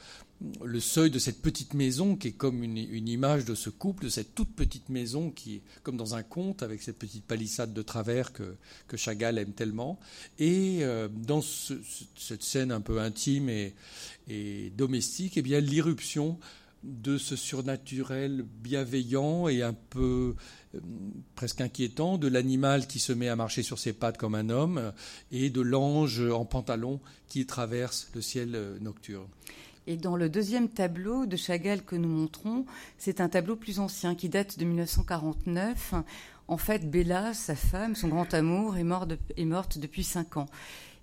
le 0.63 0.79
seuil 0.79 1.09
de 1.09 1.19
cette 1.19 1.41
petite 1.41 1.73
maison 1.73 2.15
qui 2.15 2.29
est 2.29 2.33
comme 2.33 2.63
une, 2.63 2.77
image 3.07 3.45
de 3.45 3.55
ce 3.55 3.69
couple, 3.69 4.05
de 4.05 4.09
cette 4.09 4.35
toute 4.35 4.53
petite 4.53 4.89
maison 4.89 5.31
qui 5.31 5.55
est 5.55 5.61
comme 5.83 5.97
dans 5.97 6.15
un 6.15 6.23
conte 6.23 6.63
avec 6.63 6.81
cette 6.81 6.97
petite 6.97 7.25
palissade 7.25 7.73
de 7.73 7.81
travers 7.81 8.31
que, 8.33 8.55
Chagall 8.95 9.37
aime 9.37 9.53
tellement. 9.53 9.99
Et 10.39 10.79
euh, 10.81 11.07
dans 11.11 11.41
cette 11.41 12.43
scène 12.43 12.71
un 12.71 12.81
peu 12.81 12.99
intime 12.99 13.49
et, 13.49 13.73
domestique, 14.77 15.37
eh 15.37 15.41
bien 15.41 15.59
l'irruption 15.59 16.39
de 16.83 17.17
ce 17.17 17.35
surnaturel 17.35 18.43
bienveillant 18.61 19.47
et 19.47 19.61
un 19.61 19.73
peu 19.73 20.35
euh, 20.75 20.79
presque 21.35 21.61
inquiétant 21.61 22.17
de 22.17 22.27
l'animal 22.27 22.87
qui 22.87 22.99
se 22.99 23.13
met 23.13 23.29
à 23.29 23.37
marcher 23.37 23.63
sur 23.63 23.79
ses 23.79 23.93
pattes 23.93 24.17
comme 24.17 24.35
un 24.35 24.49
homme 24.49 24.91
et 25.31 25.49
de 25.49 25.61
l'ange 25.61 26.21
en 26.21 26.43
pantalon 26.43 26.99
qui 27.29 27.45
traverse 27.45 28.09
le 28.13 28.21
ciel 28.21 28.55
euh, 28.55 28.77
nocturne. 28.79 29.27
Et 29.85 29.97
dans 29.97 30.15
le 30.15 30.29
deuxième 30.29 30.69
tableau 30.69 31.25
de 31.25 31.35
Chagall 31.35 31.83
que 31.83 31.95
nous 31.95 32.07
montrons, 32.07 32.65
c'est 32.97 33.19
un 33.19 33.27
tableau 33.27 33.55
plus 33.55 33.79
ancien 33.79 34.15
qui 34.15 34.29
date 34.29 34.57
de 34.57 34.63
1949. 34.63 35.95
En 36.47 36.57
fait, 36.57 36.89
Bella, 36.89 37.33
sa 37.33 37.55
femme, 37.55 37.95
son 37.95 38.07
grand 38.07 38.33
amour, 38.33 38.77
est, 38.77 38.83
morte 38.83 39.77
depuis 39.77 40.03
cinq 40.03 40.37
ans. 40.37 40.45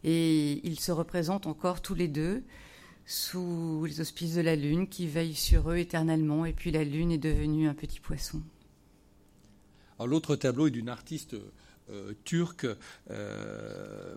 Et 0.03 0.67
ils 0.67 0.81
se 0.81 0.93
représentent 0.93 1.47
encore 1.47 1.83
tous 1.83 1.95
les 1.95 2.09
deux 2.09 2.43
sous 3.05 3.85
les 3.87 4.01
auspices 4.01 4.37
de 4.37 4.41
la 4.41 4.57
lune 4.57 4.89
qui 4.89 5.07
veille 5.07 5.35
sur 5.35 5.71
eux 5.71 5.77
éternellement. 5.77 6.47
Et 6.47 6.55
puis 6.55 6.71
la 6.71 6.85
lune 6.85 7.13
est 7.13 7.19
devenue 7.19 7.69
un 7.69 7.75
petit 7.75 8.01
poisson. 8.01 8.41
l'autre 10.07 10.37
tableau 10.37 10.69
est 10.69 10.71
d'une 10.71 10.89
artiste 10.89 11.37
euh, 11.91 12.13
turque 12.25 12.67
euh, 13.11 14.15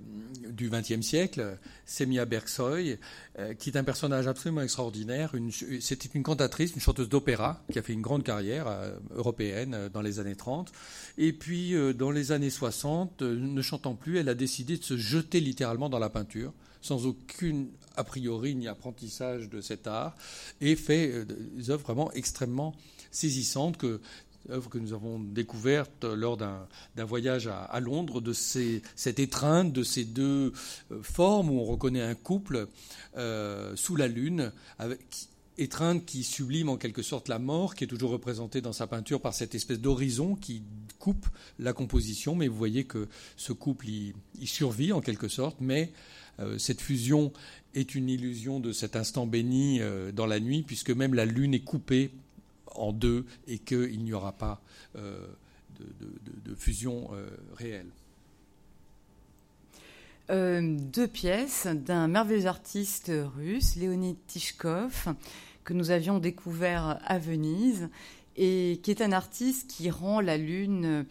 du 0.50 0.70
XXe 0.70 1.02
siècle, 1.02 1.58
Semia 1.86 2.26
Berksoy, 2.26 3.00
euh, 3.40 3.54
qui 3.54 3.70
est 3.70 3.78
un 3.78 3.84
personnage 3.84 4.28
absolument 4.28 4.62
extraordinaire. 4.62 5.34
C'était 5.80 6.10
une 6.14 6.24
cantatrice, 6.24 6.74
une 6.74 6.82
chanteuse 6.82 7.10
d'opéra, 7.10 7.64
qui 7.72 7.80
a 7.80 7.82
fait 7.82 7.94
une 7.94 8.02
grande 8.02 8.24
carrière 8.24 8.68
européenne 9.12 9.90
dans 9.94 10.02
les 10.02 10.20
années 10.20 10.36
30. 10.36 10.72
Et 11.18 11.34
puis, 11.34 11.74
dans 11.96 12.12
les 12.12 12.32
années 12.32 12.50
60, 12.50 13.22
ne 13.22 13.62
chantant 13.62 13.96
plus, 13.96 14.18
elle 14.18 14.30
a 14.30 14.36
décidé 14.36 14.78
de 14.78 14.84
se 14.84 14.98
jeter 14.98 15.40
littéralement 15.40 15.90
dans 15.90 16.00
la 16.00 16.10
peinture, 16.10 16.54
sans 16.82 17.06
aucune 17.06 17.70
a 17.96 18.04
priori 18.04 18.56
ni 18.56 18.68
apprentissage 18.68 19.50
de 19.50 19.62
cet 19.62 19.88
art, 19.88 20.16
et 20.62 20.76
fait 20.76 21.26
des 21.26 21.70
œuvres 21.70 21.84
vraiment 21.84 22.12
extrêmement 22.12 22.76
saisissantes 23.12 23.78
que 23.78 24.02
œuvre 24.50 24.70
que 24.70 24.78
nous 24.78 24.94
avons 24.94 25.20
découverte 25.20 26.04
lors 26.04 26.38
d'un 26.38 27.06
voyage 27.06 27.48
à, 27.48 27.80
Londres, 27.80 28.22
de 28.22 28.34
cette 28.34 29.20
étreinte 29.20 29.72
de 29.72 29.84
ces 29.84 30.06
deux 30.06 30.52
euh, 30.91 31.02
formes 31.02 31.50
où 31.50 31.60
on 31.60 31.64
reconnaît 31.64 32.02
un 32.02 32.16
couple 32.16 32.68
euh, 33.18 33.76
sous 33.76 33.96
la 33.96 34.08
lune, 34.08 34.52
étreinte 35.58 36.06
qui 36.06 36.24
sublime 36.24 36.70
en 36.70 36.78
quelque 36.78 37.02
sorte 37.02 37.30
la 37.30 37.39
mort, 37.39 37.76
qui 37.76 37.84
est 37.84 37.88
toujours 37.88 38.12
représentée 38.12 38.62
dans 38.62 38.74
sa 38.74 38.88
peinture 38.88 39.22
par 39.22 39.34
cette 39.34 39.56
espèce 39.56 39.80
d'horizon 39.80 40.36
qui 40.36 40.64
coupe 41.00 41.28
la 41.60 41.74
composition. 41.74 42.36
Mais 42.36 42.48
vous 42.48 42.58
voyez 42.58 42.86
que 42.86 43.08
ce 43.38 43.54
couple 43.54 43.88
y, 43.88 44.14
survit 44.46 44.91
en 44.91 45.02
quelque 45.02 45.28
sorte, 45.28 45.58
mais 45.62 45.91
euh, 46.39 46.58
cette 46.58 46.82
fusion 46.82 47.32
est 47.76 47.96
une 47.96 48.10
illusion 48.10 48.60
de 48.60 48.72
cet 48.72 48.96
instant 48.96 49.26
béni 49.26 49.80
dans 50.14 50.28
la 50.28 50.39
nuit, 50.39 50.64
puisque 50.64 50.91
même 50.91 51.14
la 51.14 51.26
lune 51.26 51.54
est 51.54 51.64
coupée 51.64 52.12
en 52.76 52.92
deux 52.92 53.26
et 53.48 53.60
qu'il 53.60 54.04
n'y 54.04 54.14
aura 54.14 54.34
pas 54.34 54.62
euh, 54.96 55.28
de, 55.80 56.56
fusion 56.56 57.10
euh, 57.14 57.30
réelle. 57.56 57.90
Euh, 60.30 60.78
deux 60.80 61.08
pièces 61.08 61.68
d'un 61.68 62.08
merveilleux 62.08 62.46
artiste 62.46 63.12
russe, 63.38 63.76
Léonid 63.76 64.16
Tishkov, 64.28 65.14
que 65.64 65.74
nous 65.74 65.92
avions 65.92 66.20
découvert 66.20 67.00
à 67.06 67.18
Venise 67.18 67.90
et 68.38 68.80
qui 68.84 68.92
est 68.92 69.02
un 69.02 69.12
artiste 69.12 69.70
qui 69.70 69.90
rend 69.90 70.22
la 70.22 70.38
lune 70.38 71.06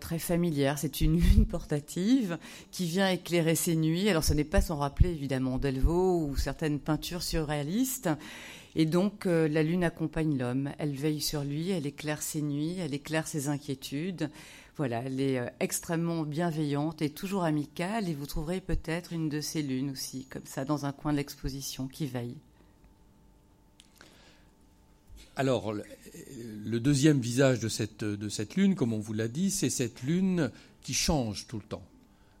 très 0.00 0.18
familière. 0.18 0.78
C'est 0.78 1.00
une 1.00 1.18
lune 1.20 1.46
portative 1.46 2.38
qui 2.70 2.86
vient 2.86 3.08
éclairer 3.08 3.54
ses 3.54 3.76
nuits. 3.76 4.08
Alors 4.08 4.24
ce 4.24 4.34
n'est 4.34 4.44
pas 4.44 4.60
sans 4.60 4.76
rappeler 4.76 5.10
évidemment 5.10 5.58
Delvaux 5.58 6.26
ou 6.26 6.36
certaines 6.36 6.80
peintures 6.80 7.22
surréalistes. 7.22 8.10
Et 8.76 8.86
donc 8.86 9.26
euh, 9.26 9.46
la 9.48 9.62
lune 9.62 9.84
accompagne 9.84 10.36
l'homme, 10.36 10.72
elle 10.78 10.94
veille 10.94 11.20
sur 11.20 11.44
lui, 11.44 11.70
elle 11.70 11.86
éclaire 11.86 12.22
ses 12.22 12.42
nuits, 12.42 12.76
elle 12.78 12.94
éclaire 12.94 13.28
ses 13.28 13.48
inquiétudes. 13.48 14.30
Voilà, 14.76 15.02
elle 15.04 15.20
est 15.20 15.38
euh, 15.38 15.46
extrêmement 15.60 16.22
bienveillante 16.24 17.00
et 17.00 17.10
toujours 17.10 17.44
amicale 17.44 18.08
et 18.08 18.14
vous 18.14 18.26
trouverez 18.26 18.60
peut-être 18.60 19.12
une 19.12 19.28
de 19.28 19.40
ces 19.40 19.62
lunes 19.62 19.90
aussi, 19.90 20.24
comme 20.24 20.46
ça, 20.46 20.64
dans 20.64 20.86
un 20.86 20.92
coin 20.92 21.12
de 21.12 21.18
l'exposition 21.18 21.86
qui 21.86 22.06
veille. 22.06 22.36
Alors, 25.36 25.72
le 25.72 26.78
deuxième 26.78 27.20
visage 27.20 27.58
de 27.58 27.68
cette, 27.68 28.04
de 28.04 28.28
cette 28.28 28.54
lune, 28.54 28.76
comme 28.76 28.92
on 28.92 29.00
vous 29.00 29.12
l'a 29.12 29.26
dit, 29.26 29.50
c'est 29.50 29.70
cette 29.70 30.02
lune 30.02 30.50
qui 30.82 30.94
change 30.94 31.48
tout 31.48 31.56
le 31.56 31.64
temps. 31.64 31.82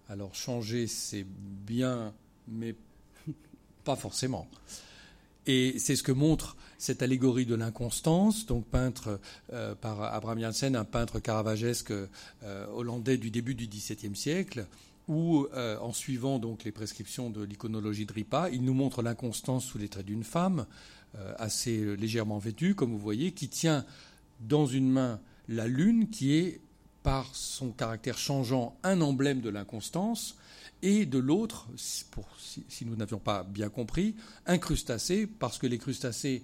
Alors, 0.08 0.34
changer, 0.34 0.86
c'est 0.86 1.26
bien, 1.66 2.12
mais 2.46 2.76
pas 3.84 3.96
forcément. 3.96 4.48
Et 5.46 5.78
c'est 5.78 5.96
ce 5.96 6.02
que 6.02 6.12
montre 6.12 6.56
cette 6.78 7.02
allégorie 7.02 7.46
de 7.46 7.54
l'inconstance, 7.54 8.46
donc 8.46 8.66
peintre 8.66 9.20
euh, 9.52 9.74
par 9.74 10.02
Abraham 10.02 10.40
Janssen, 10.40 10.76
un 10.76 10.84
peintre 10.84 11.18
caravagesque 11.18 11.92
euh, 11.92 12.66
hollandais 12.72 13.18
du 13.18 13.30
début 13.30 13.54
du 13.54 13.66
XVIIe 13.66 14.16
siècle, 14.16 14.66
où, 15.06 15.46
euh, 15.54 15.78
en 15.80 15.92
suivant 15.92 16.38
donc 16.38 16.64
les 16.64 16.72
prescriptions 16.72 17.28
de 17.28 17.42
l'iconologie 17.42 18.06
de 18.06 18.12
Ripa, 18.12 18.48
il 18.50 18.62
nous 18.62 18.74
montre 18.74 19.02
l'inconstance 19.02 19.64
sous 19.64 19.78
les 19.78 19.88
traits 19.88 20.06
d'une 20.06 20.24
femme, 20.24 20.66
assez 21.38 21.94
légèrement 21.94 22.38
vêtue, 22.38 22.74
comme 22.74 22.90
vous 22.90 22.98
voyez, 22.98 23.30
qui 23.30 23.48
tient 23.48 23.84
dans 24.40 24.66
une 24.66 24.90
main 24.90 25.20
la 25.46 25.68
lune, 25.68 26.10
qui 26.10 26.34
est, 26.34 26.60
par 27.04 27.28
son 27.34 27.70
caractère 27.70 28.18
changeant, 28.18 28.76
un 28.82 29.00
emblème 29.00 29.40
de 29.40 29.48
l'inconstance, 29.48 30.36
et 30.84 31.06
de 31.06 31.18
l'autre, 31.18 31.66
si, 31.76 32.84
nous 32.84 32.94
n'avions 32.94 33.18
pas 33.18 33.42
bien 33.42 33.70
compris, 33.70 34.14
un 34.44 34.58
crustacé, 34.58 35.26
parce 35.26 35.58
que 35.58 35.66
les 35.66 35.78
crustacés 35.78 36.42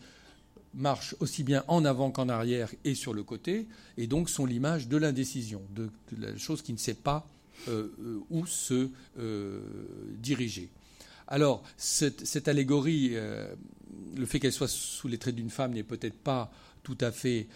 marchent 0.72 1.14
aussi 1.20 1.44
bien 1.44 1.62
en 1.68 1.84
avant 1.84 2.10
qu'en 2.10 2.30
arrière 2.30 2.70
et 2.84 2.94
sur 2.94 3.12
le 3.12 3.22
côté, 3.22 3.66
et 3.98 4.06
donc 4.06 4.30
sont 4.30 4.46
l'image 4.46 4.88
de 4.88 4.96
l'indécision, 4.96 5.60
de, 5.74 5.90
la 6.16 6.36
chose 6.38 6.62
qui 6.62 6.72
ne 6.72 6.78
sait 6.78 6.94
pas 6.94 7.28
euh, 7.68 7.88
euh, 8.00 8.20
où 8.30 8.46
se 8.46 8.88
euh, 9.18 9.60
diriger. 10.16 10.70
Alors, 11.28 11.62
cette, 11.76 12.48
allégorie, 12.48 13.14
le 14.16 14.26
fait 14.26 14.40
qu'elle 14.40 14.52
soit 14.52 14.68
sous 14.68 15.06
les 15.06 15.18
traits 15.18 15.36
d'une 15.36 15.50
femme 15.50 15.74
n'est 15.74 15.84
peut-être 15.84 16.18
pas 16.18 16.50
tout 16.82 16.98
à 17.00 17.12
fait 17.12 17.46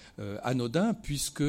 anodin, 0.45 0.95
puisque 0.95 1.43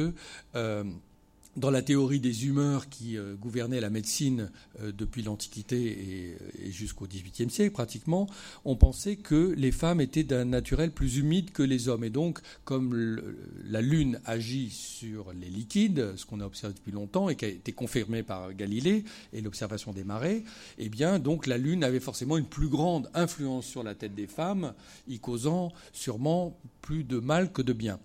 dans 1.56 1.70
la 1.70 1.82
théorie 1.82 2.20
des 2.20 2.46
humeurs 2.46 2.88
qui 2.88 3.16
euh, 3.16 3.34
gouvernait 3.34 3.80
la 3.80 3.90
médecine 3.90 4.50
euh, 4.80 4.92
depuis 4.92 5.22
l'Antiquité 5.22 6.36
et, 6.62 6.70
jusqu'au 6.70 7.06
XVIIIe 7.06 7.50
siècle 7.50 7.72
pratiquement, 7.72 8.28
on 8.64 8.76
pensait 8.76 9.16
que 9.16 9.54
les 9.56 9.72
femmes 9.72 10.00
étaient 10.00 10.24
d'un 10.24 10.44
naturel 10.44 10.90
plus 10.92 11.16
humide 11.16 11.52
que 11.52 11.62
les 11.62 11.88
hommes. 11.88 12.04
Et 12.04 12.10
donc, 12.10 12.40
comme 12.64 13.20
la 13.64 13.80
Lune 13.80 14.20
agit 14.24 14.70
sur 14.70 15.32
les 15.32 15.48
liquides, 15.48 16.16
ce 16.16 16.26
qu'on 16.26 16.40
a 16.40 16.46
observé 16.46 16.74
depuis 16.74 16.92
longtemps 16.92 17.28
et 17.28 17.36
qui 17.36 17.44
a 17.44 17.48
été 17.48 17.72
confirmé 17.72 18.22
par 18.22 18.52
Galilée 18.52 19.04
et 19.32 19.40
l'observation 19.40 19.92
des 19.92 20.04
marées, 20.04 20.44
eh 20.78 20.88
bien, 20.88 21.18
donc 21.18 21.46
la 21.46 21.58
Lune 21.58 21.84
avait 21.84 22.00
forcément 22.00 22.36
une 22.36 22.46
plus 22.46 22.68
grande 22.68 23.10
influence 23.14 23.66
sur 23.66 23.82
la 23.82 23.94
tête 23.94 24.14
des 24.14 24.26
femmes, 24.26 24.74
y 25.08 25.18
causant 25.18 25.72
sûrement 25.92 26.58
plus 26.82 27.04
de 27.04 27.18
mal 27.18 27.52
que 27.52 27.62
de 27.62 27.72
bien 27.72 27.98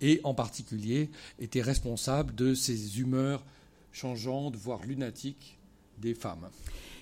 et 0.00 0.20
en 0.24 0.34
particulier 0.34 1.10
était 1.38 1.62
responsable 1.62 2.34
de 2.34 2.54
ces 2.54 3.00
humeurs 3.00 3.44
changeantes, 3.92 4.56
voire 4.56 4.84
lunatiques 4.84 5.58
des 5.98 6.14
femmes. 6.14 6.48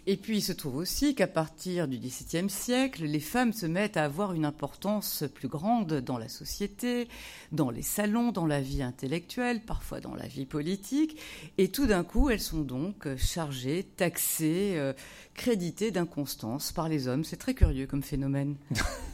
Et 0.07 0.17
puis 0.17 0.39
il 0.39 0.43
se 0.43 0.53
trouve 0.53 0.77
aussi 0.77 1.15
qu'à 1.15 1.29
partir 1.29 1.87
du 1.87 1.97
XVIIe 1.97 2.51
siècle, 2.51 3.05
les 3.05 3.21
femmes 3.21 3.53
se 3.53 3.67
mettent 3.67 3.97
à 3.97 4.05
avoir 4.05 4.33
une 4.33 4.45
importance 4.45 5.23
plus 5.33 5.47
grande 5.47 6.01
dans 6.01 6.19
la 6.19 6.29
société, 6.29 7.07
dans 7.53 7.71
les 7.71 7.83
salons, 7.83 8.33
dans 8.33 8.47
la 8.47 8.61
vie 8.61 8.83
intellectuelle, 8.83 9.61
parfois 9.61 10.01
dans 10.01 10.17
la 10.17 10.27
vie 10.27 10.45
politique. 10.45 11.21
Et 11.57 11.69
tout 11.69 11.87
d'un 11.87 12.03
coup, 12.03 12.31
elles 12.31 12.41
sont 12.41 12.63
donc 12.63 13.17
chargées, 13.17 13.85
taxées, 13.97 14.73
euh, 14.75 14.93
créditées 15.35 15.93
d'inconstance 15.93 16.73
par 16.73 16.89
les 16.89 17.07
hommes. 17.07 17.23
C'est 17.23 17.37
très 17.37 17.55
curieux 17.55 17.87
comme 17.87 18.03
phénomène. 18.03 18.57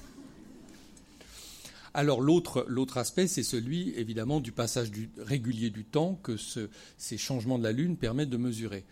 Alors 1.99 2.20
l'autre, 2.20 2.96
aspect, 2.96 3.26
c'est 3.26 3.42
celui 3.42 3.92
évidemment 3.96 4.38
du 4.38 4.53
passage 4.53 4.92
régulier 5.18 5.68
du 5.68 5.84
temps 5.84 6.14
que 6.22 6.36
ces 6.96 7.18
changements 7.18 7.59
de 7.59 7.64
la 7.64 7.72
Lune 7.72 7.96
permettent 7.96 8.30
de 8.30 8.36
mesurer. 8.36 8.84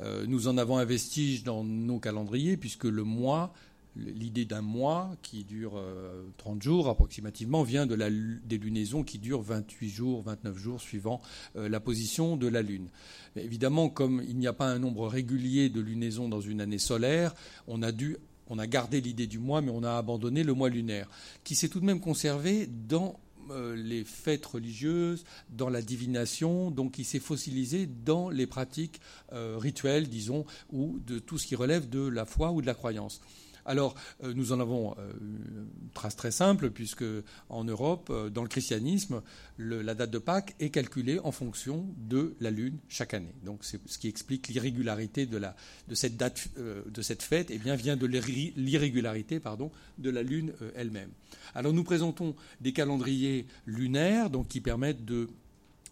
Euh, 0.00 0.26
nous 0.26 0.48
en 0.48 0.58
avons 0.58 0.76
un 0.76 0.84
vestige 0.84 1.44
dans 1.44 1.62
nos 1.62 2.00
calendriers, 2.00 2.56
puisque 2.56 2.86
le 2.86 3.04
mois, 3.04 3.54
l'idée 3.94 4.44
d'un 4.44 4.60
mois 4.60 5.14
qui 5.22 5.44
dure 5.44 5.80
30 6.38 6.56
euh, 6.56 6.60
jours 6.60 6.88
approximativement, 6.88 7.62
vient 7.62 7.86
des 7.86 8.58
lunaisons 8.58 9.04
qui 9.04 9.20
durent 9.20 9.42
28 9.42 9.88
jours, 9.88 10.22
29 10.22 10.58
jours, 10.58 10.80
suivant 10.80 11.20
euh, 11.54 11.68
la 11.68 11.78
position 11.78 12.36
de 12.36 12.48
la 12.48 12.62
Lune. 12.62 12.88
évidemment, 13.36 13.88
comme 13.88 14.20
il 14.28 14.36
n'y 14.36 14.48
a 14.48 14.52
pas 14.52 14.66
un 14.66 14.80
nombre 14.80 15.06
régulier 15.06 15.68
de 15.68 15.80
lunaisons 15.80 16.28
dans 16.28 16.40
une 16.40 16.60
année 16.60 16.78
solaire, 16.78 17.36
on 17.68 17.82
a 17.82 17.92
dû 17.92 18.16
on 18.48 18.58
a 18.58 18.66
gardé 18.66 19.00
l'idée 19.00 19.26
du 19.26 19.38
mois, 19.38 19.60
mais 19.60 19.70
on 19.70 19.82
a 19.82 19.96
abandonné 19.96 20.42
le 20.42 20.54
mois 20.54 20.68
lunaire, 20.68 21.08
qui 21.44 21.54
s'est 21.54 21.68
tout 21.68 21.80
de 21.80 21.84
même 21.84 22.00
conservé 22.00 22.66
dans 22.66 23.18
euh, 23.50 23.74
les 23.74 24.04
fêtes 24.04 24.46
religieuses, 24.46 25.24
dans 25.50 25.68
la 25.68 25.82
divination, 25.82 26.70
donc 26.70 26.98
il 26.98 27.04
s'est 27.04 27.18
fossilisé 27.18 27.86
dans 27.86 28.30
les 28.30 28.46
pratiques 28.46 29.00
euh, 29.32 29.56
rituelles, 29.58 30.08
disons, 30.08 30.44
ou 30.70 31.00
de 31.06 31.18
tout 31.18 31.38
ce 31.38 31.46
qui 31.46 31.56
relève 31.56 31.88
de 31.88 32.06
la 32.06 32.24
foi 32.24 32.52
ou 32.52 32.60
de 32.60 32.66
la 32.66 32.74
croyance. 32.74 33.20
Alors, 33.64 33.94
euh, 34.24 34.32
nous 34.34 34.52
en 34.52 34.60
avons 34.60 34.92
euh, 34.98 35.12
une 35.20 35.68
trace 35.94 36.16
très 36.16 36.30
simple, 36.30 36.70
puisque 36.70 37.04
en 37.48 37.64
Europe, 37.64 38.08
euh, 38.10 38.28
dans 38.28 38.42
le 38.42 38.48
christianisme, 38.48 39.22
la 39.58 39.94
date 39.94 40.10
de 40.10 40.18
Pâques 40.18 40.54
est 40.58 40.70
calculée 40.70 41.20
en 41.20 41.30
fonction 41.30 41.86
de 41.96 42.34
la 42.40 42.50
lune 42.50 42.78
chaque 42.88 43.14
année. 43.14 43.34
Donc, 43.44 43.60
c'est 43.62 43.80
ce 43.86 43.98
qui 43.98 44.08
explique 44.08 44.48
l'irrégularité 44.48 45.26
de, 45.26 45.40
cette 45.94 47.22
fête, 47.22 47.50
et 47.50 47.54
eh 47.54 47.58
bien 47.58 47.76
vient 47.76 47.96
de 47.96 48.06
l'irrégularité, 48.06 49.40
de 49.98 50.10
la 50.10 50.22
lune 50.22 50.52
elle-même. 50.74 51.10
Alors, 51.54 51.72
nous 51.72 51.84
présentons 51.84 52.34
des 52.60 52.72
calendriers 52.72 53.46
lunaires, 53.66 54.30
donc 54.30 54.48
qui 54.48 54.60
permettent 54.60 55.04
de 55.04 55.28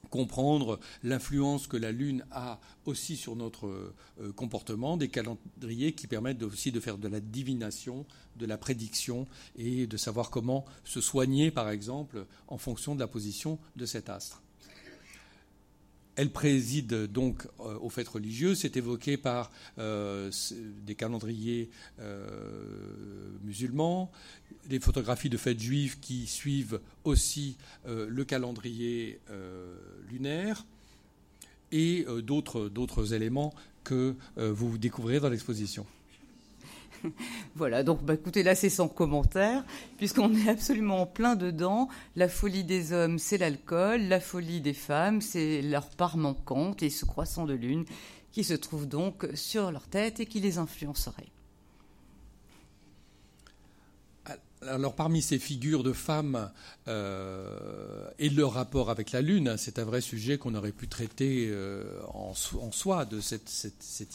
comprendre 0.08 0.80
l'influence 1.02 1.66
que 1.66 1.76
la 1.76 1.92
Lune 1.92 2.24
a 2.30 2.60
aussi 2.84 3.16
sur 3.16 3.36
notre 3.36 3.66
euh, 3.66 4.32
comportement, 4.34 4.96
des 4.96 5.08
calendriers 5.08 5.92
qui 5.92 6.06
permettent 6.06 6.42
aussi 6.42 6.72
de 6.72 6.80
faire 6.80 6.98
de 6.98 7.08
la 7.08 7.20
divination, 7.20 8.06
de 8.36 8.46
la 8.46 8.58
prédiction 8.58 9.26
et 9.56 9.86
de 9.86 9.96
savoir 9.96 10.30
comment 10.30 10.64
se 10.84 11.00
soigner, 11.00 11.50
par 11.50 11.70
exemple, 11.70 12.26
en 12.48 12.58
fonction 12.58 12.94
de 12.94 13.00
la 13.00 13.08
position 13.08 13.58
de 13.76 13.86
cet 13.86 14.08
astre. 14.08 14.42
Elle 16.20 16.32
préside 16.32 17.06
donc 17.06 17.46
euh, 17.60 17.78
aux 17.78 17.88
fêtes 17.88 18.08
religieuses. 18.08 18.58
C'est 18.58 18.76
évoqué 18.76 19.16
par 19.16 19.50
euh, 19.78 20.30
des 20.84 20.94
calendriers 20.94 21.70
euh, 21.98 23.30
musulmans, 23.42 24.12
des 24.68 24.80
photographies 24.80 25.30
de 25.30 25.38
fêtes 25.38 25.58
juives 25.60 25.98
qui 25.98 26.26
suivent 26.26 26.78
aussi 27.04 27.56
le 27.86 28.22
calendrier 28.24 29.18
lunaire 30.10 30.66
et 31.72 32.04
d'autres 32.22 33.14
éléments 33.14 33.54
que 33.82 34.14
vous 34.36 34.76
découvrirez 34.76 35.20
dans 35.20 35.30
l'exposition. 35.30 35.86
voilà, 37.54 37.82
donc 37.82 38.02
bah, 38.02 38.14
écoutez, 38.14 38.42
là 38.42 38.54
c'est 38.54 38.68
sans 38.68 38.88
commentaire, 38.88 39.64
puisqu'on 39.96 40.34
est 40.34 40.48
absolument 40.48 41.02
en 41.02 41.06
plein 41.06 41.36
dedans. 41.36 41.88
La 42.16 42.28
folie 42.28 42.64
des 42.64 42.92
hommes, 42.92 43.18
c'est 43.18 43.38
l'alcool, 43.38 44.02
la 44.02 44.20
folie 44.20 44.60
des 44.60 44.74
femmes, 44.74 45.20
c'est 45.20 45.62
leur 45.62 45.88
part 45.88 46.16
manquante 46.16 46.82
et 46.82 46.90
ce 46.90 47.04
croissant 47.04 47.46
de 47.46 47.54
lune 47.54 47.84
qui 48.32 48.44
se 48.44 48.54
trouve 48.54 48.86
donc 48.86 49.26
sur 49.34 49.72
leur 49.72 49.88
tête 49.88 50.20
et 50.20 50.26
qui 50.26 50.40
les 50.40 50.58
influencerait. 50.58 51.32
Alors 54.68 54.94
parmi 54.94 55.22
ces 55.22 55.38
figures 55.38 55.82
de 55.82 55.94
femmes 55.94 56.50
euh, 56.86 58.10
et 58.18 58.28
leur 58.28 58.52
rapport 58.52 58.90
avec 58.90 59.10
la 59.12 59.22
Lune, 59.22 59.54
c'est 59.56 59.78
un 59.78 59.84
vrai 59.84 60.02
sujet 60.02 60.36
qu'on 60.36 60.54
aurait 60.54 60.72
pu 60.72 60.86
traiter 60.86 61.48
euh, 61.48 61.98
en, 62.12 62.34
soi 62.34 63.06
de 63.06 63.20
cette, 63.20 63.48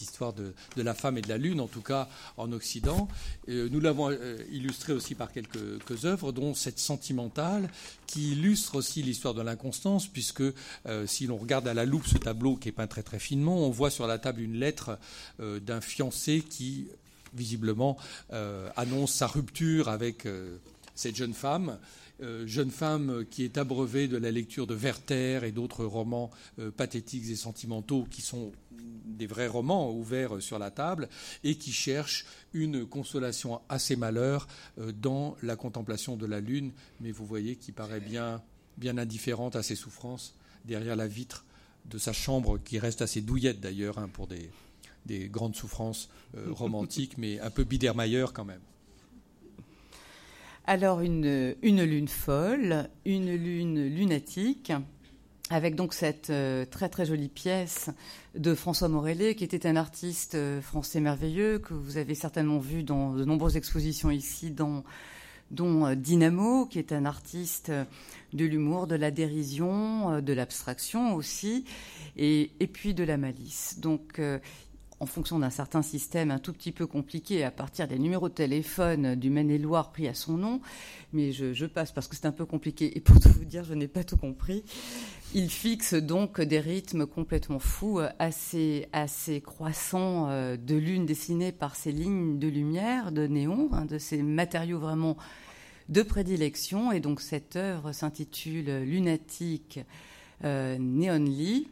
histoire 0.02 0.34
de, 0.34 0.54
la 0.78 0.94
femme 0.94 1.18
et 1.18 1.22
de 1.22 1.30
la 1.30 1.40
Lune, 1.40 1.60
en 1.60 1.68
tout 1.68 1.82
cas 1.82 2.08
en 2.38 2.52
Occident. 2.52 3.08
nous 3.48 3.80
l'avons 3.80 4.12
euh, 4.12 4.38
illustré 4.52 4.94
aussi 4.94 5.16
par 5.16 5.32
quelques, 5.32 6.06
œuvres, 6.06 6.32
dont 6.32 6.54
cette 6.54 6.80
sentimentale, 6.80 7.68
qui 8.06 8.34
illustre 8.34 8.76
aussi 8.76 9.02
l'histoire 9.02 9.34
de 9.34 9.42
l'inconstance, 9.42 10.08
puisque 10.08 10.44
si 11.08 11.26
l'on 11.26 11.38
regarde 11.38 11.68
à 11.68 11.74
la 11.74 11.86
loupe 11.86 12.06
ce 12.06 12.20
tableau 12.20 12.56
qui 12.56 12.70
est 12.70 12.72
peint 12.72 12.86
très 12.86 13.04
très 13.04 13.20
finement, 13.20 13.66
on 13.66 13.72
voit 13.72 13.90
sur 13.90 14.06
la 14.06 14.20
table 14.20 14.42
une 14.42 14.60
lettre 14.60 15.00
d'un 15.40 15.82
fiancé 15.82 16.44
qui 16.48 16.88
visiblement 17.36 17.98
euh, 18.34 18.70
annonce 18.76 19.14
sa 19.14 19.28
rupture 19.28 19.90
avec 19.90 20.26
euh, 20.26 20.58
cette 20.96 21.16
jeune 21.16 21.34
femme. 21.34 21.78
Euh, 22.22 22.48
jeune 22.48 22.72
femme 22.72 23.26
qui 23.30 23.44
est 23.44 23.58
abreuvée 23.58 24.08
de 24.08 24.16
la 24.16 24.32
lecture 24.32 24.68
de 24.68 24.74
Werther 24.74 25.44
et 25.44 25.52
d'autres 25.52 25.84
romans 25.84 26.32
pathétiques 26.78 27.30
et 27.30 27.36
sentimentaux 27.36 28.08
qui 28.10 28.22
sont 28.22 28.54
des 28.72 29.28
vrais 29.28 29.48
romans 29.48 29.92
ouverts 29.92 30.42
sur 30.42 30.58
la 30.58 30.72
table 30.72 31.10
et 31.44 31.56
qui 31.56 31.74
cherche 31.74 32.26
une 32.54 32.86
consolation 32.86 33.62
à 33.68 33.80
ses 33.80 33.98
malheurs 33.98 34.48
dans 34.78 35.36
la 35.42 35.58
contemplation 35.58 36.16
de 36.16 36.26
la 36.26 36.40
lune, 36.40 36.72
mais 37.02 37.12
vous 37.12 37.26
voyez 37.26 37.58
qui 37.58 37.74
paraît 37.74 38.00
bien, 38.00 38.42
bien 38.78 38.98
indifférente 38.98 39.58
à 39.58 39.64
ses 39.64 39.76
souffrances 39.76 40.36
derrière 40.64 40.96
la 40.96 41.08
vitre 41.08 41.46
de 41.86 41.98
sa 41.98 42.14
chambre 42.14 42.58
qui 42.58 42.80
reste 42.80 43.02
assez 43.02 43.22
douillette 43.22 43.60
d'ailleurs 43.60 43.98
hein, 43.98 44.10
pour 44.12 44.28
des, 44.28 44.50
des 45.06 45.28
grandes 45.28 45.56
souffrances 45.56 46.10
euh, 46.36 46.48
romantiques, 46.52 47.18
mais 47.18 47.40
un 47.40 47.50
peu 47.50 47.64
Biedermeier 47.64 48.26
quand 48.34 48.46
même. 48.46 48.62
Alors 50.68 51.02
une, 51.02 51.56
une 51.62 51.84
lune 51.84 52.08
folle, 52.08 52.90
une 53.06 53.36
lune 53.36 53.88
lunatique, 53.88 54.74
avec 55.52 55.76
donc 55.76 55.94
cette 55.94 56.32
euh, 56.32 56.66
très 56.66 56.90
très 56.90 57.06
jolie 57.06 57.30
pièce 57.30 57.92
de 58.36 58.56
François 58.56 58.88
Morellet, 58.88 59.36
qui 59.36 59.44
était 59.44 59.68
un 59.68 59.76
artiste 59.76 60.34
euh, 60.34 60.62
français 60.62 61.00
merveilleux, 61.00 61.60
que 61.60 61.76
vous 61.76 61.98
avez 61.98 62.16
certainement 62.16 62.58
vu 62.58 62.82
dans 62.82 63.14
de 63.14 63.24
nombreuses 63.24 63.58
expositions 63.58 64.10
ici, 64.10 64.50
dont 64.50 64.84
Dynamo, 65.52 66.66
qui 66.66 66.80
est 66.80 66.92
un 66.92 67.06
artiste 67.06 67.72
de 68.34 68.46
l'humour, 68.46 68.88
de 68.88 68.96
la 68.96 69.12
dérision, 69.12 70.20
de 70.20 70.34
l'abstraction 70.34 71.14
aussi, 71.14 71.66
et, 72.18 72.50
et, 72.60 72.66
puis 72.66 72.96
de 72.96 73.04
la 73.04 73.18
malice. 73.18 73.78
Donc 73.80 74.20
en 75.00 75.06
fonction 75.06 75.40
d'un 75.40 75.50
certain 75.50 75.82
système 75.82 76.32
un 76.32 76.40
tout 76.40 76.54
petit 76.54 76.72
peu 76.72 76.88
compliqué 76.88 77.44
à 77.44 77.52
partir 77.52 77.88
des 77.88 78.00
numéros 78.00 78.30
de 78.30 78.34
téléphone 78.34 79.16
du 79.16 79.30
Maine-et-Loire 79.30 79.92
pris 79.92 80.08
à 80.08 80.14
son 80.14 80.38
nom, 80.38 80.62
mais 81.12 81.32
je, 81.32 81.66
passe 81.66 81.92
parce 81.92 82.08
que 82.08 82.16
c'est 82.16 82.26
un 82.26 82.32
peu 82.32 82.46
compliqué 82.46 82.98
et 82.98 83.02
pour 83.02 83.20
tout 83.20 83.30
vous 83.30 83.46
dire, 83.46 83.64
je 83.64 83.74
n'ai 83.74 83.88
pas 83.88 84.04
tout 84.04 84.18
compris. 84.18 84.64
Il 85.34 85.50
fixe 85.50 85.96
donc 85.96 86.40
des 86.40 86.60
rythmes 86.60 87.06
complètement 87.06 87.60
fous, 87.60 88.00
assez, 88.20 88.88
assez 88.94 89.42
croissants 89.42 90.30
euh, 90.30 90.56
de 90.56 90.76
lune 90.76 91.06
dessinée 91.06 91.52
par 91.52 91.76
ces 91.76 91.92
lignes 91.92 92.40
de 92.40 92.48
lumière, 92.48 93.12
de 93.12 93.28
néon, 93.28 93.70
hein, 93.74 93.86
de 93.86 93.98
ces 93.98 94.22
matériaux 94.22 94.80
vraiment 94.80 95.18
de 95.90 96.04
prédilection. 96.04 96.94
Et 96.94 97.02
donc 97.02 97.20
cette 97.20 97.58
œuvre 97.58 97.92
s'intitule 97.92 98.84
Lunatique 98.84 99.80
euh, 100.44 100.78
Neon 100.80 101.26
Lee. 101.26 101.68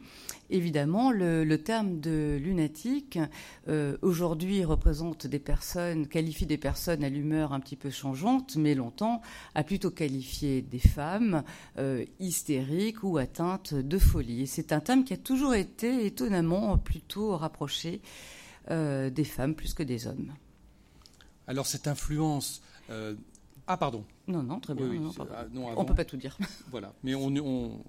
Évidemment, 0.54 1.10
le, 1.10 1.56
terme 1.56 1.98
de 1.98 2.38
lunatique, 2.40 3.18
euh, 3.66 3.96
aujourd'hui, 4.02 4.64
représente 4.64 5.26
des 5.26 5.40
personnes, 5.40 6.06
qualifie 6.06 6.46
des 6.46 6.58
personnes 6.58 7.02
à 7.02 7.08
l'humeur 7.08 7.52
un 7.52 7.58
petit 7.58 7.74
peu 7.74 7.90
changeante, 7.90 8.54
mais 8.54 8.76
longtemps 8.76 9.20
a 9.56 9.64
plutôt 9.64 9.90
qualifié 9.90 10.62
des 10.62 10.78
femmes 10.78 11.42
euh, 11.76 12.04
hystériques 12.20 13.02
ou 13.02 13.18
atteintes 13.18 13.74
de 13.74 13.98
folie. 13.98 14.42
Et 14.42 14.46
c'est 14.46 14.70
un 14.70 14.78
terme 14.78 15.02
qui 15.02 15.12
a 15.12 15.16
toujours 15.16 15.56
été 15.56 16.06
étonnamment 16.06 16.78
plutôt 16.78 17.36
rapproché 17.36 18.00
euh, 18.70 19.10
des 19.10 19.24
femmes 19.24 19.56
plus 19.56 19.74
que 19.74 19.82
des 19.82 20.06
hommes. 20.06 20.34
Alors 21.48 21.66
cette 21.66 21.88
influence... 21.88 22.62
Ah 23.66 23.76
pardon. 23.76 24.04
Non, 24.28 24.44
non, 24.44 24.60
très 24.60 24.74
bien. 24.74 24.86
Ah, 25.18 25.46
on 25.52 25.82
ne 25.82 25.88
peut 25.88 25.94
pas 25.94 26.04
tout 26.04 26.18
dire. 26.18 26.38
Voilà, 26.70 26.92
mais 27.02 27.16
on, 27.16 27.34
on 27.38 27.80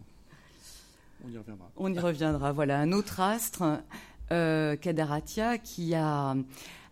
on 1.24 1.30
y 1.30 1.38
reviendra. 1.38 1.72
On 1.78 1.94
y 1.94 2.00
reviendra. 2.00 2.52
Voilà, 2.52 2.80
un 2.80 2.92
autre 2.92 3.20
astre, 3.20 3.82
euh, 4.32 4.76
Kadaratia, 4.76 5.58
qui 5.58 5.96
a 5.96 6.36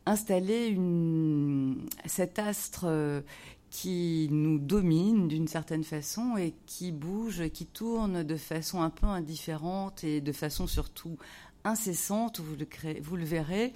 installé 0.06 0.68
une, 0.68 1.88
cet 2.06 2.40
astre 2.40 2.86
euh, 2.86 3.22
qui 3.70 4.28
nous 4.32 4.60
domine 4.60 5.28
d'une 5.28 5.48
certaine 5.48 5.84
façon 5.84 6.38
et 6.38 6.54
qui 6.66 6.92
bouge, 6.92 7.50
qui 7.50 7.66
tourne 7.66 8.24
de 8.24 8.36
façon 8.36 8.82
un 8.82 8.90
peu 8.90 9.08
indifférente 9.08 10.04
et 10.04 10.22
de 10.22 10.32
façon 10.32 10.68
surtout 10.68 11.18
incessante, 11.64 12.40
vous 12.40 12.56
le, 12.56 12.68
vous 13.02 13.16
le 13.16 13.26
verrez, 13.26 13.74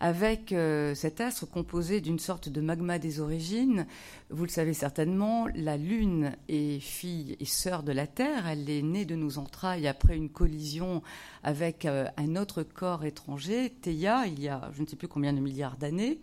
avec 0.00 0.52
euh, 0.52 0.94
cet 0.94 1.20
astre 1.20 1.48
composé 1.48 2.00
d'une 2.00 2.18
sorte 2.18 2.48
de 2.48 2.60
magma 2.60 2.98
des 2.98 3.20
origines. 3.20 3.86
Vous 4.30 4.44
le 4.44 4.50
savez 4.50 4.74
certainement, 4.74 5.46
la 5.54 5.76
Lune 5.76 6.32
est 6.48 6.80
fille 6.80 7.36
et 7.40 7.44
sœur 7.44 7.82
de 7.82 7.92
la 7.92 8.06
Terre. 8.06 8.46
Elle 8.46 8.68
est 8.68 8.82
née 8.82 9.04
de 9.04 9.14
nos 9.14 9.38
entrailles 9.38 9.86
après 9.86 10.16
une 10.16 10.28
collision 10.28 11.02
avec 11.42 11.84
euh, 11.84 12.06
un 12.16 12.36
autre 12.36 12.62
corps 12.62 13.04
étranger, 13.04 13.70
Theia, 13.70 14.26
il 14.26 14.40
y 14.40 14.48
a 14.48 14.70
je 14.74 14.82
ne 14.82 14.86
sais 14.86 14.96
plus 14.96 15.08
combien 15.08 15.32
de 15.32 15.40
milliards 15.40 15.76
d'années. 15.76 16.20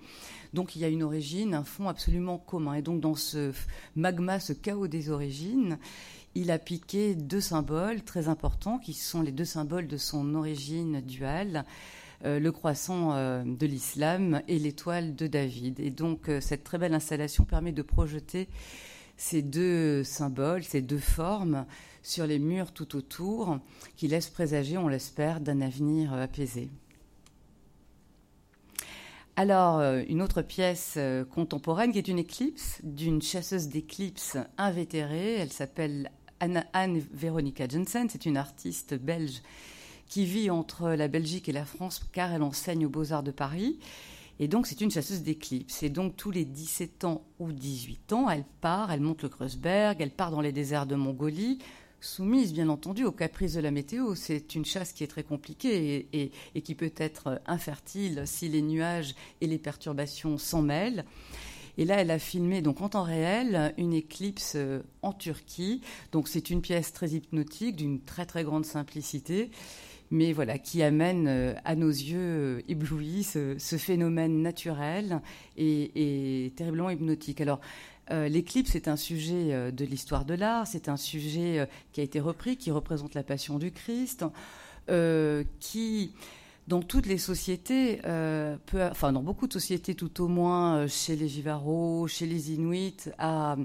Donc 0.54 0.76
il 0.76 0.82
y 0.82 0.86
a 0.86 0.90
une 0.90 1.04
origine, 1.04 1.56
un 1.56 1.64
fond 1.64 1.88
absolument 1.88 2.38
commun. 2.38 2.76
Et 2.76 2.82
donc 2.82 3.00
dans 3.00 3.16
ce 3.16 3.54
magma, 3.96 4.40
ce 4.40 4.54
chaos 4.54 4.88
des 4.88 5.10
origines, 5.10 5.80
il 6.36 6.52
a 6.52 6.60
piqué 6.60 7.16
deux 7.16 7.42
symboles 7.42 8.04
très 8.04 8.28
importants 8.28 8.80
qui 8.80 8.94
sont 8.94 9.22
les 9.22 9.32
deux 9.32 9.46
symboles 9.46 9.88
de 9.88 9.98
son 9.98 10.36
origine 10.36 11.02
duale. 11.02 11.66
Euh, 12.26 12.40
le 12.40 12.54
croissant 12.54 13.14
euh, 13.14 13.44
de 13.46 13.66
l'islam 13.66 14.42
et 14.48 14.58
l'étoile 14.58 15.14
de 15.14 15.28
David. 15.28 15.82
Et 15.82 15.90
donc 15.90 16.30
euh, 16.30 16.40
cette 16.40 16.64
très 16.64 16.78
belle 16.78 16.94
installation 16.94 17.44
permet 17.44 17.74
de 17.74 17.82
projeter 17.82 18.48
ces 19.18 19.42
deux 19.42 20.06
symboles, 20.06 20.64
ces 20.64 20.82
deux 20.82 21.00
formes 21.00 21.66
sur 22.02 22.26
les 22.26 22.40
murs 22.40 22.72
tout 22.72 22.96
autour, 22.96 23.60
qui 23.98 24.08
laissent 24.08 24.30
présager, 24.30 24.78
on 24.78 24.88
l'espère, 24.88 25.42
d'un 25.42 25.60
avenir 25.60 26.14
apaisé. 26.14 26.70
Alors, 29.36 29.82
une 29.82 30.22
autre 30.22 30.42
pièce 30.42 30.98
contemporaine 31.32 31.92
qui 31.92 31.98
est 31.98 32.08
une 32.08 32.20
éclipse 32.20 32.80
d'une 32.84 33.22
chasseuse 33.22 33.68
d'éclipses 33.68 34.38
invétérée. 34.58 35.36
Elle 35.36 35.52
s'appelle 35.52 36.12
Anne-Véronica 36.40 37.68
Jensen. 37.68 38.10
C'est 38.10 38.26
une 38.26 38.38
artiste 38.38 38.96
belge 38.96 39.42
qui 40.08 40.26
vit 40.26 40.50
entre 40.50 40.90
la 40.90 41.08
Belgique 41.08 41.50
et 41.50 41.54
la 41.54 41.66
France 41.66 42.02
car 42.12 42.32
elle 42.32 42.44
enseigne 42.44 42.86
aux 42.86 42.90
Beaux-Arts 42.90 43.24
de 43.24 43.32
Paris. 43.32 43.80
Et 44.40 44.48
donc, 44.48 44.66
c'est 44.68 44.82
une 44.82 44.92
chasseuse 44.92 45.22
d'éclipses. 45.22 45.84
Et 45.84 45.90
donc, 45.90 46.16
tous 46.16 46.32
les 46.32 46.46
17 46.46 47.04
ans 47.04 47.24
ou 47.40 47.52
18 47.52 48.14
ans, 48.14 48.30
elle 48.30 48.46
part, 48.62 48.92
elle 48.92 49.02
monte 49.02 49.22
le 49.22 49.30
Kreuzberg, 49.30 50.02
elle 50.02 50.12
part 50.12 50.32
dans 50.32 50.42
les 50.42 50.52
déserts 50.52 50.88
de 50.88 50.96
Mongolie, 50.96 51.60
soumise, 52.02 52.52
bien 52.52 52.70
entendu, 52.70 53.06
aux 53.06 53.12
caprices 53.12 53.54
de 53.54 53.62
la 53.62 53.72
météo. 53.72 54.16
C'est 54.16 54.56
une 54.56 54.66
chasse 54.66 54.92
qui 54.92 55.04
est 55.04 55.08
très 55.08 55.24
compliquée 55.24 56.08
et, 56.56 56.62
qui 56.62 56.76
peut 56.76 56.94
être 56.98 57.42
infertile 57.46 58.24
si 58.26 58.50
les 58.50 58.62
nuages 58.62 59.16
et 59.40 59.48
les 59.48 59.60
perturbations 59.60 60.38
s'en 60.38 60.62
mêlent. 60.62 61.06
Et 61.78 61.86
là, 61.86 62.02
elle 62.02 62.12
a 62.12 62.20
filmé 62.20 62.62
donc 62.62 62.82
en 62.82 62.90
temps 62.90 63.04
réel 63.04 63.74
une 63.78 63.94
éclipse 63.94 64.58
en 65.02 65.14
Turquie. 65.14 65.82
Donc, 66.12 66.28
c'est 66.28 66.50
une 66.50 66.62
pièce 66.62 66.92
très 66.92 67.12
hypnotique, 67.12 67.76
d'une 67.76 68.02
très 68.02 68.26
très 68.26 68.44
grande 68.44 68.66
simplicité 68.66 69.52
mais 70.14 70.32
voilà, 70.32 70.60
qui 70.60 70.84
amène 70.84 71.26
euh, 71.28 71.56
à 71.66 71.76
nos 71.76 71.90
yeux 71.90 72.20
euh, 72.20 72.62
éblouis 72.68 73.24
ce, 73.24 73.58
phénomène 73.78 74.44
naturel 74.44 75.22
et, 75.58 76.54
terriblement 76.56 76.92
hypnotique. 76.92 77.42
Alors, 77.42 77.60
euh, 78.12 78.28
l'éclipse 78.28 78.76
est 78.76 78.88
un 78.88 78.96
sujet 78.96 79.72
de 79.72 79.86
l'histoire 79.86 80.24
de 80.24 80.36
l'art, 80.36 80.68
c'est 80.68 80.88
un 80.88 80.98
sujet 80.98 81.68
qui 81.94 82.02
a 82.02 82.04
été 82.04 82.20
repris, 82.20 82.58
qui 82.58 82.70
représente 82.70 83.16
la 83.16 83.24
passion 83.24 83.58
du 83.58 83.72
Christ, 83.72 84.24
qui 85.60 86.14
dans 86.68 86.82
toutes 86.82 87.08
les 87.08 87.18
sociétés, 87.18 88.00
enfin 88.04 89.12
dans 89.14 89.24
beaucoup 89.24 89.48
de 89.48 89.54
sociétés 89.54 89.96
tout 89.96 90.22
au 90.22 90.28
moins, 90.28 90.86
chez 90.88 91.16
les 91.16 91.28
Jivaros, 91.28 92.08
chez 92.08 92.26
les 92.26 92.52
Inuits, 92.52 93.10
a 93.18 93.56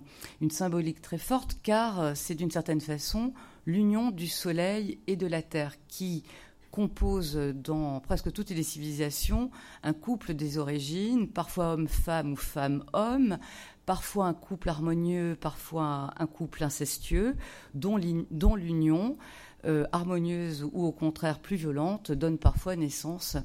une 0.40 0.50
symbolique 0.50 1.02
très 1.02 1.18
forte 1.18 1.58
car 1.62 2.16
c'est 2.16 2.34
d'une 2.34 2.50
certaine 2.50 2.80
façon 2.80 3.32
l'union 3.68 4.10
du 4.10 4.28
Soleil 4.28 4.98
et 5.06 5.16
de 5.16 5.26
la 5.26 5.42
Terre 5.42 5.74
qui 5.88 6.24
compose 6.70 7.36
dans 7.36 8.00
presque 8.00 8.32
toutes 8.32 8.48
les 8.48 8.62
civilisations 8.62 9.50
un 9.82 9.92
couple 9.92 10.32
des 10.32 10.56
origines, 10.56 11.28
parfois 11.28 11.74
homme-femme 11.74 12.32
ou 12.32 12.36
femme-homme, 12.36 13.38
parfois 13.84 14.26
un 14.26 14.32
couple 14.32 14.70
harmonieux, 14.70 15.36
parfois 15.38 16.14
un 16.16 16.26
couple 16.26 16.64
incestueux, 16.64 17.36
dont 17.74 17.96
l'union 17.96 19.18
euh, 19.66 19.84
harmonieuse 19.92 20.64
ou 20.72 20.86
au 20.86 20.92
contraire 20.92 21.38
plus 21.38 21.56
violente 21.56 22.10
donne 22.10 22.38
parfois 22.38 22.74
naissance 22.74 23.36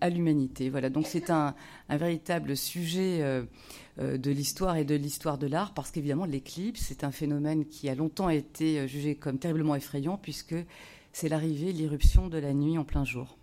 à, 0.00 0.10
l'humanité. 0.10 0.70
Voilà, 0.70 0.88
donc 0.90 1.06
c'est 1.06 1.30
un, 1.30 1.54
véritable 1.88 2.56
sujet 2.56 3.22
euh, 3.22 3.44
euh, 3.98 4.16
de 4.16 4.30
l'histoire 4.30 4.76
et 4.76 4.84
de 4.84 4.94
l'histoire 4.94 5.38
de 5.38 5.46
l'art, 5.46 5.74
parce 5.74 5.90
qu'évidemment 5.90 6.24
l'éclipse, 6.24 6.80
c'est 6.80 7.04
un 7.04 7.10
phénomène 7.10 7.66
qui 7.66 7.88
a 7.88 7.94
longtemps 7.94 8.28
été 8.30 8.86
jugé 8.88 9.14
comme 9.14 9.38
terriblement 9.38 9.74
effrayant, 9.74 10.16
puisque 10.16 10.54
c'est 11.12 11.28
l'arrivée, 11.28 11.72
l'irruption 11.72 12.28
de 12.28 12.38
la 12.38 12.54
nuit 12.54 12.78
en 12.78 12.84
plein 12.84 13.04
jour. 13.04 13.36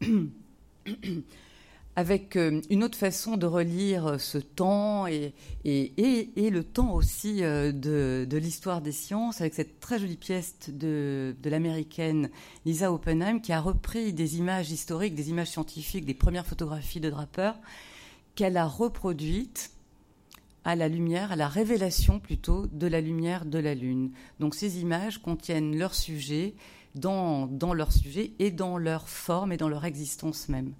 avec 2.00 2.36
euh, 2.36 2.62
une 2.70 2.82
autre 2.82 2.96
façon 2.96 3.36
de 3.36 3.44
relire 3.44 4.18
ce 4.18 4.38
temps 4.38 5.06
et, 5.06 5.34
le 5.66 6.62
temps 6.62 6.94
aussi 6.94 7.44
euh, 7.44 7.72
de, 7.72 8.36
l'histoire 8.38 8.80
des 8.80 8.90
sciences, 8.90 9.42
avec 9.42 9.52
cette 9.52 9.80
très 9.80 9.98
jolie 9.98 10.16
pièce 10.16 10.56
de, 10.68 11.34
l'américaine 11.44 12.30
Lisa 12.64 12.90
Oppenheim 12.90 13.40
qui 13.42 13.52
a 13.52 13.60
repris 13.60 14.14
des 14.14 14.38
images 14.38 14.70
historiques, 14.70 15.14
des 15.14 15.28
images 15.28 15.50
scientifiques, 15.50 16.06
des 16.06 16.14
premières 16.14 16.46
photographies 16.46 17.00
de 17.00 17.10
Draper, 17.10 17.52
qu'elle 18.34 18.56
a 18.56 18.66
reproduites 18.66 19.72
à 20.64 20.76
la 20.76 20.88
lumière, 20.88 21.32
à 21.32 21.36
la 21.36 21.48
révélation 21.48 22.18
plutôt 22.18 22.66
de 22.66 22.86
la 22.86 23.02
lumière 23.02 23.44
de 23.44 23.58
la 23.58 23.74
Lune. 23.74 24.12
Donc 24.38 24.54
ces 24.54 24.80
images 24.80 25.18
contiennent 25.18 25.76
leur 25.76 25.94
sujet 25.94 26.54
dans 26.94 27.46
leur 27.74 27.92
sujet 27.92 28.32
et 28.38 28.50
dans 28.50 28.78
leur 28.78 29.06
forme 29.06 29.52
et 29.52 29.58
dans 29.58 29.68
leur 29.68 29.84
existence 29.84 30.48
même. 30.48 30.72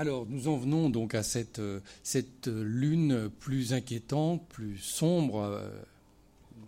Alors, 0.00 0.24
nous 0.30 0.48
en 0.48 0.56
venons 0.56 0.88
donc 0.88 1.14
à 1.14 1.22
cette, 1.22 1.58
euh, 1.58 1.80
cette 2.02 2.46
lune 2.46 3.28
plus 3.38 3.74
inquiétante, 3.74 4.42
plus 4.48 4.78
sombre, 4.78 5.42
euh, 5.42 5.68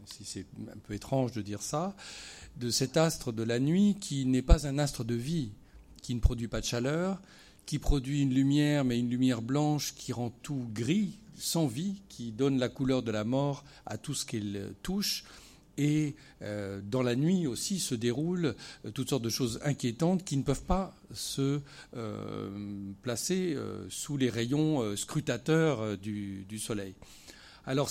si 0.04 0.26
c'est 0.26 0.44
un 0.70 0.76
peu 0.86 0.92
étrange 0.92 1.32
de 1.32 1.40
dire 1.40 1.62
ça, 1.62 1.96
de 2.58 2.68
cet 2.68 2.98
astre 2.98 3.32
de 3.32 3.42
la 3.42 3.58
nuit 3.58 3.96
qui 3.98 4.26
n'est 4.26 4.42
pas 4.42 4.66
un 4.66 4.78
astre 4.78 5.02
de 5.02 5.14
vie, 5.14 5.52
qui 6.02 6.14
ne 6.14 6.20
produit 6.20 6.46
pas 6.46 6.60
de 6.60 6.66
chaleur, 6.66 7.22
qui 7.64 7.78
produit 7.78 8.20
une 8.20 8.34
lumière, 8.34 8.84
mais 8.84 8.98
une 8.98 9.08
lumière 9.08 9.40
blanche 9.40 9.94
qui 9.94 10.12
rend 10.12 10.28
tout 10.42 10.68
gris, 10.74 11.18
sans 11.34 11.66
vie, 11.66 12.02
qui 12.10 12.32
donne 12.32 12.58
la 12.58 12.68
couleur 12.68 13.02
de 13.02 13.12
la 13.12 13.24
mort 13.24 13.64
à 13.86 13.96
tout 13.96 14.12
ce 14.12 14.26
qu'il 14.26 14.74
touche, 14.82 15.24
et 15.78 16.14
euh, 16.42 16.80
dans 16.82 17.02
la 17.02 17.16
nuit 17.16 17.46
aussi 17.46 17.78
se 17.78 17.94
déroulent 17.94 18.54
euh, 18.84 18.90
toutes 18.90 19.10
sortes 19.10 19.22
de 19.22 19.28
choses 19.28 19.60
inquiétantes 19.64 20.24
qui 20.24 20.36
ne 20.36 20.42
peuvent 20.42 20.64
pas 20.64 20.94
se 21.12 21.60
euh, 21.96 22.92
placer 23.02 23.56
sous 23.88 24.16
les 24.16 24.30
rayons 24.30 24.96
scrutateurs 24.96 25.98
du, 25.98 26.46
Soleil. 26.58 26.94
Alors 27.64 27.90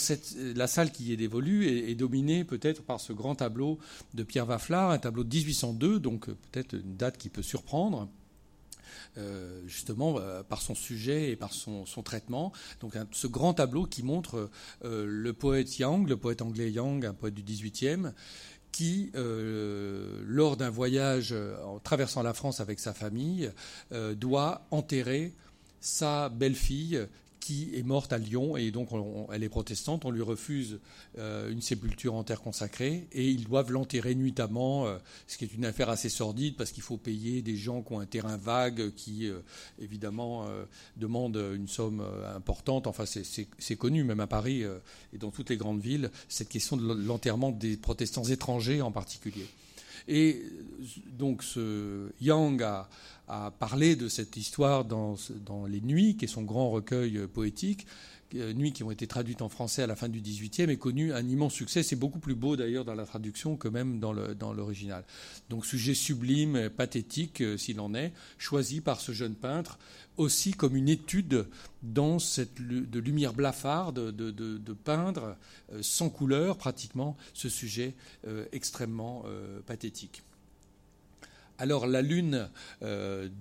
la 0.56 0.68
salle 0.68 0.92
qui 0.92 1.06
y 1.06 1.14
est 1.14 1.18
dévolue 1.18 1.68
est, 1.68 1.96
dominée 1.96 2.44
peut-être 2.44 2.82
par 2.82 3.00
ce 3.00 3.14
grand 3.14 3.36
tableau 3.36 3.80
de 4.14 4.24
Pierre 4.24 4.46
Vafflard, 4.46 4.92
un 4.92 4.98
tableau 4.98 5.24
de 5.24 5.34
1802, 5.34 6.00
donc 6.00 6.26
peut-être 6.28 6.74
une 6.74 6.96
date 6.96 7.18
qui 7.18 7.30
peut 7.30 7.42
surprendre. 7.42 8.10
Euh, 9.18 9.62
justement 9.68 10.16
euh, 10.20 10.42
par 10.42 10.62
son 10.62 10.74
sujet 10.74 11.32
et 11.32 11.36
par 11.36 11.52
son, 11.52 11.84
traitement. 12.02 12.54
Donc 12.80 12.94
ce 13.12 13.28
grand 13.28 13.54
tableau 13.54 13.86
qui 13.86 14.04
montre 14.04 14.50
euh, 14.86 15.06
le 15.06 15.34
poète 15.34 15.78
Yang, 15.80 16.08
le 16.08 16.16
poète 16.16 16.42
anglais 16.42 16.72
Yang, 16.72 17.06
un 17.06 17.14
poète 17.14 17.34
du 17.34 17.44
XVIIIe, 17.44 18.14
qui, 18.72 19.12
lors 19.14 20.56
d'un 20.56 20.70
voyage 20.70 21.36
en 21.66 21.80
traversant 21.80 22.24
la 22.24 22.34
France 22.34 22.62
avec 22.62 22.80
sa 22.80 22.94
famille, 22.94 23.52
doit 24.16 24.66
enterrer 24.72 25.34
sa 25.82 26.30
belle-fille 26.30 27.06
qui 27.42 27.72
est 27.74 27.84
morte 27.84 28.14
à 28.14 28.20
Lyon 28.20 28.56
et 28.56 28.72
donc 28.72 28.90
elle 29.34 29.44
est 29.44 29.50
protestante. 29.50 30.06
On 30.06 30.12
lui 30.12 30.22
refuse 30.22 30.80
euh, 31.18 31.52
une 31.52 31.62
sépulture 31.62 32.14
en 32.14 32.24
terre 32.24 32.40
consacrée 32.40 33.08
et 33.12 33.30
ils 33.30 33.44
doivent 33.44 33.72
l'enterrer 33.72 34.16
nuitamment, 34.16 34.86
euh, 34.86 34.98
ce 35.28 35.38
qui 35.38 35.44
est 35.44 35.54
une 35.54 35.66
affaire 35.66 35.90
assez 35.90 36.08
sordide 36.08 36.56
parce 36.56 36.72
qu'il 36.72 36.84
faut 36.84 36.98
payer 36.98 37.42
des 37.42 37.58
gens 37.58 37.82
qui 37.82 37.94
ont 37.94 38.00
un 38.00 38.06
terrain 38.06 38.38
vague 38.38 38.94
qui 38.96 39.28
euh, 39.28 39.40
évidemment 39.82 40.48
demandent 40.98 41.44
une 41.56 41.68
somme 41.68 42.06
importante. 42.36 42.86
Enfin, 42.86 43.06
c'est 43.06 43.76
connu 43.76 44.04
même 44.04 44.20
à 44.20 44.28
Paris 44.28 44.64
et 45.14 45.18
dans 45.18 45.32
toutes 45.32 45.50
les 45.50 45.58
grandes 45.58 45.82
villes 45.82 46.12
cette 46.30 46.50
question 46.50 46.78
de 46.78 46.94
l'enterrement 46.94 47.52
des 47.52 47.76
protestants 47.76 48.24
étrangers 48.24 48.82
en 48.82 48.92
particulier. 48.92 49.48
Et 50.08 50.44
donc 51.18 51.44
ce 51.44 52.12
Yang 52.22 52.64
a, 52.64 52.90
a 53.32 53.50
parlé 53.50 53.96
de 53.96 54.10
cette 54.10 54.36
histoire 54.36 54.84
dans, 54.84 55.16
Les 55.66 55.80
Nuits, 55.80 56.18
qui 56.18 56.26
est 56.26 56.28
son 56.28 56.44
grand 56.44 56.70
recueil 56.70 57.18
euh, 57.18 57.28
poétique. 57.28 57.88
Euh, 58.36 58.52
Nuits 58.52 58.74
qui 58.74 58.84
ont 58.84 58.92
été 58.92 59.08
traduites 59.08 59.42
en 59.42 59.48
français 59.48 59.84
à 59.84 59.88
la 59.88 59.96
fin 59.96 60.10
du 60.10 60.20
XVIIIe 60.20 60.70
et 60.70 60.78
connu 60.78 61.14
un 61.14 61.26
immense 61.26 61.54
succès. 61.54 61.82
C'est 61.82 61.96
beaucoup 61.96 62.20
plus 62.20 62.36
beau 62.36 62.58
d'ailleurs 62.58 62.84
dans 62.84 62.94
la 62.94 63.06
traduction 63.06 63.56
que 63.56 63.70
même 63.70 64.00
dans 64.00 64.12
l'original. 64.12 65.06
Donc 65.50 65.66
sujet 65.66 65.94
sublime, 65.94 66.70
pathétique 66.70 67.40
euh, 67.40 67.58
s'il 67.58 67.80
en 67.80 67.94
est, 67.94 68.12
choisi 68.38 68.82
par 68.82 69.00
ce 69.00 69.14
jeune 69.14 69.36
peintre 69.36 69.80
aussi 70.18 70.52
comme 70.52 70.76
une 70.76 70.90
étude 70.90 71.48
dans 71.84 72.20
cette 72.20 72.62
de 72.62 73.00
lumière 73.00 73.34
blafarde 73.34 74.12
de, 74.12 74.74
peindre 74.74 75.38
sans 75.80 76.10
couleur 76.10 76.58
pratiquement 76.58 77.16
ce 77.34 77.48
sujet 77.48 77.96
extrêmement 78.52 79.24
pathétique. 79.66 80.22
Alors 81.58 81.88
la 81.88 82.02
Lune 82.02 82.50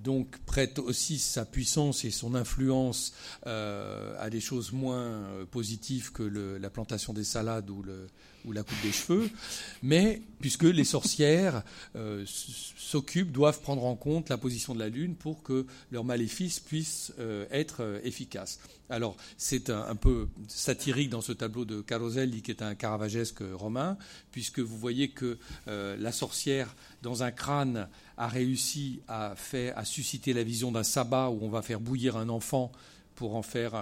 donc 0.02 0.38
prête 0.46 0.78
aussi 0.78 1.18
sa 1.18 1.44
puissance 1.44 2.04
et 2.04 2.10
son 2.10 2.34
influence 2.34 3.12
à 3.44 4.28
des 4.30 4.40
choses 4.40 4.72
moins 4.72 5.46
positives 5.50 6.12
que 6.12 6.22
la 6.22 6.70
plantation 6.70 7.12
des 7.12 7.24
salades 7.24 7.70
ou 7.70 7.82
le, 7.82 8.06
ou 8.44 8.52
la 8.52 8.62
coupe 8.62 8.80
des 8.82 8.92
cheveux, 8.92 9.30
mais 9.82 10.22
puisque 10.40 10.64
les 10.64 10.84
sorcières 10.84 11.62
euh, 11.96 12.24
s'occupent, 12.26 13.32
doivent 13.32 13.60
prendre 13.60 13.84
en 13.84 13.96
compte 13.96 14.28
la 14.28 14.38
position 14.38 14.74
de 14.74 14.78
la 14.78 14.88
Lune 14.88 15.14
pour 15.14 15.42
que 15.42 15.66
leur 15.90 16.04
maléfice 16.04 16.60
puisse 16.60 17.12
euh, 17.18 17.46
être 17.50 17.82
euh, 17.82 18.00
efficace. 18.02 18.58
Alors 18.88 19.16
c'est 19.36 19.70
un, 19.70 19.94
peu 19.94 20.28
satirique 20.48 21.10
dans 21.10 21.20
ce 21.20 21.32
tableau 21.32 21.64
de 21.64 21.80
Caroselli 21.80 22.42
qui 22.42 22.50
est 22.50 22.62
un 22.62 22.74
caravagesque 22.74 23.42
romain, 23.54 23.96
puisque 24.32 24.58
vous 24.58 24.76
voyez 24.76 25.10
que 25.10 25.38
la 25.66 26.10
sorcière 26.10 26.74
dans 27.00 27.22
un 27.22 27.30
crâne 27.30 27.88
a 28.16 28.26
réussi 28.26 29.00
à, 29.06 29.34
faire, 29.36 29.78
à 29.78 29.84
susciter 29.84 30.32
la 30.32 30.42
vision 30.42 30.72
d'un 30.72 30.82
sabbat 30.82 31.30
où 31.30 31.38
on 31.42 31.48
va 31.48 31.62
faire 31.62 31.78
bouillir 31.78 32.16
un 32.16 32.28
enfant 32.28 32.72
pour 33.14 33.36
en 33.36 33.42
faire 33.42 33.74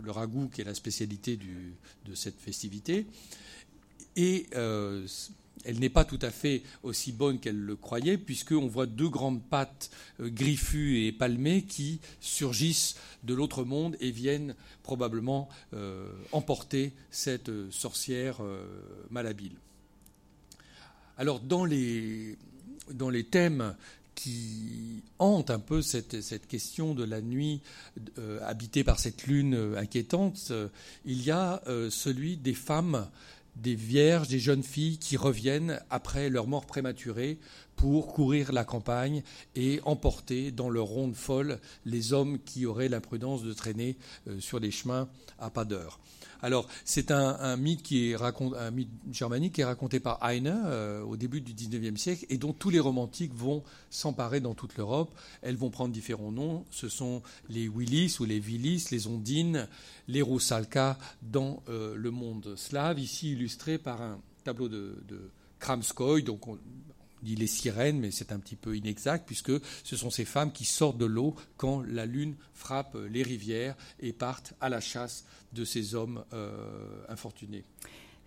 le 0.00 0.10
ragoût 0.10 0.48
qui 0.48 0.62
est 0.62 0.64
la 0.64 0.74
spécialité 0.74 1.36
de 1.36 2.14
cette 2.14 2.40
festivité 2.40 3.06
et 4.16 4.46
euh, 4.54 5.06
elle 5.64 5.78
n'est 5.78 5.90
pas 5.90 6.04
tout 6.04 6.18
à 6.22 6.30
fait 6.30 6.62
aussi 6.82 7.12
bonne 7.12 7.38
qu'elle 7.38 7.58
le 7.58 7.76
croyait, 7.76 8.18
puisqu'on 8.18 8.66
voit 8.66 8.86
deux 8.86 9.08
grandes 9.08 9.42
pattes 9.42 9.90
euh, 10.20 10.28
griffues 10.28 11.04
et 11.04 11.12
palmées 11.12 11.62
qui 11.62 12.00
surgissent 12.20 12.96
de 13.24 13.34
l'autre 13.34 13.64
monde 13.64 13.96
et 14.00 14.10
viennent 14.10 14.54
probablement 14.82 15.48
euh, 15.74 16.10
emporter 16.32 16.92
cette 17.10 17.50
sorcière 17.70 18.38
malhabile. 19.10 19.52
Alors, 21.18 21.40
dans 21.40 21.66
les, 21.66 22.38
dans 22.92 23.10
les 23.10 23.24
thèmes 23.24 23.74
qui 24.14 25.02
hantent 25.18 25.50
un 25.50 25.58
peu 25.58 25.82
cette, 25.82 26.46
question 26.46 26.94
de 26.94 27.04
la 27.04 27.20
nuit 27.20 27.60
habitée 28.42 28.84
par 28.84 28.98
cette 28.98 29.26
lune 29.26 29.74
inquiétante, 29.76 30.52
il 31.04 31.22
y 31.22 31.30
a 31.30 31.62
celui 31.90 32.36
des 32.36 32.54
femmes 32.54 33.06
des 33.56 33.74
vierges, 33.74 34.28
des 34.28 34.38
jeunes 34.38 34.62
filles 34.62 34.98
qui 34.98 35.16
reviennent 35.16 35.80
après 35.90 36.30
leur 36.30 36.46
mort 36.46 36.66
prématurée 36.66 37.38
pour 37.76 38.12
courir 38.12 38.52
la 38.52 38.64
campagne 38.64 39.22
et 39.54 39.80
emporter 39.84 40.50
dans 40.50 40.68
leur 40.68 40.86
ronde 40.86 41.14
folle 41.14 41.58
les 41.84 42.12
hommes 42.12 42.38
qui 42.38 42.66
auraient 42.66 42.88
l'imprudence 42.88 43.42
de 43.42 43.52
traîner 43.52 43.96
euh, 44.28 44.40
sur 44.40 44.60
des 44.60 44.70
chemins 44.70 45.08
à 45.38 45.50
pas 45.50 45.64
d'heure. 45.64 45.98
Alors, 46.42 46.66
c'est 46.84 47.10
un, 47.10 47.56
mythe 47.56 47.86
germanique 49.10 49.54
qui 49.54 49.60
est 49.60 49.64
raconté 49.64 50.00
par 50.00 50.24
Heine 50.24 50.52
euh, 50.66 51.02
au 51.02 51.16
début 51.16 51.40
du 51.40 51.52
XIXe 51.52 52.00
siècle 52.00 52.26
et 52.28 52.38
dont 52.38 52.52
tous 52.52 52.70
les 52.70 52.80
romantiques 52.80 53.34
vont 53.34 53.62
s'emparer 53.90 54.40
dans 54.40 54.54
toute 54.54 54.76
l'Europe. 54.76 55.14
Elles 55.42 55.56
vont 55.56 55.70
prendre 55.70 55.92
différents 55.92 56.32
noms. 56.32 56.64
Ce 56.70 56.88
sont 56.88 57.22
les 57.48 57.68
Willis 57.68 58.16
ou 58.20 58.24
les 58.24 58.38
Vilis, 58.38 58.86
les 58.90 59.06
Ondines, 59.06 59.68
les 60.08 60.22
Roussalka 60.22 60.98
dans 61.22 61.62
euh, 61.68 61.94
le 61.94 62.10
monde 62.10 62.54
slave, 62.56 62.98
ici 62.98 63.32
illustré 63.32 63.78
par 63.78 64.00
un 64.00 64.20
tableau 64.44 64.68
de, 64.68 64.96
Kramskoy, 65.58 66.24
dit 67.22 67.36
les 67.36 67.46
sirènes, 67.46 67.98
mais 67.98 68.10
c'est 68.10 68.32
un 68.32 68.38
petit 68.38 68.56
peu 68.56 68.76
inexact, 68.76 69.26
puisque 69.26 69.52
ce 69.84 69.96
sont 69.96 70.10
ces 70.10 70.24
femmes 70.24 70.52
qui 70.52 70.64
sortent 70.64 70.98
de 70.98 71.06
l'eau 71.06 71.34
quand 71.56 71.82
la 71.82 72.06
lune 72.06 72.36
frappe 72.54 72.96
les 73.10 73.22
rivières 73.22 73.76
et 74.00 74.12
partent 74.12 74.54
à 74.60 74.68
la 74.68 74.80
chasse 74.80 75.24
de 75.52 75.64
ces 75.64 75.94
hommes 75.94 76.24
euh, 76.32 77.04
infortunés. 77.08 77.64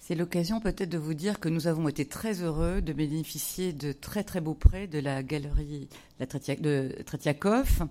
C'est 0.06 0.16
l'occasion 0.16 0.60
peut-être 0.60 0.90
de 0.90 0.98
vous 0.98 1.14
dire 1.14 1.40
que 1.40 1.48
nous 1.48 1.68
avons 1.68 1.88
été 1.88 2.06
très 2.06 2.42
heureux 2.42 2.82
de 2.82 2.92
bénéficier 2.92 3.72
de 3.72 3.94
très 3.94 4.26
très 4.26 4.42
beaux 4.42 4.54
prêts 4.54 4.86
de 4.86 5.00
la 5.00 5.24
galerie 5.24 5.88
de 6.20 7.04
Tretiakov 7.06 7.88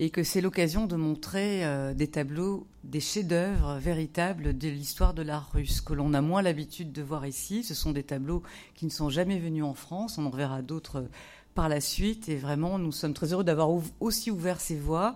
et 0.00 0.10
que 0.10 0.24
c'est 0.24 0.40
l'occasion 0.40 0.86
de 0.86 0.96
montrer 0.96 1.64
euh, 1.64 1.94
des 1.94 2.08
tableaux, 2.08 2.66
des 2.82 3.00
chefs-d'œuvre 3.00 3.78
véritables 3.78 4.56
de 4.56 4.68
l'histoire 4.68 5.14
de 5.14 5.22
l'art 5.22 5.50
russe 5.52 5.80
que 5.80 5.92
l'on 5.92 6.14
a 6.14 6.20
moins 6.20 6.42
l'habitude 6.42 6.92
de 6.92 7.02
voir 7.02 7.26
ici. 7.26 7.62
Ce 7.62 7.74
sont 7.74 7.92
des 7.92 8.02
tableaux 8.02 8.42
qui 8.74 8.86
ne 8.86 8.90
sont 8.90 9.08
jamais 9.08 9.38
venus 9.38 9.62
en 9.62 9.74
France. 9.74 10.18
On 10.18 10.26
en 10.26 10.30
verra 10.30 10.62
d'autres 10.62 11.06
par 11.54 11.68
la 11.68 11.80
suite. 11.80 12.28
Et 12.28 12.36
vraiment, 12.36 12.78
nous 12.78 12.92
sommes 12.92 13.14
très 13.14 13.32
heureux 13.32 13.44
d'avoir 13.44 13.70
aussi 14.00 14.30
ouvert 14.32 14.60
ces 14.60 14.76
voies, 14.76 15.14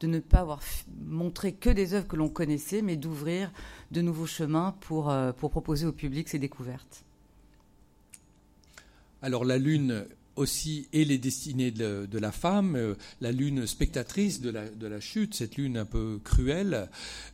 de 0.00 0.08
ne 0.08 0.18
pas 0.18 0.40
avoir 0.40 0.60
montré 1.06 1.52
que 1.52 1.70
des 1.70 1.94
œuvres 1.94 2.08
que 2.08 2.16
l'on 2.16 2.28
connaissait, 2.28 2.82
mais 2.82 2.96
d'ouvrir 2.96 3.52
de 3.92 4.00
nouveaux 4.00 4.26
chemins 4.26 4.74
pour, 4.80 5.10
euh, 5.10 5.32
pour 5.32 5.50
proposer 5.50 5.86
au 5.86 5.92
public 5.92 6.28
ces 6.28 6.40
découvertes. 6.40 7.04
Alors 9.22 9.44
la 9.44 9.56
Lune 9.56 10.06
aussi 10.36 10.88
et 10.92 11.04
les 11.04 11.18
destinées 11.18 11.70
de, 11.70 12.18
la 12.18 12.32
femme, 12.32 12.76
euh, 12.76 12.94
la 13.20 13.32
lune 13.32 13.66
spectatrice 13.66 14.40
de 14.40 14.50
la, 14.50 15.00
chute, 15.00 15.34
cette 15.34 15.56
lune 15.56 15.78
un 15.78 15.84
peu 15.84 16.20
cruelle. 16.22 16.88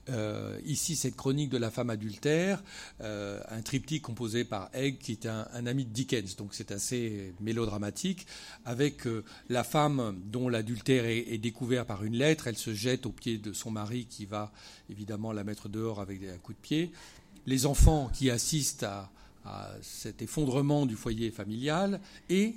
Euh, 0.09 0.59
ici, 0.65 0.97
cette 0.97 1.17
chronique 1.17 1.51
de 1.51 1.59
la 1.59 1.71
femme 1.71 1.91
adultère, 1.91 2.63
euh, 3.01 3.41
un 3.51 3.61
triptyque 3.63 4.03
composé 4.03 4.45
par 4.45 4.71
Egg, 4.73 4.99
qui 4.99 5.13
est 5.13 5.27
un, 5.27 5.67
ami 5.67 5.85
de 5.85 5.91
Dickens, 5.91 6.37
donc 6.37 6.55
c'est 6.55 6.73
assez 6.73 7.35
mélodramatique, 7.41 8.27
avec 8.65 9.03
la 9.49 9.65
femme 9.65 10.19
dont 10.27 10.49
l'adultère 10.49 11.05
est, 11.05 11.39
découvert 11.39 11.87
par 11.87 12.05
une 12.05 12.17
lettre, 12.17 12.47
elle 12.47 12.57
se 12.57 12.73
jette 12.75 13.07
aux 13.07 13.13
pieds 13.13 13.39
de 13.39 13.53
son 13.53 13.71
mari 13.71 14.07
qui 14.07 14.27
va 14.27 14.53
évidemment 14.91 15.33
la 15.33 15.45
mettre 15.45 15.69
dehors 15.69 16.01
avec 16.01 16.23
un 16.23 16.39
coup 16.39 16.53
de 16.53 16.59
pied. 16.59 16.93
Les 17.47 17.67
enfants 17.67 18.11
qui 18.15 18.31
assistent 18.31 18.85
à 18.85 19.11
cet 19.83 20.23
effondrement 20.23 20.87
du 20.87 20.95
foyer 20.95 21.31
familial 21.31 22.01
et 22.29 22.55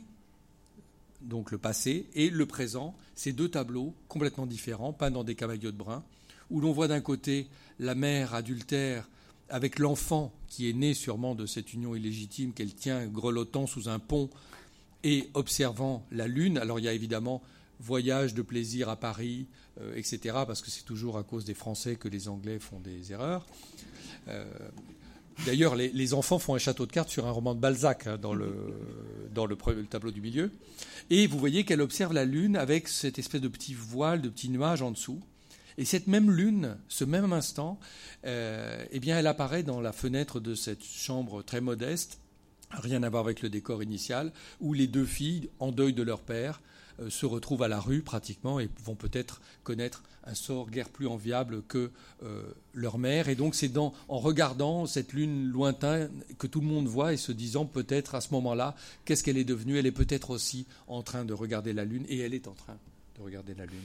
donc 1.21 1.51
le 1.51 1.57
passé, 1.57 2.07
et 2.13 2.29
le 2.29 2.45
présent, 2.45 2.95
ces 3.15 3.33
deux 3.33 3.49
tableaux 3.49 3.93
complètement 4.07 4.45
différents, 4.45 4.93
peints 4.93 5.11
dans 5.11 5.23
des 5.23 5.35
cavaillot 5.35 5.71
de 5.71 5.77
brun, 5.77 6.03
où 6.49 6.59
l'on 6.59 6.71
voit 6.71 6.87
d'un 6.87 7.01
côté 7.01 7.47
la 7.79 7.95
mère 7.95 8.33
adultère 8.33 9.09
avec 9.49 9.79
l'enfant 9.79 10.33
qui 10.47 10.69
est 10.69 10.73
né 10.73 10.93
sûrement 10.93 11.35
de 11.35 11.45
cette 11.45 11.73
union 11.73 11.95
illégitime 11.95 12.53
qu'elle 12.53 12.73
tient 12.73 13.05
grelottant 13.07 13.67
sous 13.67 13.89
un 13.89 13.99
pont 13.99 14.29
et 15.03 15.29
observant 15.33 16.05
la 16.11 16.27
lune. 16.27 16.57
Alors 16.57 16.79
il 16.79 16.85
y 16.85 16.87
a 16.87 16.93
évidemment 16.93 17.41
voyage 17.79 18.33
de 18.33 18.41
plaisir 18.41 18.89
à 18.89 18.95
Paris, 18.95 19.47
euh, 19.81 19.95
etc., 19.95 20.19
parce 20.47 20.61
que 20.61 20.71
c'est 20.71 20.85
toujours 20.85 21.17
à 21.17 21.23
cause 21.23 21.45
des 21.45 21.53
Français 21.53 21.95
que 21.95 22.07
les 22.07 22.29
Anglais 22.29 22.59
font 22.59 22.79
des 22.79 23.11
erreurs. 23.11 23.45
Euh, 24.27 24.45
d'ailleurs, 25.45 25.75
les, 25.75 26.13
enfants 26.13 26.39
font 26.39 26.55
un 26.55 26.59
château 26.59 26.85
de 26.85 26.91
cartes 26.91 27.09
sur 27.09 27.25
un 27.25 27.31
roman 27.31 27.55
de 27.55 27.59
Balzac 27.59 28.07
hein, 28.07 28.17
dans, 28.17 28.33
le, 28.33 28.53
tableau 29.89 30.11
du 30.11 30.21
milieu. 30.21 30.51
Et 31.09 31.27
vous 31.27 31.37
voyez 31.37 31.65
qu'elle 31.65 31.81
observe 31.81 32.13
la 32.13 32.25
lune 32.25 32.55
avec 32.55 32.87
cette 32.87 33.19
espèce 33.19 33.41
de 33.41 33.47
petit 33.47 33.73
voile, 33.73 34.21
de 34.21 34.29
petit 34.29 34.49
nuage 34.49 34.81
en 34.81 34.91
dessous. 34.91 35.21
Et 35.77 35.85
cette 35.85 36.07
même 36.07 36.31
lune, 36.31 36.77
ce 36.87 37.03
même 37.03 37.33
instant, 37.33 37.79
euh, 38.25 38.83
eh 38.91 38.99
bien, 38.99 39.19
elle 39.19 39.27
apparaît 39.27 39.63
dans 39.63 39.81
la 39.81 39.91
fenêtre 39.91 40.39
de 40.39 40.55
cette 40.55 40.83
chambre 40.83 41.43
très 41.43 41.59
modeste, 41.59 42.19
rien 42.71 43.03
à 43.03 43.09
voir 43.09 43.23
avec 43.23 43.41
le 43.41 43.49
décor 43.49 43.83
initial, 43.83 44.31
où 44.61 44.73
les 44.73 44.87
deux 44.87 45.05
filles, 45.05 45.49
en 45.59 45.71
deuil 45.71 45.93
de 45.93 46.03
leur 46.03 46.21
père, 46.21 46.61
se 47.09 47.25
retrouvent 47.25 47.63
à 47.63 47.67
la 47.67 47.79
rue 47.79 48.01
pratiquement 48.01 48.59
et 48.59 48.69
vont 48.83 48.95
peut-être 48.95 49.41
connaître 49.63 50.03
un 50.25 50.33
sort 50.33 50.69
guère 50.69 50.89
plus 50.89 51.07
enviable 51.07 51.61
que 51.63 51.91
euh, 52.23 52.43
leur 52.73 52.97
mère. 52.97 53.29
Et 53.29 53.35
donc 53.35 53.55
c'est 53.55 53.77
en 53.77 53.93
regardant 54.07 54.85
cette 54.85 55.13
lune 55.13 55.47
lointaine 55.47 56.23
que 56.37 56.47
tout 56.47 56.61
le 56.61 56.67
monde 56.67 56.87
voit 56.87 57.13
et 57.13 57.17
se 57.17 57.31
disant 57.31 57.65
peut-être 57.65 58.15
à 58.15 58.21
ce 58.21 58.33
moment-là, 58.33 58.75
qu'est-ce 59.05 59.23
qu'elle 59.23 59.37
est 59.37 59.43
devenue? 59.43 59.77
Elle 59.77 59.85
est 59.85 59.91
peut-être 59.91 60.31
aussi 60.31 60.65
en 60.87 61.03
train 61.03 61.25
de 61.25 61.33
regarder 61.33 61.73
la 61.73 61.85
lune 61.85 62.05
et 62.09 62.19
elle 62.19 62.33
est 62.33 62.47
en 62.47 62.53
train 62.53 62.77
de 63.17 63.21
regarder 63.21 63.53
la 63.53 63.65
lune. 63.65 63.83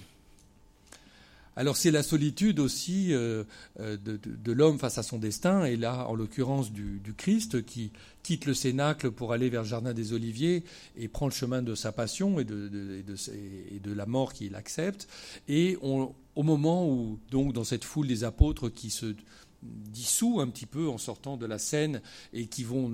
Alors 1.56 1.76
c'est 1.76 1.90
la 1.90 2.02
solitude 2.02 2.60
aussi 2.60 3.12
euh, 3.12 3.44
euh, 3.80 3.96
de, 3.96 4.52
l'homme 4.52 4.78
face 4.78 4.98
à 4.98 5.02
son 5.02 5.18
destin, 5.18 5.64
et 5.64 5.76
là 5.76 6.06
en 6.08 6.14
l'occurrence 6.14 6.72
du, 6.72 7.00
Christ 7.16 7.64
qui 7.64 7.90
quitte 8.22 8.46
le 8.46 8.54
cénacle 8.54 9.10
pour 9.10 9.32
aller 9.32 9.50
vers 9.50 9.62
le 9.62 9.68
jardin 9.68 9.92
des 9.92 10.12
Oliviers 10.12 10.62
et 10.96 11.08
prend 11.08 11.26
le 11.26 11.32
chemin 11.32 11.60
de 11.62 11.74
sa 11.74 11.92
passion 11.92 12.38
et 12.38 12.44
de, 12.44 13.92
la 13.92 14.06
mort 14.06 14.32
qu'il 14.32 14.54
accepte. 14.54 15.08
Et 15.48 15.76
au 15.82 16.42
moment 16.42 16.88
où, 16.88 17.18
donc 17.30 17.52
dans 17.52 17.64
cette 17.64 17.84
foule 17.84 18.06
des 18.06 18.24
apôtres 18.24 18.68
qui 18.68 18.90
se 18.90 19.14
dissout 19.62 20.40
un 20.40 20.48
petit 20.48 20.66
peu 20.66 20.88
en 20.88 20.98
sortant 20.98 21.36
de 21.36 21.46
la 21.46 21.58
scène 21.58 22.00
et 22.32 22.46
qui 22.46 22.64
vont 22.64 22.92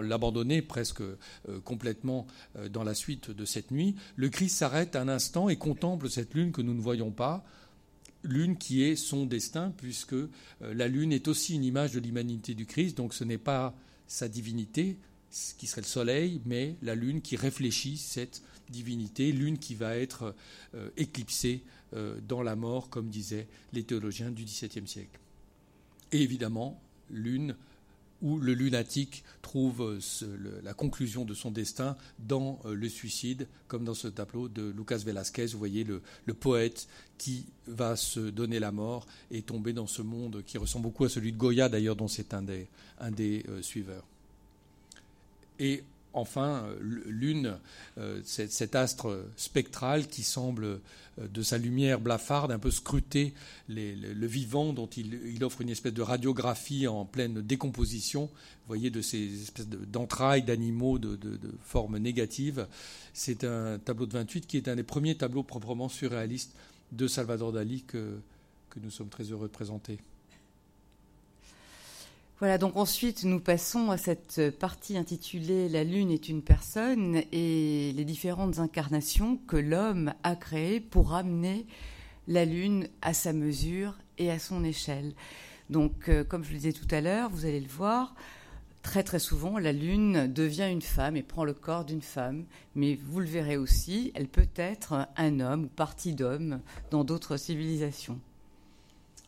l'abandonner 0.00 0.62
presque 0.62 1.02
euh, 1.02 1.16
complètement 1.64 2.26
dans 2.70 2.82
la 2.82 2.94
suite 2.94 3.30
de 3.30 3.44
cette 3.44 3.70
nuit, 3.70 3.94
le 4.16 4.28
Christ 4.28 4.56
s'arrête 4.56 4.96
un 4.96 5.08
instant 5.08 5.48
et 5.48 5.56
contemple 5.56 6.10
cette 6.10 6.34
lune 6.34 6.52
que 6.52 6.62
nous 6.62 6.74
ne 6.74 6.80
voyons 6.80 7.10
pas, 7.10 7.44
lune 8.22 8.56
qui 8.56 8.82
est 8.82 8.96
son 8.96 9.26
destin, 9.26 9.72
puisque 9.76 10.12
euh, 10.12 10.28
la 10.60 10.88
lune 10.88 11.12
est 11.12 11.28
aussi 11.28 11.54
une 11.54 11.64
image 11.64 11.92
de 11.92 12.00
l'humanité 12.00 12.54
du 12.54 12.66
Christ, 12.66 12.96
donc 12.96 13.14
ce 13.14 13.24
n'est 13.24 13.38
pas 13.38 13.74
sa 14.06 14.28
divinité, 14.28 14.98
qui 15.58 15.68
serait 15.68 15.82
le 15.82 15.86
soleil, 15.86 16.40
mais 16.44 16.76
la 16.82 16.96
lune 16.96 17.22
qui 17.22 17.36
réfléchit 17.36 17.96
cette 17.96 18.42
divinité, 18.68 19.30
lune 19.30 19.58
qui 19.58 19.76
va 19.76 19.96
être 19.96 20.34
euh, 20.74 20.90
éclipsée 20.96 21.62
euh, 21.94 22.18
dans 22.20 22.42
la 22.42 22.56
mort, 22.56 22.90
comme 22.90 23.08
disaient 23.08 23.46
les 23.72 23.84
théologiens 23.84 24.30
du 24.30 24.44
XVIIe 24.44 24.88
siècle. 24.88 25.20
Et 26.12 26.22
évidemment, 26.22 26.80
lune 27.10 27.56
où 28.22 28.38
le 28.38 28.52
lunatique 28.52 29.24
trouve 29.42 29.98
euh, 30.22 30.60
la 30.62 30.74
conclusion 30.74 31.24
de 31.24 31.34
son 31.34 31.50
destin 31.50 31.96
dans 32.18 32.60
euh, 32.64 32.74
le 32.74 32.88
suicide, 32.88 33.48
comme 33.68 33.84
dans 33.84 33.94
ce 33.94 34.08
tableau 34.08 34.48
de 34.48 34.70
Lucas 34.76 34.98
Velasquez. 34.98 35.46
Vous 35.46 35.58
voyez 35.58 35.84
le, 35.84 36.02
poète 36.34 36.88
qui 37.18 37.46
va 37.66 37.96
se 37.96 38.20
donner 38.20 38.58
la 38.58 38.72
mort 38.72 39.06
et 39.30 39.42
tomber 39.42 39.72
dans 39.72 39.86
ce 39.86 40.02
monde 40.02 40.42
qui 40.44 40.58
ressemble 40.58 40.84
beaucoup 40.84 41.04
à 41.04 41.08
celui 41.08 41.32
de 41.32 41.38
Goya, 41.38 41.68
d'ailleurs, 41.68 41.96
dont 41.96 42.08
c'est 42.08 42.34
un 42.34 42.42
des, 42.42 42.68
euh, 43.48 43.62
suiveurs. 43.62 44.04
Enfin, 46.12 46.66
lune, 46.80 47.56
cet 48.24 48.74
astre 48.74 49.24
spectral 49.36 50.06
qui 50.06 50.22
semble 50.22 50.80
de 51.18 51.42
sa 51.42 51.58
lumière 51.58 52.00
blafarde, 52.00 52.52
un 52.52 52.58
peu 52.58 52.70
scruter 52.70 53.34
le 53.68 54.26
vivant 54.26 54.72
dont 54.72 54.86
il, 54.86 55.42
offre 55.44 55.60
une 55.60 55.68
espèce 55.68 55.92
de 55.92 56.02
radiographie 56.02 56.86
en 56.86 57.04
pleine 57.04 57.42
décomposition, 57.42 58.22
vous 58.24 58.66
voyez, 58.68 58.90
de 58.90 59.02
ces 59.02 59.42
espèces 59.42 59.68
d'entrailles 59.68 60.42
d'animaux 60.42 60.98
de, 60.98 61.16
de, 61.16 61.36
de 61.36 61.50
forme 61.62 61.98
négative. 61.98 62.66
C'est 63.12 63.44
un 63.44 63.78
tableau 63.78 64.06
de 64.06 64.12
28 64.12 64.46
qui 64.46 64.56
est 64.56 64.68
un 64.68 64.76
des 64.76 64.82
premiers 64.82 65.16
tableaux 65.16 65.42
proprement 65.42 65.88
surréalistes 65.88 66.54
de 66.92 67.06
Salvador 67.06 67.52
Dali 67.52 67.82
que 67.82 68.20
nous 68.80 68.90
sommes 68.90 69.08
très 69.08 69.24
heureux 69.24 69.48
de 69.48 69.52
présenter. 69.52 69.98
Voilà, 72.40 72.56
donc 72.56 72.78
ensuite 72.78 73.24
nous 73.24 73.38
passons 73.38 73.90
à 73.90 73.98
cette 73.98 74.58
partie 74.58 74.96
intitulée 74.96 75.68
La 75.68 75.84
Lune 75.84 76.10
est 76.10 76.30
une 76.30 76.40
personne 76.40 77.20
et 77.32 77.92
les 77.94 78.04
différentes 78.06 78.60
incarnations 78.60 79.36
que 79.46 79.58
l'homme 79.58 80.14
a 80.22 80.36
créées 80.36 80.80
pour 80.80 81.12
amener 81.12 81.66
la 82.28 82.46
Lune 82.46 82.88
à 83.02 83.12
sa 83.12 83.34
mesure 83.34 83.98
et 84.16 84.30
à 84.30 84.38
son 84.38 84.64
échelle. 84.64 85.12
Donc, 85.68 86.08
euh, 86.08 86.24
comme 86.24 86.42
je 86.42 86.52
le 86.52 86.56
disais 86.56 86.72
tout 86.72 86.88
à 86.90 87.02
l'heure, 87.02 87.28
vous 87.28 87.44
allez 87.44 87.60
le 87.60 87.68
voir, 87.68 88.14
très 88.82 89.02
très 89.02 89.18
souvent, 89.18 89.58
la 89.58 89.72
Lune 89.72 90.26
devient 90.32 90.70
une 90.72 90.80
femme 90.80 91.18
et 91.18 91.22
prend 91.22 91.44
le 91.44 91.52
corps 91.52 91.84
d'une 91.84 92.00
femme. 92.00 92.46
Mais 92.74 92.98
vous 93.04 93.20
le 93.20 93.26
verrez 93.26 93.58
aussi, 93.58 94.12
elle 94.14 94.28
peut 94.28 94.48
être 94.56 95.06
un 95.14 95.40
homme 95.40 95.64
ou 95.64 95.68
partie 95.68 96.14
d'homme 96.14 96.60
dans 96.90 97.04
d'autres 97.04 97.36
civilisations. 97.36 98.18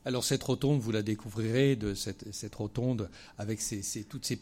Alors 0.05 0.25
cette 0.25 0.43
rotonde, 0.43 0.81
vous 0.81 0.91
la 0.91 1.03
découvrirez, 1.03 1.77
de 1.77 1.95
cette, 1.95 2.55
rotonde 2.55 3.09
avec 3.39 3.61
toutes 4.09 4.25
ces 4.25 4.37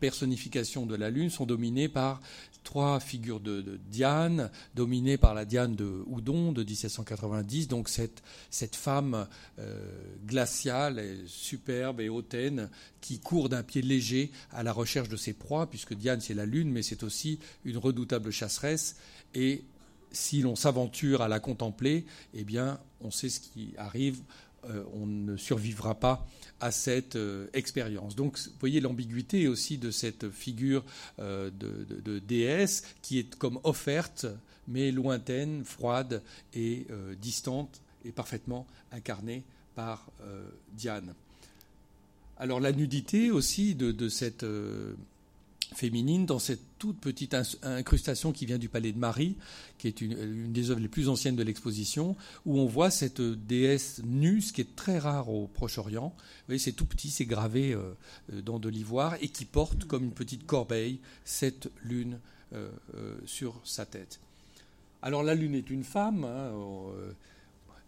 personnifications 0.00 0.84
de 0.84 0.96
la 0.96 1.10
Lune 1.10 1.30
sont 1.30 1.46
dominées 1.46 1.88
par 1.88 2.20
trois 2.64 2.98
figures 2.98 3.38
de, 3.38 3.78
Diane, 3.88 4.50
dominées 4.74 5.16
par 5.16 5.34
la 5.34 5.44
Diane 5.44 5.76
de 5.76 6.02
Houdon 6.08 6.50
de 6.50 6.64
1790, 6.64 7.68
donc 7.68 7.88
cette, 7.88 8.20
femme 8.74 9.28
euh, 9.60 9.80
glaciale, 10.26 11.00
superbe 11.26 12.00
et 12.00 12.08
hautaine 12.08 12.68
qui 13.00 13.20
court 13.20 13.48
d'un 13.48 13.62
pied 13.62 13.82
léger 13.82 14.32
à 14.50 14.64
la 14.64 14.72
recherche 14.72 15.08
de 15.08 15.16
ses 15.16 15.32
proies, 15.32 15.70
puisque 15.70 15.94
Diane 15.94 16.20
c'est 16.20 16.34
la 16.34 16.46
Lune, 16.46 16.72
mais 16.72 16.82
c'est 16.82 17.04
aussi 17.04 17.38
une 17.64 17.78
redoutable 17.78 18.32
chasseresse. 18.32 18.96
Et 19.34 19.62
si 20.10 20.40
l'on 20.40 20.56
s'aventure 20.56 21.22
à 21.22 21.28
la 21.28 21.38
contempler, 21.38 22.04
eh 22.34 22.42
bien, 22.42 22.80
on 23.00 23.10
sait 23.10 23.28
ce 23.28 23.38
qui 23.38 23.74
arrive 23.76 24.20
on 24.92 25.06
ne 25.06 25.36
survivra 25.36 25.94
pas 25.94 26.26
à 26.60 26.70
cette 26.70 27.16
euh, 27.16 27.46
expérience. 27.52 28.16
Donc, 28.16 28.38
vous 28.38 28.52
voyez 28.60 28.80
l'ambiguïté 28.80 29.48
aussi 29.48 29.78
de 29.78 29.90
cette 29.90 30.30
figure 30.30 30.84
euh, 31.18 31.50
de, 31.50 32.18
déesse 32.18 32.84
qui 33.02 33.18
est 33.18 33.36
comme 33.36 33.60
offerte, 33.64 34.26
mais 34.68 34.90
lointaine, 34.90 35.64
froide 35.64 36.22
et 36.54 36.86
distante, 37.20 37.80
et 38.04 38.10
parfaitement 38.10 38.66
incarnée 38.90 39.44
par 39.74 40.10
Diane. 40.72 41.14
Alors, 42.38 42.58
la 42.58 42.72
nudité 42.72 43.30
aussi 43.30 43.74
de, 43.76 44.08
cette 44.08 44.44
féminine 45.74 46.26
dans 46.26 46.38
cette 46.38 46.78
toute 46.78 46.98
petite 46.98 47.36
incrustation 47.62 48.32
qui 48.32 48.46
vient 48.46 48.58
du 48.58 48.68
palais 48.68 48.92
de 48.92 48.98
Marie, 48.98 49.36
qui 49.78 49.88
est 49.88 50.00
une, 50.00 50.52
des 50.52 50.70
œuvres 50.70 50.80
les 50.80 50.88
plus 50.88 51.08
anciennes 51.08 51.36
de 51.36 51.42
l'exposition, 51.42 52.16
où 52.44 52.58
on 52.58 52.66
voit 52.66 52.90
cette 52.90 53.20
déesse 53.20 54.00
nue, 54.04 54.40
ce 54.40 54.52
qui 54.52 54.60
est 54.60 54.76
très 54.76 54.98
rare 54.98 55.28
au 55.28 55.46
Proche-Orient. 55.46 56.08
Vous 56.16 56.46
voyez, 56.46 56.58
c'est 56.58 56.72
tout 56.72 56.86
petit, 56.86 57.10
c'est 57.10 57.24
gravé 57.24 57.72
euh, 57.72 57.96
euh, 58.32 58.42
dans 58.42 58.58
de 58.58 58.68
l'ivoire, 58.68 59.16
et 59.20 59.28
qui 59.28 59.44
porte 59.44 59.84
comme 59.84 60.04
une 60.04 60.12
petite 60.12 60.46
corbeille 60.46 60.98
cette 61.24 61.70
lune 61.82 62.18
euh, 62.54 62.68
sur 63.24 63.60
sa 63.64 63.86
tête. 63.86 64.20
Alors 65.02 65.22
la 65.22 65.34
lune 65.34 65.54
est 65.54 65.70
une 65.70 65.84
femme. 65.84 66.24
Hein, 66.24 66.52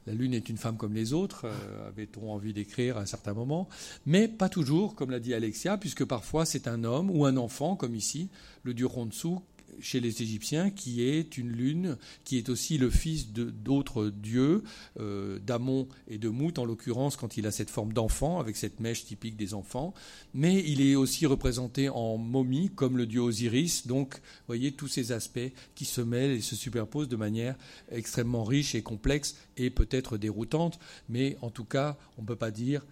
la 0.09 0.15
Lune 0.15 0.33
est 0.33 0.49
une 0.49 0.57
femme 0.57 0.79
comme 0.79 0.95
les 0.95 1.13
autres, 1.13 1.45
euh, 1.45 1.89
avait-on 1.89 2.33
envie 2.33 2.55
d'écrire 2.55 2.97
à 2.97 3.03
un 3.03 3.07
certain 3.07 3.35
moment, 3.35 3.69
mais 4.07 4.27
pas 4.27 4.49
toujours, 4.49 4.95
comme 4.95 5.11
l'a 5.11 5.21
dit 5.21 5.35
Alexia, 5.35 5.77
puisque 5.77 6.05
parfois 6.05 6.47
c'est 6.47 6.67
un 6.67 6.83
homme 6.83 7.11
ou 7.11 7.27
un 7.27 7.37
enfant, 7.37 7.77
comme 7.77 7.95
ici, 7.95 8.31
le 8.63 8.73
dieu 8.73 8.87
Ronsu, 8.87 9.37
chez 9.81 10.01
les 10.01 10.23
Égyptiens, 10.23 10.71
qui 10.71 11.03
est 11.03 11.39
une 11.39 11.51
lune, 11.51 11.97
qui 12.25 12.39
est 12.39 12.49
aussi 12.49 12.79
le 12.79 12.91
fils 12.91 13.33
d'autres 13.33 14.09
dieux, 14.09 14.63
euh, 15.01 15.39
d'Amon 15.39 15.89
et 16.09 16.19
de 16.19 16.29
Mout, 16.29 16.59
en 16.59 16.65
l'occurrence, 16.65 17.17
quand 17.17 17.37
il 17.37 17.47
a 17.47 17.51
cette 17.51 17.71
forme 17.71 17.93
d'enfant, 17.93 18.41
avec 18.41 18.57
cette 18.57 18.81
mèche 18.81 19.05
typique 19.05 19.37
des 19.37 19.55
enfants. 19.55 19.95
Mais 20.35 20.63
il 20.67 20.81
est 20.81 20.95
aussi 20.95 21.27
représenté 21.27 21.89
en 21.89 22.17
momie, 22.17 22.71
comme 22.75 22.97
le 22.97 23.07
dieu 23.07 23.21
Osiris. 23.21 23.87
Donc, 23.87 24.15
vous 24.15 24.47
voyez 24.49 24.73
tous 24.73 24.89
ces 24.89 25.13
aspects 25.13 25.53
qui 25.75 25.85
se 25.85 26.01
mêlent 26.01 26.33
et 26.33 26.41
se 26.41 26.57
superposent 26.57 27.09
de 27.09 27.17
manière 27.17 27.57
extrêmement 27.91 28.45
riche 28.45 28.75
et 28.75 28.83
complexe 28.83 29.37
et 29.57 29.71
peut-être 29.71 30.19
déroutante. 30.19 30.79
Mais 31.09 31.37
en 31.43 31.51
tout 31.51 31.65
cas, 31.65 31.97
on 32.17 32.23
ne 32.23 32.27
peut 32.27 32.37
pas 32.37 32.51
dire 32.51 32.85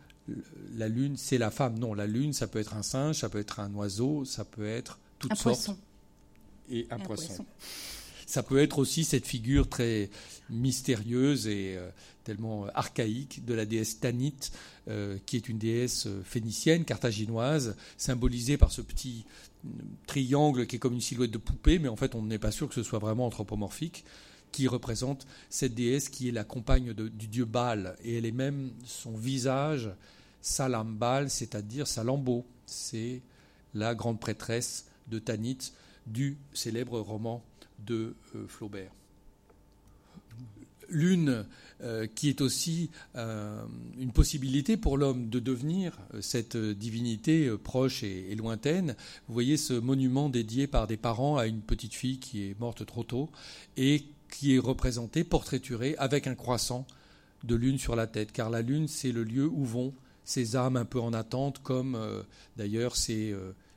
la 0.74 0.89
lune, 0.89 1.16
c'est 1.16 1.39
la 1.39 1.51
femme. 1.51 1.78
Non, 1.78 1.95
la 1.95 2.07
lune, 2.07 2.32
ça 2.32 2.47
peut 2.47 2.59
être 2.59 2.74
un 2.74 2.82
singe, 2.82 3.16
ça 3.20 3.28
peut 3.28 3.39
être 3.39 3.61
un 3.61 3.72
oiseau, 3.74 4.24
ça 4.24 4.45
peut 4.45 4.66
être 4.66 4.99
toutes 5.18 5.32
un 5.32 5.37
sortes. 5.37 5.66
Poisson 5.66 5.78
et 6.70 6.86
un, 6.90 6.98
poisson. 6.98 7.44
Ça 8.26 8.42
peut 8.42 8.58
être 8.58 8.78
aussi 8.78 9.04
cette 9.04 9.26
figure 9.26 9.68
très 9.68 10.10
mystérieuse 10.50 11.46
et 11.46 11.76
euh, 11.76 11.88
tellement 12.24 12.66
archaïque 12.74 13.44
de 13.44 13.54
la 13.54 13.64
déesse 13.64 14.00
Tanit, 14.00 14.50
euh, 14.88 15.18
qui 15.26 15.36
est 15.36 15.48
une 15.48 15.58
déesse 15.58 16.06
euh, 16.06 16.22
phénicienne, 16.24 16.84
carthaginoise, 16.84 17.76
symbolisée 17.96 18.56
par 18.56 18.72
ce 18.72 18.82
petit 18.82 19.24
triangle 20.06 20.66
qui 20.66 20.76
est 20.76 20.78
comme 20.78 20.94
une 20.94 21.00
silhouette 21.00 21.30
de 21.30 21.38
poupée, 21.38 21.78
mais 21.78 21.88
en 21.88 21.96
fait 21.96 22.14
on 22.14 22.22
n'est 22.22 22.38
pas 22.38 22.50
sûr 22.50 22.68
que 22.68 22.74
ce 22.74 22.82
soit 22.82 22.98
vraiment 22.98 23.26
anthropomorphique, 23.26 24.04
qui 24.52 24.68
représente 24.68 25.26
cette 25.50 25.74
déesse 25.74 26.08
qui 26.08 26.28
est 26.28 26.32
la 26.32 26.44
compagne 26.44 26.94
du 26.94 27.28
dieu 27.28 27.44
Baal. 27.44 27.96
Et 28.02 28.16
elle 28.16 28.26
est 28.26 28.32
même 28.32 28.72
son 28.84 29.16
visage, 29.16 29.90
Salambal, 30.40 31.30
c'est-à-dire 31.30 31.86
Salambo. 31.86 32.46
C'est 32.64 33.22
la 33.74 33.94
grande 33.94 34.20
prêtresse 34.20 34.86
de 35.08 35.18
Tanit, 35.18 35.58
du 36.07 36.36
célèbre 36.52 37.00
roman 37.00 37.42
de 37.84 38.14
euh, 38.34 38.46
Flaubert. 38.48 38.90
L'une 40.88 41.44
euh, 41.82 42.07
qui 42.07 42.28
est 42.28 42.40
aussi 42.40 42.90
euh, 43.16 43.64
une 43.98 44.12
possibilité 44.12 44.76
pour 44.76 44.96
l'homme 44.96 45.28
de 45.28 45.40
devenir 45.40 45.98
cette 46.20 46.57
divinité 46.57 47.50
proche 47.59 48.04
et, 48.04 48.32
lointaine. 48.36 48.94
Vous 49.26 49.34
voyez 49.34 49.57
ce 49.57 49.72
monument 49.74 50.28
dédié 50.28 50.68
par 50.68 50.86
des 50.86 50.96
parents 50.96 51.38
à 51.38 51.46
une 51.46 51.61
petite 51.61 51.94
fille 51.94 52.20
qui 52.20 52.44
est 52.44 52.59
morte 52.61 52.86
trop 52.86 53.02
tôt 53.02 53.30
et 53.76 54.04
qui 54.30 54.54
est 54.54 54.61
représentée, 54.61 55.24
portraiturée 55.24 55.96
avec 55.98 56.28
un 56.28 56.36
croissant 56.36 56.86
de 57.42 57.57
lune 57.57 57.78
sur 57.78 57.96
la 57.96 58.07
tête, 58.07 58.32
car 58.32 58.48
la 58.48 58.62
lune, 58.62 58.86
c'est 58.86 59.12
le 59.12 59.24
lieu 59.24 59.46
où 59.46 59.64
vont 59.64 59.92
ces 60.24 60.57
âmes 60.57 60.76
un 60.76 60.84
peu 60.84 61.00
en 61.00 61.12
attente, 61.12 61.61
comme 61.62 61.98
d'ailleurs 62.57 62.96
ces 62.96 63.34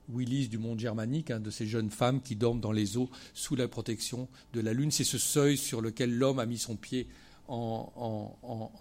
Willis 0.09 0.47
du 0.47 0.57
monde 0.57 0.79
germanique, 0.79 1.31
hein, 1.31 1.39
de 1.39 1.49
ces 1.49 1.67
jeunes 1.67 1.89
femmes 1.89 2.21
qui 2.21 2.35
dorment 2.35 2.59
dans 2.59 2.71
les 2.71 2.97
eaux 2.97 3.09
sous 3.33 3.55
la 3.55 3.67
protection 3.67 4.27
de 4.53 4.61
la 4.61 4.73
Lune. 4.73 4.91
C'est 4.91 5.03
ce 5.03 5.17
seuil 5.17 5.57
sur 5.57 5.81
lequel 5.81 6.17
l'homme 6.17 6.39
a 6.39 6.45
mis 6.45 6.57
son 6.57 6.75
pied 6.75 7.07
en, 7.47 8.35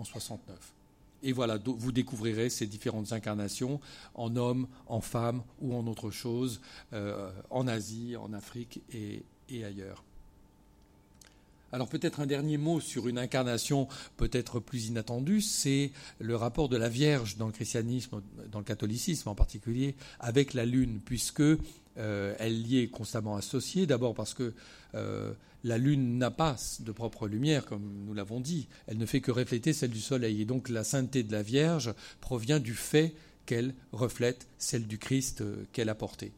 69. 0.05 0.75
Et 1.23 1.33
voilà, 1.33 1.59
vous 1.59 1.91
découvrirez 1.91 2.49
ces 2.49 2.67
différentes 2.67 3.13
incarnations 3.13 3.81
en 4.15 4.37
homme, 4.37 4.69
en 4.87 5.01
femme 5.01 5.43
ou 5.61 5.75
en 5.75 5.87
autre 5.87 6.11
chose, 6.11 6.61
euh, 6.93 7.31
en 7.51 7.67
Asie, 7.67 8.15
en 8.17 8.33
Afrique 8.33 8.83
et 8.93 9.65
ailleurs. 9.65 10.05
Alors 11.73 11.89
peut-être 11.89 12.21
un 12.21 12.27
dernier 12.27 12.57
mot 12.57 12.81
sur 12.81 13.09
une 13.09 13.19
incarnation 13.19 13.89
peut-être 14.17 14.59
plus 14.59 14.87
inattendue, 14.87 15.43
c'est 15.43 15.93
le 16.19 16.35
rapport 16.35 16.69
de 16.69 16.77
la 16.77 16.89
Vierge 16.89 17.37
dans 17.37 17.47
le 17.47 17.53
christianisme, 17.53 18.23
dans 18.51 18.59
le 18.59 18.65
catholicisme 18.65 19.29
en 19.29 19.35
particulier, 19.35 19.95
avec 20.19 20.55
la 20.55 20.65
Lune, 20.65 21.01
puisque 21.05 21.41
euh, 21.41 22.35
elle 22.39 22.67
y 22.67 22.79
est 22.79 22.89
constamment 22.89 23.37
associée. 23.37 23.87
D'abord 23.87 24.15
parce 24.15 24.33
que 24.33 24.55
euh, 24.95 25.35
la 25.65 25.77
Lune 25.77 26.19
n'a 26.19 26.31
pas 26.31 26.57
de 26.81 26.93
propre 26.93 27.29
lumière, 27.29 27.67
comme 27.67 28.05
nous 28.07 28.15
l'avons 28.15 28.41
dit. 28.41 28.69
Elle 28.87 28.99
ne 28.99 29.07
fait 29.07 29.21
que 29.21 29.31
refléter 29.31 29.73
celle 29.73 29.91
du 29.91 30.01
Soleil. 30.01 30.41
Et 30.41 30.45
donc 30.45 30.69
la 30.69 30.85
sainteté 30.85 31.23
de 31.23 31.33
la 31.33 31.43
Vierge 31.43 31.93
provient 32.21 32.61
du 32.61 32.75
fait 32.75 33.15
qu'elle 33.45 33.75
reflète 33.93 34.47
celle 34.59 34.87
du 34.87 34.99
Christ 34.99 35.41
euh, 35.41 35.65
qu'elle 35.73 35.89
a 35.89 35.95
porté. 35.95 36.33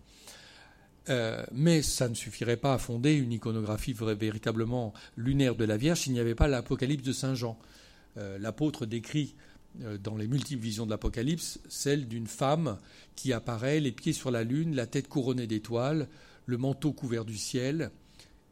Euh, 1.11 1.45
mais 1.53 1.83
ça 1.83 2.09
ne 2.09 2.15
suffirait 2.15 2.57
pas 2.57 2.75
à 2.75 2.79
fonder 2.79 3.15
une 3.15 3.33
iconographie 3.33 3.93
véritablement 3.93 4.95
lunaire 5.17 5.57
de 5.57 5.65
la 5.65 5.77
Vierge 5.77 6.01
s'il 6.01 6.13
n'y 6.13 6.21
avait 6.21 6.35
pas 6.35 6.49
l'Apocalypse 6.49 7.03
de 7.03 7.13
Saint 7.13 7.35
Jean. 7.35 7.59
Euh, 8.17 8.39
l'apôtre 8.39 8.87
décrit 8.87 9.35
dans 10.03 10.17
les 10.17 10.27
multiples 10.27 10.63
visions 10.63 10.85
de 10.85 10.91
l'Apocalypse, 10.91 11.61
celle 11.69 12.09
d'une 12.09 12.27
femme 12.27 12.79
qui 13.15 13.33
apparaît, 13.33 13.79
les 13.79 13.93
pieds 13.93 14.13
sur 14.13 14.33
la 14.33 14.43
lune, 14.43 14.75
la 14.75 14.89
tête 14.89 15.07
couronnée 15.07 15.47
d'étoiles, 15.47 16.09
le 16.47 16.59
manteau 16.59 16.93
couvert 16.93 17.25
du 17.25 17.37
ciel, 17.37 17.93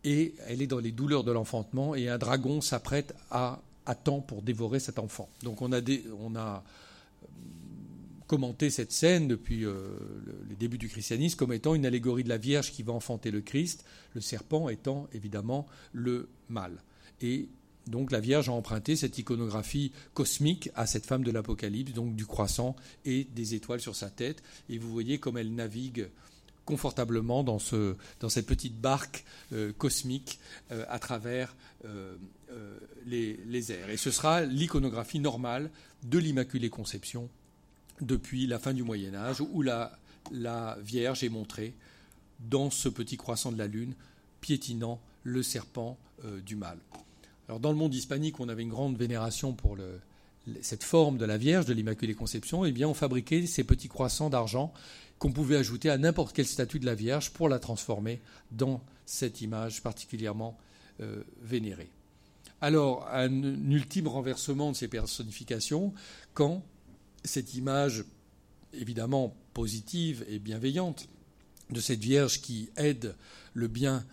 et 0.04 0.36
elle 0.46 0.62
est 0.62 0.68
dans 0.68 0.78
les 0.78 0.92
douleurs 0.92 1.24
de 1.24 1.32
l'enfantement, 1.32 1.96
et 1.96 2.08
un 2.08 2.18
dragon 2.18 2.60
s'apprête 2.60 3.16
à 3.32 3.60
attend 3.88 4.20
pour 4.20 4.42
dévorer 4.42 4.80
cet 4.80 4.98
enfant. 4.98 5.28
Donc 5.42 5.62
on 5.62 5.72
a, 5.72 5.80
on 6.20 6.36
a 6.36 6.62
euh, 7.22 7.28
commenté 8.28 8.68
cette 8.70 8.92
scène 8.92 9.26
depuis 9.26 9.64
euh, 9.64 9.88
le, 10.48 10.54
début 10.54 10.78
du 10.78 10.88
christianisme 10.88 11.36
comme 11.36 11.52
étant 11.52 11.74
une 11.74 11.86
allégorie 11.86 12.22
de 12.22 12.28
la 12.28 12.36
Vierge 12.36 12.70
qui 12.70 12.84
va 12.84 12.92
enfanter 12.92 13.32
le 13.32 13.40
Christ, 13.40 13.84
le 14.14 14.20
serpent 14.20 14.68
étant 14.68 15.08
évidemment 15.12 15.66
le 15.92 16.28
mal. 16.48 16.84
Et 17.22 17.48
donc 17.86 18.12
la 18.12 18.20
Vierge 18.20 18.50
a 18.50 18.52
emprunté 18.52 18.96
cette 18.96 19.18
iconographie 19.18 19.92
cosmique 20.12 20.70
à 20.74 20.86
cette 20.86 21.06
femme 21.06 21.24
de 21.24 21.30
l'Apocalypse, 21.30 21.94
donc 21.94 22.14
du 22.14 22.26
croissant 22.26 22.76
et 23.06 23.24
des 23.24 23.54
étoiles 23.54 23.80
sur 23.80 23.96
sa 23.96 24.10
tête. 24.10 24.42
Et 24.68 24.76
vous 24.76 24.92
voyez 24.92 25.18
comme 25.18 25.38
elle 25.38 25.54
navigue 25.54 26.08
confortablement 26.66 27.42
dans, 27.42 27.58
ce, 27.58 27.96
dans 28.20 28.28
cette 28.28 28.46
petite 28.46 28.78
barque 28.78 29.24
euh, 29.54 29.72
cosmique 29.72 30.38
euh, 30.70 30.84
à 30.88 30.98
travers 30.98 31.56
les, 33.06 33.38
les, 33.46 33.72
airs. 33.72 33.88
Et 33.88 33.96
ce 33.96 34.10
sera 34.10 34.42
l'iconographie 34.42 35.20
normale 35.20 35.70
de 36.02 36.18
l'Immaculée 36.18 36.68
Conception 36.70 37.30
depuis 38.00 38.46
la 38.46 38.58
fin 38.58 38.72
du 38.72 38.82
Moyen 38.82 39.14
Âge, 39.14 39.40
où 39.40 39.62
la, 39.62 39.98
Vierge 40.82 41.24
est 41.24 41.28
montrée 41.28 41.74
dans 42.40 42.70
ce 42.70 42.88
petit 42.88 43.16
croissant 43.16 43.52
de 43.52 43.58
la 43.58 43.66
Lune, 43.66 43.94
piétinant 44.40 45.00
le 45.24 45.42
serpent 45.42 45.98
du 46.44 46.56
mal. 46.56 46.78
Alors 47.48 47.60
dans 47.60 47.70
le 47.70 47.76
monde 47.76 47.94
hispanique, 47.94 48.40
on 48.40 48.48
avait 48.48 48.62
une 48.62 48.68
grande 48.68 48.96
vénération 48.96 49.52
pour 49.54 49.76
cette 50.60 50.84
forme 50.84 51.18
de 51.18 51.24
la 51.24 51.38
Vierge, 51.38 51.66
de 51.66 51.72
l'Immaculée 51.72 52.14
Conception, 52.14 52.64
et 52.64 52.68
eh 52.68 52.72
bien 52.72 52.88
on 52.88 52.94
fabriquait 52.94 53.46
ces 53.46 53.64
petits 53.64 53.88
croissants 53.88 54.30
d'argent 54.30 54.72
qu'on 55.18 55.32
pouvait 55.32 55.56
ajouter 55.56 55.90
à 55.90 55.98
n'importe 55.98 56.34
quelle 56.34 56.46
statue 56.46 56.78
de 56.78 56.86
la 56.86 56.94
Vierge 56.94 57.30
pour 57.30 57.48
la 57.48 57.58
transformer 57.58 58.20
dans 58.52 58.82
cette 59.04 59.40
image 59.40 59.82
particulièrement 59.82 60.56
euh, 61.00 61.22
vénérée. 61.42 61.90
Alors, 62.60 63.08
un, 63.12 63.30
ultime 63.70 64.08
renversement 64.08 64.72
de 64.72 64.76
ces 64.76 64.88
personnifications 64.88 65.92
quand 66.34 66.62
cette 67.28 67.54
image, 67.54 68.04
évidemment 68.72 69.34
positive 69.54 70.24
et 70.28 70.38
bienveillante, 70.38 71.08
de 71.70 71.80
cette 71.80 72.00
Vierge 72.00 72.40
qui 72.40 72.70
aide 72.76 73.14
le 73.54 73.68
bien 73.68 74.04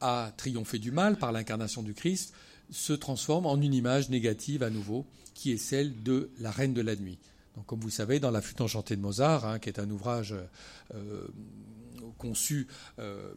à 0.00 0.32
triompher 0.36 0.78
du 0.78 0.90
mal 0.90 1.16
par 1.16 1.32
l'incarnation 1.32 1.82
du 1.82 1.94
Christ, 1.94 2.32
se 2.70 2.92
transforme 2.92 3.46
en 3.46 3.60
une 3.60 3.74
image 3.74 4.10
négative 4.10 4.62
à 4.62 4.70
nouveau, 4.70 5.06
qui 5.34 5.52
est 5.52 5.58
celle 5.58 6.02
de 6.02 6.30
la 6.38 6.50
Reine 6.50 6.74
de 6.74 6.82
la 6.82 6.96
Nuit. 6.96 7.18
Comme 7.66 7.80
vous 7.80 7.90
savez, 7.90 8.20
dans 8.20 8.30
La 8.30 8.40
Flûte 8.40 8.60
enchantée 8.60 8.94
de 8.94 9.00
Mozart, 9.00 9.44
hein, 9.44 9.58
qui 9.58 9.68
est 9.68 9.80
un 9.80 9.90
ouvrage 9.90 10.34
euh, 10.94 11.26
conçu 12.18 12.68
euh, 12.98 13.32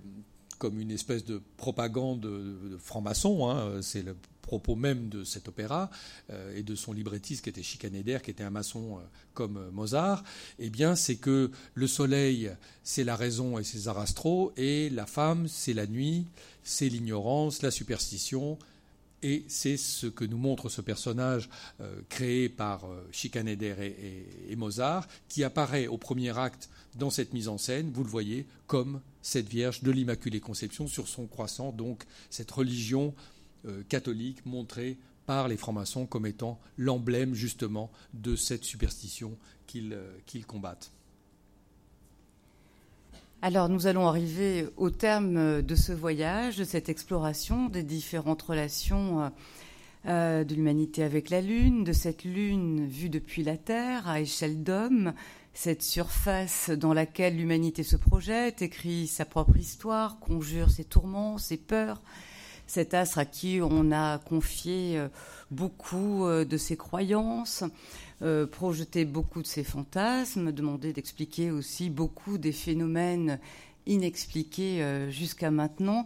comme 0.59 0.79
une 0.79 0.91
espèce 0.91 1.25
de 1.25 1.41
propagande 1.57 2.19
de, 2.19 2.77
franc-maçon, 2.77 3.49
hein, 3.49 3.81
c'est 3.81 4.03
le 4.03 4.15
propos 4.41 4.75
même 4.75 5.09
de 5.09 5.23
cet 5.23 5.47
opéra 5.47 5.89
euh, 6.29 6.55
et 6.55 6.63
de 6.63 6.75
son 6.75 6.93
librettiste 6.93 7.43
qui 7.43 7.49
était 7.49 7.63
Schikaneder, 7.63 8.19
qui 8.23 8.31
était 8.31 8.43
un 8.43 8.49
maçon 8.49 8.99
comme 9.33 9.69
Mozart, 9.71 10.23
eh 10.59 10.69
bien, 10.69 10.95
c'est 10.95 11.15
que 11.15 11.51
le 11.73 11.87
soleil, 11.87 12.51
c'est 12.83 13.03
la 13.03 13.15
raison 13.15 13.57
et 13.57 13.63
ses 13.63 13.87
arastros, 13.87 14.51
et 14.57 14.89
la 14.89 15.05
femme, 15.05 15.47
c'est 15.47 15.73
la 15.73 15.87
nuit, 15.87 16.25
c'est 16.63 16.89
l'ignorance, 16.89 17.61
la 17.61 17.71
superstition, 17.71 18.57
et 19.23 19.43
c'est 19.47 19.77
ce 19.77 20.07
que 20.07 20.25
nous 20.25 20.37
montre 20.37 20.69
ce 20.69 20.81
personnage 20.81 21.49
euh, 21.79 22.01
créé 22.09 22.49
par 22.49 22.85
euh, 22.85 23.07
Schikaneder 23.11 23.75
et, 24.49 24.55
Mozart, 24.55 25.07
qui 25.29 25.43
apparaît 25.43 25.87
au 25.87 25.97
premier 25.97 26.37
acte 26.37 26.69
dans 26.95 27.09
cette 27.09 27.33
mise 27.33 27.47
en 27.47 27.57
scène, 27.57 27.91
vous 27.93 28.03
le 28.03 28.09
voyez, 28.09 28.45
comme 28.67 29.01
cette 29.21 29.47
Vierge 29.47 29.83
de 29.83 29.91
l'Immaculée 29.91 30.39
Conception 30.39 30.87
sur 30.87 31.07
son 31.07 31.27
croissant, 31.27 31.71
donc 31.71 32.03
cette 32.29 32.51
religion 32.51 33.13
euh, 33.65 33.83
catholique 33.87 34.45
montrée 34.45 34.97
par 35.25 35.47
les 35.47 35.57
francs-maçons 35.57 36.05
comme 36.05 36.25
étant 36.25 36.59
l'emblème 36.77 37.33
justement 37.33 37.91
de 38.13 38.35
cette 38.35 38.63
superstition 38.63 39.37
qu'ils 39.67 40.45
combattent. 40.45 40.91
Alors 43.43 43.69
nous 43.69 43.87
allons 43.87 44.07
arriver 44.07 44.67
au 44.77 44.91
terme 44.91 45.63
de 45.63 45.75
ce 45.75 45.93
voyage, 45.93 46.57
de 46.57 46.63
cette 46.63 46.89
exploration 46.89 47.69
des 47.69 47.81
différentes 47.81 48.41
relations 48.43 49.21
euh, 49.21 49.29
euh, 50.07 50.43
de 50.43 50.53
l'humanité 50.53 51.03
avec 51.03 51.29
la 51.29 51.41
Lune, 51.41 51.83
de 51.83 51.91
cette 51.91 52.23
Lune 52.23 52.87
vue 52.87 53.09
depuis 53.09 53.43
la 53.43 53.57
Terre 53.57 54.07
à 54.07 54.21
échelle 54.21 54.63
d'homme, 54.63 55.13
cette 55.53 55.81
surface 55.81 56.69
dans 56.69 56.93
laquelle 56.93 57.35
l'humanité 57.35 57.81
se 57.81 57.95
projette, 57.95 58.61
écrit 58.61 59.07
sa 59.07 59.25
propre 59.25 59.57
histoire, 59.57 60.19
conjure 60.19 60.69
ses 60.69 60.85
tourments, 60.85 61.39
ses 61.39 61.57
peurs, 61.57 62.01
cet 62.71 62.93
astre 62.93 63.17
à 63.17 63.25
qui 63.25 63.59
on 63.61 63.91
a 63.91 64.17
confié 64.19 64.97
euh, 64.97 65.09
beaucoup 65.51 66.25
de 66.27 66.57
ses 66.57 66.77
croyances, 66.77 67.63
euh, 68.23 68.45
projeter 68.45 69.03
beaucoup 69.03 69.41
de 69.41 69.47
ses 69.47 69.63
fantasmes, 69.63 70.51
demander 70.51 70.93
d'expliquer 70.93 71.49
aussi 71.49 71.89
beaucoup 71.89 72.37
des 72.37 72.51
phénomènes 72.51 73.39
inexpliqués 73.87 74.83
euh, 74.83 75.09
jusqu'à 75.09 75.49
maintenant. 75.49 76.05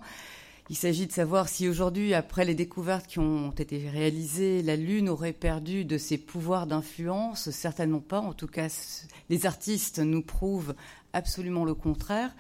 Il 0.70 0.78
s'agit 0.78 1.07
de 1.07 1.11
savoir 1.11 1.49
si 1.49 1.68
aujourd'hui, 1.68 2.13
après 2.13 2.45
les 2.45 2.55
découvertes 2.55 3.05
qui 3.05 3.20
ont 3.20 3.51
été 3.51 3.89
réalisées, 3.89 4.61
la 4.61 4.78
Lune 4.78 5.09
aurait 5.09 5.34
perdu 5.34 5.84
de 5.84 5.97
ses 5.97 6.18
pouvoirs 6.18 6.68
d'influence. 6.68 7.51
Certainement 7.51 7.99
pas. 7.99 8.22
En 8.22 8.34
tout 8.34 8.47
cas, 8.47 8.70
les 9.30 9.45
artistes 9.45 9.99
nous 9.99 10.22
prouvent 10.22 10.74
absolument 11.11 11.66
le 11.66 11.76
contraire. 11.76 12.34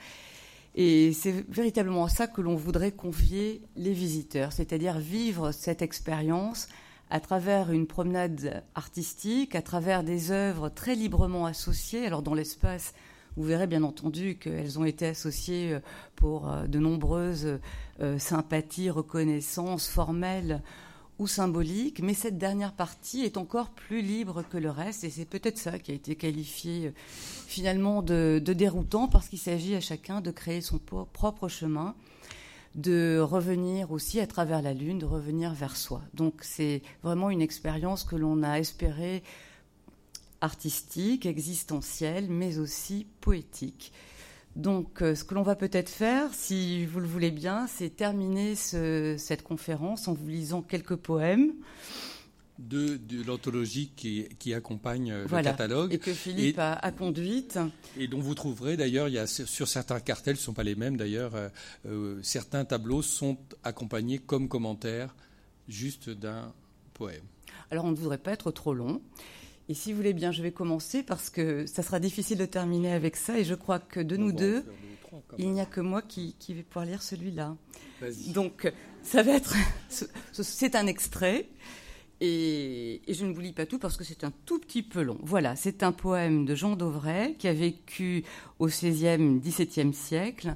Et 0.75 1.13
c'est 1.13 1.45
véritablement 1.49 2.03
à 2.03 2.09
ça 2.09 2.27
que 2.27 2.41
l'on 2.41 2.55
voudrait 2.55 2.91
confier 2.91 3.61
les 3.77 3.93
visiteurs, 3.93 4.51
c'est-à-dire 4.51 4.99
vivre 4.99 5.51
cette 5.53 5.81
expérience 5.81 6.67
à 7.09 7.21
travers 7.21 7.71
une 7.71 7.87
promenade 7.87 8.63
artistique, 8.75 9.55
à 9.55 9.61
travers 9.61 10.03
des 10.03 10.31
œuvres 10.31 10.67
très 10.67 10.95
librement 10.95 11.45
associées. 11.45 12.05
Alors 12.05 12.23
dans 12.23 12.33
l'espace, 12.33 12.93
vous 13.37 13.43
verrez 13.43 13.67
bien 13.67 13.83
entendu 13.83 14.37
qu'elles 14.37 14.79
ont 14.79 14.85
été 14.85 15.07
associées 15.07 15.73
euh, 15.73 15.79
pour 16.15 16.49
euh, 16.49 16.67
de 16.67 16.79
nombreuses 16.79 17.59
euh, 18.01 18.17
sympathies, 18.17 18.89
reconnaissances 18.89 19.87
formelles 19.87 20.61
ou 21.17 21.27
symboliques, 21.27 22.01
mais 22.01 22.13
cette 22.13 22.37
dernière 22.37 22.73
partie 22.73 23.21
est 23.23 23.37
encore 23.37 23.69
plus 23.69 24.01
libre 24.01 24.43
que 24.49 24.57
le 24.57 24.69
reste, 24.69 25.03
et 25.03 25.09
c'est 25.09 25.25
peut-être 25.25 25.57
ça 25.57 25.79
qui 25.79 25.91
a 25.91 25.95
été 25.95 26.15
qualifié 26.15 26.93
finalement 27.47 28.01
de 28.01 28.39
déroutant, 28.39 29.07
parce 29.07 29.29
qu'il 29.29 29.39
s'agit 29.39 29.75
à 29.75 29.81
chacun 29.81 30.21
de 30.21 30.31
créer 30.31 30.61
son 30.61 30.77
propre 30.79 31.47
chemin 31.47 31.95
de 32.75 33.19
revenir 33.19 33.91
aussi 33.91 34.19
à 34.19 34.27
travers 34.27 34.61
la 34.61 34.73
Lune, 34.73 34.99
de 34.99 35.05
revenir 35.05 35.53
vers 35.53 35.77
soi. 35.77 36.01
Donc 36.13 36.41
c'est 36.41 36.81
vraiment 37.03 37.29
une 37.29 37.41
expérience 37.41 38.03
que 38.03 38.17
l'on 38.17 38.43
a 38.43 38.59
espérée 38.59 39.23
artistique, 40.41 41.25
existentielle, 41.25 42.27
mais 42.29 42.57
aussi 42.57 43.07
poétique. 43.21 43.93
Donc 44.55 45.01
euh, 45.01 45.15
ce 45.15 45.23
que 45.23 45.35
l'on 45.35 45.43
va 45.43 45.55
peut-être 45.55 45.89
faire, 45.89 46.33
si 46.33 46.85
vous 46.85 46.99
le 46.99 47.07
voulez 47.07 47.31
bien, 47.31 47.67
c'est 47.67 47.89
terminer 47.89 48.55
cette 48.55 49.43
conférence 49.43 50.07
en 50.07 50.13
vous 50.13 50.27
lisant 50.27 50.61
quelques 50.61 50.95
poèmes 50.95 51.53
de, 52.57 52.97
l'anthologie 53.25 53.91
qui, 53.95 54.53
accompagne 54.53 55.11
euh, 55.11 55.27
le 55.29 55.43
catalogue. 55.43 55.93
Et 55.93 55.97
que 55.97 56.13
Philippe 56.13 56.59
a, 56.59 56.91
conduite. 56.91 57.59
Et 57.97 58.07
dont 58.07 58.19
vous 58.19 58.35
trouverez 58.35 58.77
d'ailleurs, 58.77 59.09
il 59.09 59.15
y 59.15 59.19
a, 59.19 59.27
sur 59.27 59.67
certains 59.67 59.99
cartels, 59.99 60.35
ne 60.35 60.39
sont 60.39 60.53
pas 60.53 60.63
les 60.63 60.75
mêmes 60.75 60.97
d'ailleurs, 60.97 61.33
euh, 61.85 62.19
certains 62.23 62.65
tableaux 62.65 63.01
sont 63.01 63.37
accompagnés 63.63 64.19
comme 64.19 64.47
commentaires 64.47 65.15
juste 65.67 66.09
d'un 66.09 66.53
poème. 66.93 67.23
Alors 67.71 67.85
on 67.85 67.91
ne 67.91 67.95
voudrait 67.95 68.19
pas 68.19 68.31
être 68.31 68.51
trop 68.51 68.73
long. 68.73 69.01
Et 69.67 69.73
si 69.73 69.91
vous 69.91 69.97
voulez 69.97 70.13
bien, 70.13 70.31
je 70.31 70.43
vais 70.43 70.51
commencer 70.51 71.01
parce 71.01 71.29
que 71.29 71.65
ça 71.65 71.81
sera 71.81 71.99
difficile 71.99 72.37
de 72.37 72.45
terminer 72.45 72.91
avec 72.91 73.15
ça. 73.15 73.39
Et 73.39 73.43
je 73.43 73.55
crois 73.55 73.79
que 73.79 73.99
de 73.99 74.15
nous 74.15 74.31
deux, 74.31 74.63
il 75.37 75.51
n'y 75.51 75.61
a 75.61 75.65
que 75.65 75.81
moi 75.81 76.01
qui, 76.01 76.35
qui 76.39 76.53
vais 76.53 76.63
pouvoir 76.63 76.85
lire 76.85 77.01
celui-là. 77.01 77.55
Donc 78.33 78.71
ça 79.01 79.23
va 79.23 79.33
être. 79.33 79.55
C'est 80.31 80.75
un 80.75 80.87
extrait. 80.87 81.49
Et, 82.21 83.01
je 83.07 83.25
ne 83.25 83.33
vous 83.33 83.41
lis 83.41 83.53
pas 83.53 83.65
tout 83.65 83.77
parce 83.77 83.97
que 83.97 84.05
c'est 84.05 84.23
un 84.23 84.31
tout 84.45 84.57
petit 84.59 84.83
peu 84.83 85.01
long. 85.01 85.17
Voilà, 85.21 85.57
c'est 85.57 85.83
un 85.83 85.91
poème 85.91 86.45
de 86.45 86.55
Jean 86.55 86.77
Dauvray 86.77 87.35
qui 87.35 87.47
a 87.49 87.53
vécu 87.53 88.23
au 88.59 88.67
XVIe, 88.67 89.39
XVIIe 89.41 89.93
siècle. 89.93 90.55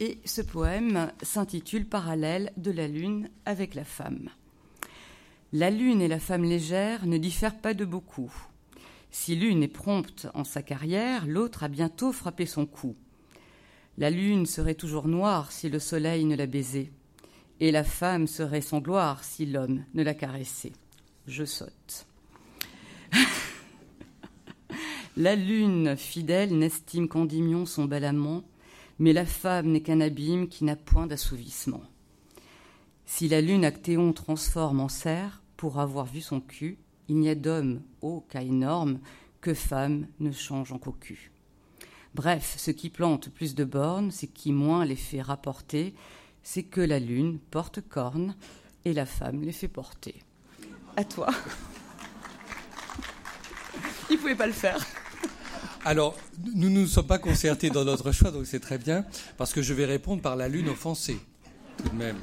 Et 0.00 0.18
ce 0.24 0.40
poème 0.40 1.12
s'intitule 1.22 1.86
Parallèle 1.86 2.52
de 2.56 2.70
la 2.70 2.88
Lune 2.88 3.28
avec 3.44 3.74
la 3.74 3.84
femme. 3.84 4.30
La 5.54 5.70
Lune 5.70 6.02
et 6.02 6.08
la 6.08 6.18
femme 6.18 6.44
légère 6.44 7.06
ne 7.06 7.16
diffèrent 7.16 7.58
pas 7.58 7.72
de 7.72 7.86
beaucoup. 7.86 8.30
Si 9.10 9.34
l'une 9.34 9.62
est 9.62 9.68
prompte 9.68 10.26
en 10.34 10.44
sa 10.44 10.62
carrière, 10.62 11.26
l'autre 11.26 11.62
a 11.62 11.68
bientôt 11.68 12.12
frappé 12.12 12.44
son 12.44 12.66
coup. 12.66 12.96
La 13.96 14.10
Lune 14.10 14.44
serait 14.44 14.74
toujours 14.74 15.08
noire 15.08 15.50
si 15.52 15.70
le 15.70 15.78
soleil 15.78 16.26
ne 16.26 16.36
la 16.36 16.46
baisait, 16.46 16.90
et 17.60 17.70
la 17.70 17.84
femme 17.84 18.26
serait 18.26 18.60
sans 18.60 18.80
gloire 18.80 19.24
si 19.24 19.46
l'homme 19.46 19.84
ne 19.94 20.02
la 20.02 20.12
caressait 20.12 20.72
je 21.26 21.44
saute. 21.44 22.06
La 25.16 25.36
lune 25.36 25.96
fidèle 25.96 26.58
n'estime 26.58 27.08
qu'Endymion 27.08 27.66
son 27.66 27.84
bel 27.84 28.04
amant, 28.04 28.42
mais 28.98 29.12
la 29.12 29.24
femme 29.24 29.68
n'est 29.68 29.82
qu'un 29.82 30.00
abîme 30.00 30.48
qui 30.48 30.64
n'a 30.64 30.74
point 30.74 31.06
d'assouvissement. 31.06 31.82
Si 33.06 33.28
la 33.28 33.40
lune 33.40 33.64
Actéon 33.64 34.12
transforme 34.12 34.80
en 34.80 34.88
cerf 34.88 35.43
pour 35.64 35.80
avoir 35.80 36.04
vu 36.04 36.20
son 36.20 36.42
cul, 36.42 36.76
il 37.08 37.16
n'y 37.16 37.30
a 37.30 37.34
d'homme, 37.34 37.80
ô 38.02 38.20
cas 38.28 38.42
énorme, 38.42 38.98
que 39.40 39.54
femme 39.54 40.06
ne 40.20 40.30
change 40.30 40.72
en 40.72 40.78
cocu. 40.78 41.32
Bref, 42.14 42.56
ce 42.58 42.70
qui 42.70 42.90
plante 42.90 43.30
plus 43.30 43.54
de 43.54 43.64
bornes, 43.64 44.10
c'est 44.10 44.26
qui 44.26 44.52
moins 44.52 44.84
les 44.84 44.94
fait 44.94 45.22
rapporter, 45.22 45.94
c'est 46.42 46.64
que 46.64 46.82
la 46.82 46.98
lune 46.98 47.38
porte 47.50 47.80
corne 47.80 48.36
et 48.84 48.92
la 48.92 49.06
femme 49.06 49.40
les 49.40 49.52
fait 49.52 49.68
porter. 49.68 50.16
À 50.98 51.04
toi. 51.04 51.28
Il 54.10 54.18
pouvait 54.18 54.34
pas 54.34 54.46
le 54.46 54.52
faire. 54.52 54.86
Alors, 55.86 56.14
nous 56.54 56.68
ne 56.68 56.80
nous 56.80 56.86
sommes 56.86 57.06
pas 57.06 57.18
concertés 57.18 57.70
dans 57.70 57.86
notre 57.86 58.12
choix, 58.12 58.30
donc 58.30 58.44
c'est 58.44 58.60
très 58.60 58.76
bien, 58.76 59.06
parce 59.38 59.54
que 59.54 59.62
je 59.62 59.72
vais 59.72 59.86
répondre 59.86 60.20
par 60.20 60.36
la 60.36 60.46
lune 60.46 60.68
offensée, 60.68 61.18
tout 61.78 61.88
de 61.88 61.96
même. 61.96 62.18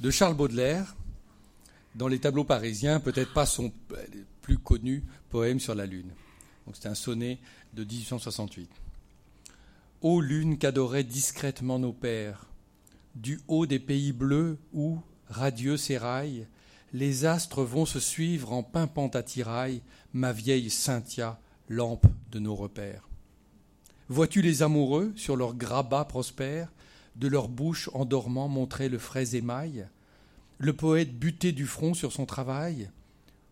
De 0.00 0.10
Charles 0.10 0.34
Baudelaire, 0.34 0.94
dans 1.94 2.08
les 2.08 2.18
tableaux 2.18 2.44
parisiens, 2.44 3.00
peut-être 3.00 3.32
pas 3.32 3.46
son 3.46 3.72
plus 4.42 4.58
connu 4.58 5.04
poème 5.28 5.60
sur 5.60 5.74
la 5.74 5.86
lune. 5.86 6.12
Donc 6.66 6.76
c'est 6.78 6.88
un 6.88 6.94
sonnet 6.94 7.38
de 7.74 7.84
1868. 7.84 8.70
Ô 10.02 10.20
lune 10.20 10.58
qu'adoraient 10.58 11.04
discrètement 11.04 11.78
nos 11.78 11.92
pères, 11.92 12.46
du 13.14 13.40
haut 13.48 13.66
des 13.66 13.78
pays 13.78 14.12
bleus 14.12 14.58
où, 14.72 14.98
radieux 15.28 15.76
sérail, 15.76 16.46
les 16.92 17.24
astres 17.24 17.62
vont 17.62 17.86
se 17.86 18.00
suivre 18.00 18.52
en 18.52 18.62
pimpant 18.62 19.08
à 19.08 19.22
tirail 19.22 19.82
ma 20.12 20.32
vieille 20.32 20.70
Cynthia, 20.70 21.38
lampe 21.68 22.06
de 22.32 22.38
nos 22.38 22.54
repères. 22.54 23.08
Vois-tu 24.08 24.42
les 24.42 24.62
amoureux, 24.62 25.12
sur 25.14 25.36
leurs 25.36 25.54
grabats 25.54 26.04
prospères, 26.04 26.72
de 27.16 27.28
leur 27.28 27.48
bouche 27.48 27.90
en 27.92 28.04
dormant 28.04 28.48
montrer 28.48 28.88
le 28.88 28.98
frais 28.98 29.36
émail, 29.36 29.88
le 30.60 30.74
poète 30.74 31.18
buté 31.18 31.52
du 31.52 31.66
front 31.66 31.94
sur 31.94 32.12
son 32.12 32.26
travail, 32.26 32.90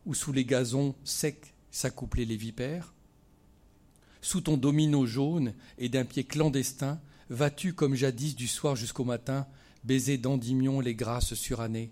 ou 0.04 0.12
sous 0.12 0.30
les 0.30 0.44
gazons 0.44 0.94
secs 1.04 1.54
s'accoupler 1.70 2.26
les 2.26 2.36
vipères 2.36 2.92
Sous 4.20 4.42
ton 4.42 4.58
domino 4.58 5.06
jaune 5.06 5.54
et 5.78 5.88
d'un 5.88 6.04
pied 6.04 6.24
clandestin, 6.24 7.00
vas-tu 7.30 7.72
comme 7.72 7.94
jadis 7.94 8.36
du 8.36 8.46
soir 8.46 8.76
jusqu'au 8.76 9.04
matin 9.04 9.46
baiser 9.84 10.18
d'Endymion 10.18 10.80
les 10.80 10.94
grâces 10.94 11.32
surannées 11.32 11.90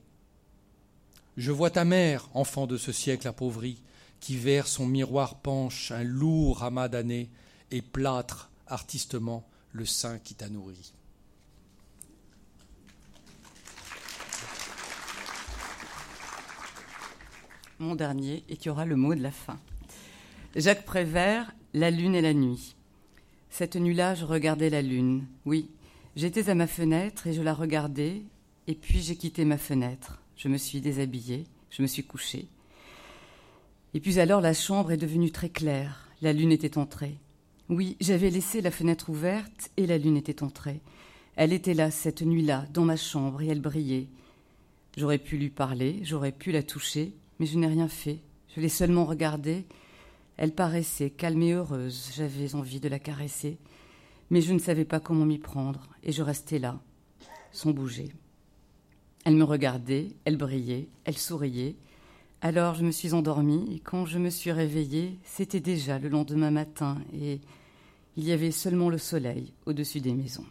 Je 1.39 1.51
vois 1.51 1.71
ta 1.71 1.87
mère, 1.87 2.29
enfant 2.35 2.67
de 2.67 2.77
ce 2.77 2.93
siècle 2.93 3.27
appauvri, 3.27 3.81
qui 4.21 4.37
vers 4.37 4.69
son 4.69 4.87
miroir 4.87 5.41
penche 5.41 5.93
un 5.93 6.05
lourd 6.05 6.63
amas 6.63 6.89
d'années 6.89 7.31
et 7.71 7.81
plâtre 7.81 8.51
artistement 8.67 9.49
le 9.73 9.87
sein 9.87 10.19
qui 10.19 10.35
t'a 10.35 10.51
nourri. 10.51 10.93
Mon 17.79 17.95
dernier, 17.95 18.43
et 18.49 18.57
qui 18.57 18.71
aura 18.71 18.87
le 18.87 18.97
mot 18.97 19.15
de 19.15 19.23
la 19.23 19.31
fin. 19.31 19.59
Jacques 20.55 20.87
Prévert, 20.87 21.53
La 21.75 21.91
lune 21.91 22.15
et 22.15 22.23
la 22.23 22.33
nuit. 22.33 22.75
Cette 23.51 23.77
nuit-là, 23.77 24.15
je 24.15 24.25
regardais 24.25 24.71
la 24.71 24.81
lune. 24.81 25.27
Oui, 25.45 25.69
j'étais 26.15 26.49
à 26.49 26.55
ma 26.55 26.67
fenêtre 26.67 27.27
et 27.27 27.35
je 27.35 27.43
la 27.43 27.53
regardais, 27.53 28.23
et 28.67 28.75
puis 28.75 29.01
j'ai 29.01 29.17
quitté 29.17 29.45
ma 29.45 29.59
fenêtre. 29.59 30.23
Je 30.37 30.49
me 30.49 30.57
suis 30.57 30.81
déshabillée, 30.81 31.45
je 31.71 31.83
me 31.83 31.87
suis 31.87 32.05
couchée. 32.05 32.47
Et 33.93 34.01
puis 34.01 34.21
alors 34.21 34.41
la 34.41 34.55
chambre 34.55 34.93
est 34.93 34.97
devenue 34.97 35.31
très 35.31 35.51
claire. 35.51 36.09
La 36.23 36.33
lune 36.33 36.53
était 36.53 36.79
entrée. 36.79 37.17
Oui, 37.69 37.97
j'avais 38.01 38.31
laissé 38.31 38.61
la 38.61 38.71
fenêtre 38.71 39.11
ouverte 39.11 39.71
et 39.77 39.87
la 39.87 39.99
lune 39.99 40.17
était 40.17 40.43
entrée. 40.43 40.81
Elle 41.37 41.53
était 41.53 41.75
là, 41.75 41.91
cette 41.91 42.23
nuit-là, 42.23 42.65
dans 42.73 42.85
ma 42.85 42.97
chambre, 42.97 43.43
et 43.43 43.49
elle 43.49 43.61
brillait. 43.61 44.07
J'aurais 44.97 45.19
pu 45.19 45.37
lui 45.37 45.51
parler, 45.51 46.01
j'aurais 46.03 46.33
pu 46.33 46.53
la 46.53 46.63
toucher, 46.63 47.13
mais 47.39 47.47
je 47.47 47.59
n'ai 47.59 47.67
rien 47.67 47.89
fait. 47.89 48.21
Je 48.55 48.61
l'ai 48.61 48.69
seulement 48.69 49.05
regardée. 49.05 49.67
Elle 50.37 50.53
paraissait 50.53 51.11
calme 51.11 51.43
et 51.43 51.53
heureuse. 51.53 52.13
J'avais 52.15 52.55
envie 52.55 52.81
de 52.81 52.89
la 52.89 52.99
caresser, 52.99 53.59
mais 54.31 54.41
je 54.41 54.53
ne 54.53 54.59
savais 54.59 54.85
pas 54.85 55.01
comment 55.01 55.25
m'y 55.25 55.39
prendre, 55.39 55.89
et 56.03 56.13
je 56.13 56.23
restais 56.23 56.59
là, 56.59 56.81
sans 57.53 57.71
bouger. 57.71 58.13
Elle 59.25 59.37
me 59.37 59.45
regardait, 59.45 60.09
elle 60.25 60.37
brillait, 60.37 60.89
elle 61.05 61.19
souriait, 61.19 61.77
alors 62.43 62.75
je 62.75 62.85
me 62.85 62.93
suis 62.93 63.15
endormie 63.15 63.75
et 63.75 63.81
quand 63.81 64.05
je 64.05 64.19
me 64.19 64.31
suis 64.31 64.53
réveillée, 64.53 65.19
c'était 65.25 65.61
déjà 65.61 65.99
le 65.99 66.09
lendemain 66.09 66.51
matin 66.51 66.99
et 67.13 67.41
il 68.17 68.25
y 68.25 68.33
avait 68.33 68.51
seulement 68.51 68.89
le 68.89 68.99
soleil 68.99 69.53
au-dessus 69.65 70.01
des 70.01 70.13
maisons. 70.13 70.47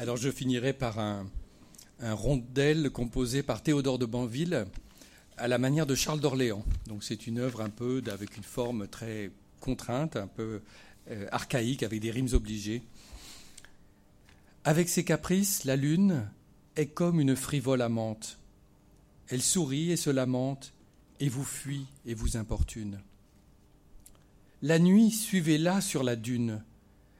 Alors 0.00 0.16
je 0.16 0.28
finirai 0.28 0.72
par 0.72 0.98
un, 0.98 1.26
un 2.00 2.14
rondel 2.14 2.90
composé 2.90 3.44
par 3.44 3.62
Théodore 3.62 4.00
de 4.00 4.06
Banville 4.06 4.66
à 5.36 5.46
la 5.46 5.58
manière 5.58 5.86
de 5.86 5.94
Charles 5.94 6.18
d'Orléans. 6.18 6.64
Donc 6.88 7.04
c'est 7.04 7.28
une 7.28 7.38
œuvre 7.38 7.60
un 7.60 7.70
peu 7.70 8.02
avec 8.10 8.36
une 8.36 8.42
forme 8.42 8.88
très 8.88 9.30
contrainte, 9.60 10.16
un 10.16 10.26
peu 10.26 10.62
euh, 11.10 11.28
archaïque, 11.30 11.84
avec 11.84 12.00
des 12.00 12.10
rimes 12.10 12.28
obligées. 12.32 12.82
Avec 14.64 14.88
ses 14.88 15.04
caprices, 15.04 15.62
la 15.64 15.76
lune 15.76 16.28
est 16.74 16.86
comme 16.86 17.20
une 17.20 17.36
frivole 17.36 17.80
amante. 17.80 18.38
Elle 19.28 19.42
sourit 19.42 19.92
et 19.92 19.96
se 19.96 20.10
lamente, 20.10 20.72
et 21.20 21.28
vous 21.28 21.44
fuit 21.44 21.86
et 22.04 22.14
vous 22.14 22.36
importune. 22.36 23.00
La 24.60 24.80
nuit, 24.80 25.12
suivez-la 25.12 25.80
sur 25.80 26.02
la 26.02 26.16
dune. 26.16 26.64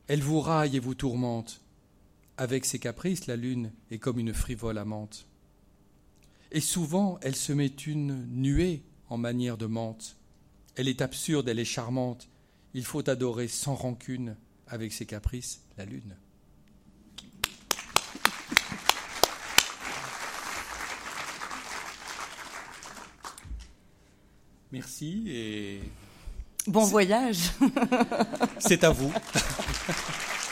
Elle 0.08 0.22
vous 0.22 0.40
raille 0.40 0.76
et 0.76 0.80
vous 0.80 0.94
tourmente. 0.94 1.60
Avec 2.36 2.64
ses 2.64 2.80
caprices, 2.80 3.26
la 3.26 3.36
lune 3.36 3.72
est 3.92 3.98
comme 3.98 4.18
une 4.18 4.34
frivole 4.34 4.78
amante. 4.78 5.26
Et 6.50 6.60
souvent, 6.60 7.18
elle 7.22 7.36
se 7.36 7.52
met 7.52 7.66
une 7.66 8.26
nuée 8.26 8.82
en 9.08 9.18
manière 9.18 9.56
de 9.56 9.66
mente. 9.66 10.16
Elle 10.74 10.88
est 10.88 11.00
absurde, 11.00 11.48
elle 11.48 11.60
est 11.60 11.64
charmante. 11.64 12.28
Il 12.74 12.84
faut 12.84 13.08
adorer 13.08 13.46
sans 13.46 13.76
rancune, 13.76 14.36
avec 14.66 14.92
ses 14.92 15.06
caprices, 15.06 15.62
la 15.78 15.84
lune. 15.84 16.16
Merci 24.72 25.22
et. 25.28 25.80
Bon 26.66 26.84
voyage 26.84 27.52
C'est 28.58 28.82
à 28.82 28.90
vous. 28.90 29.12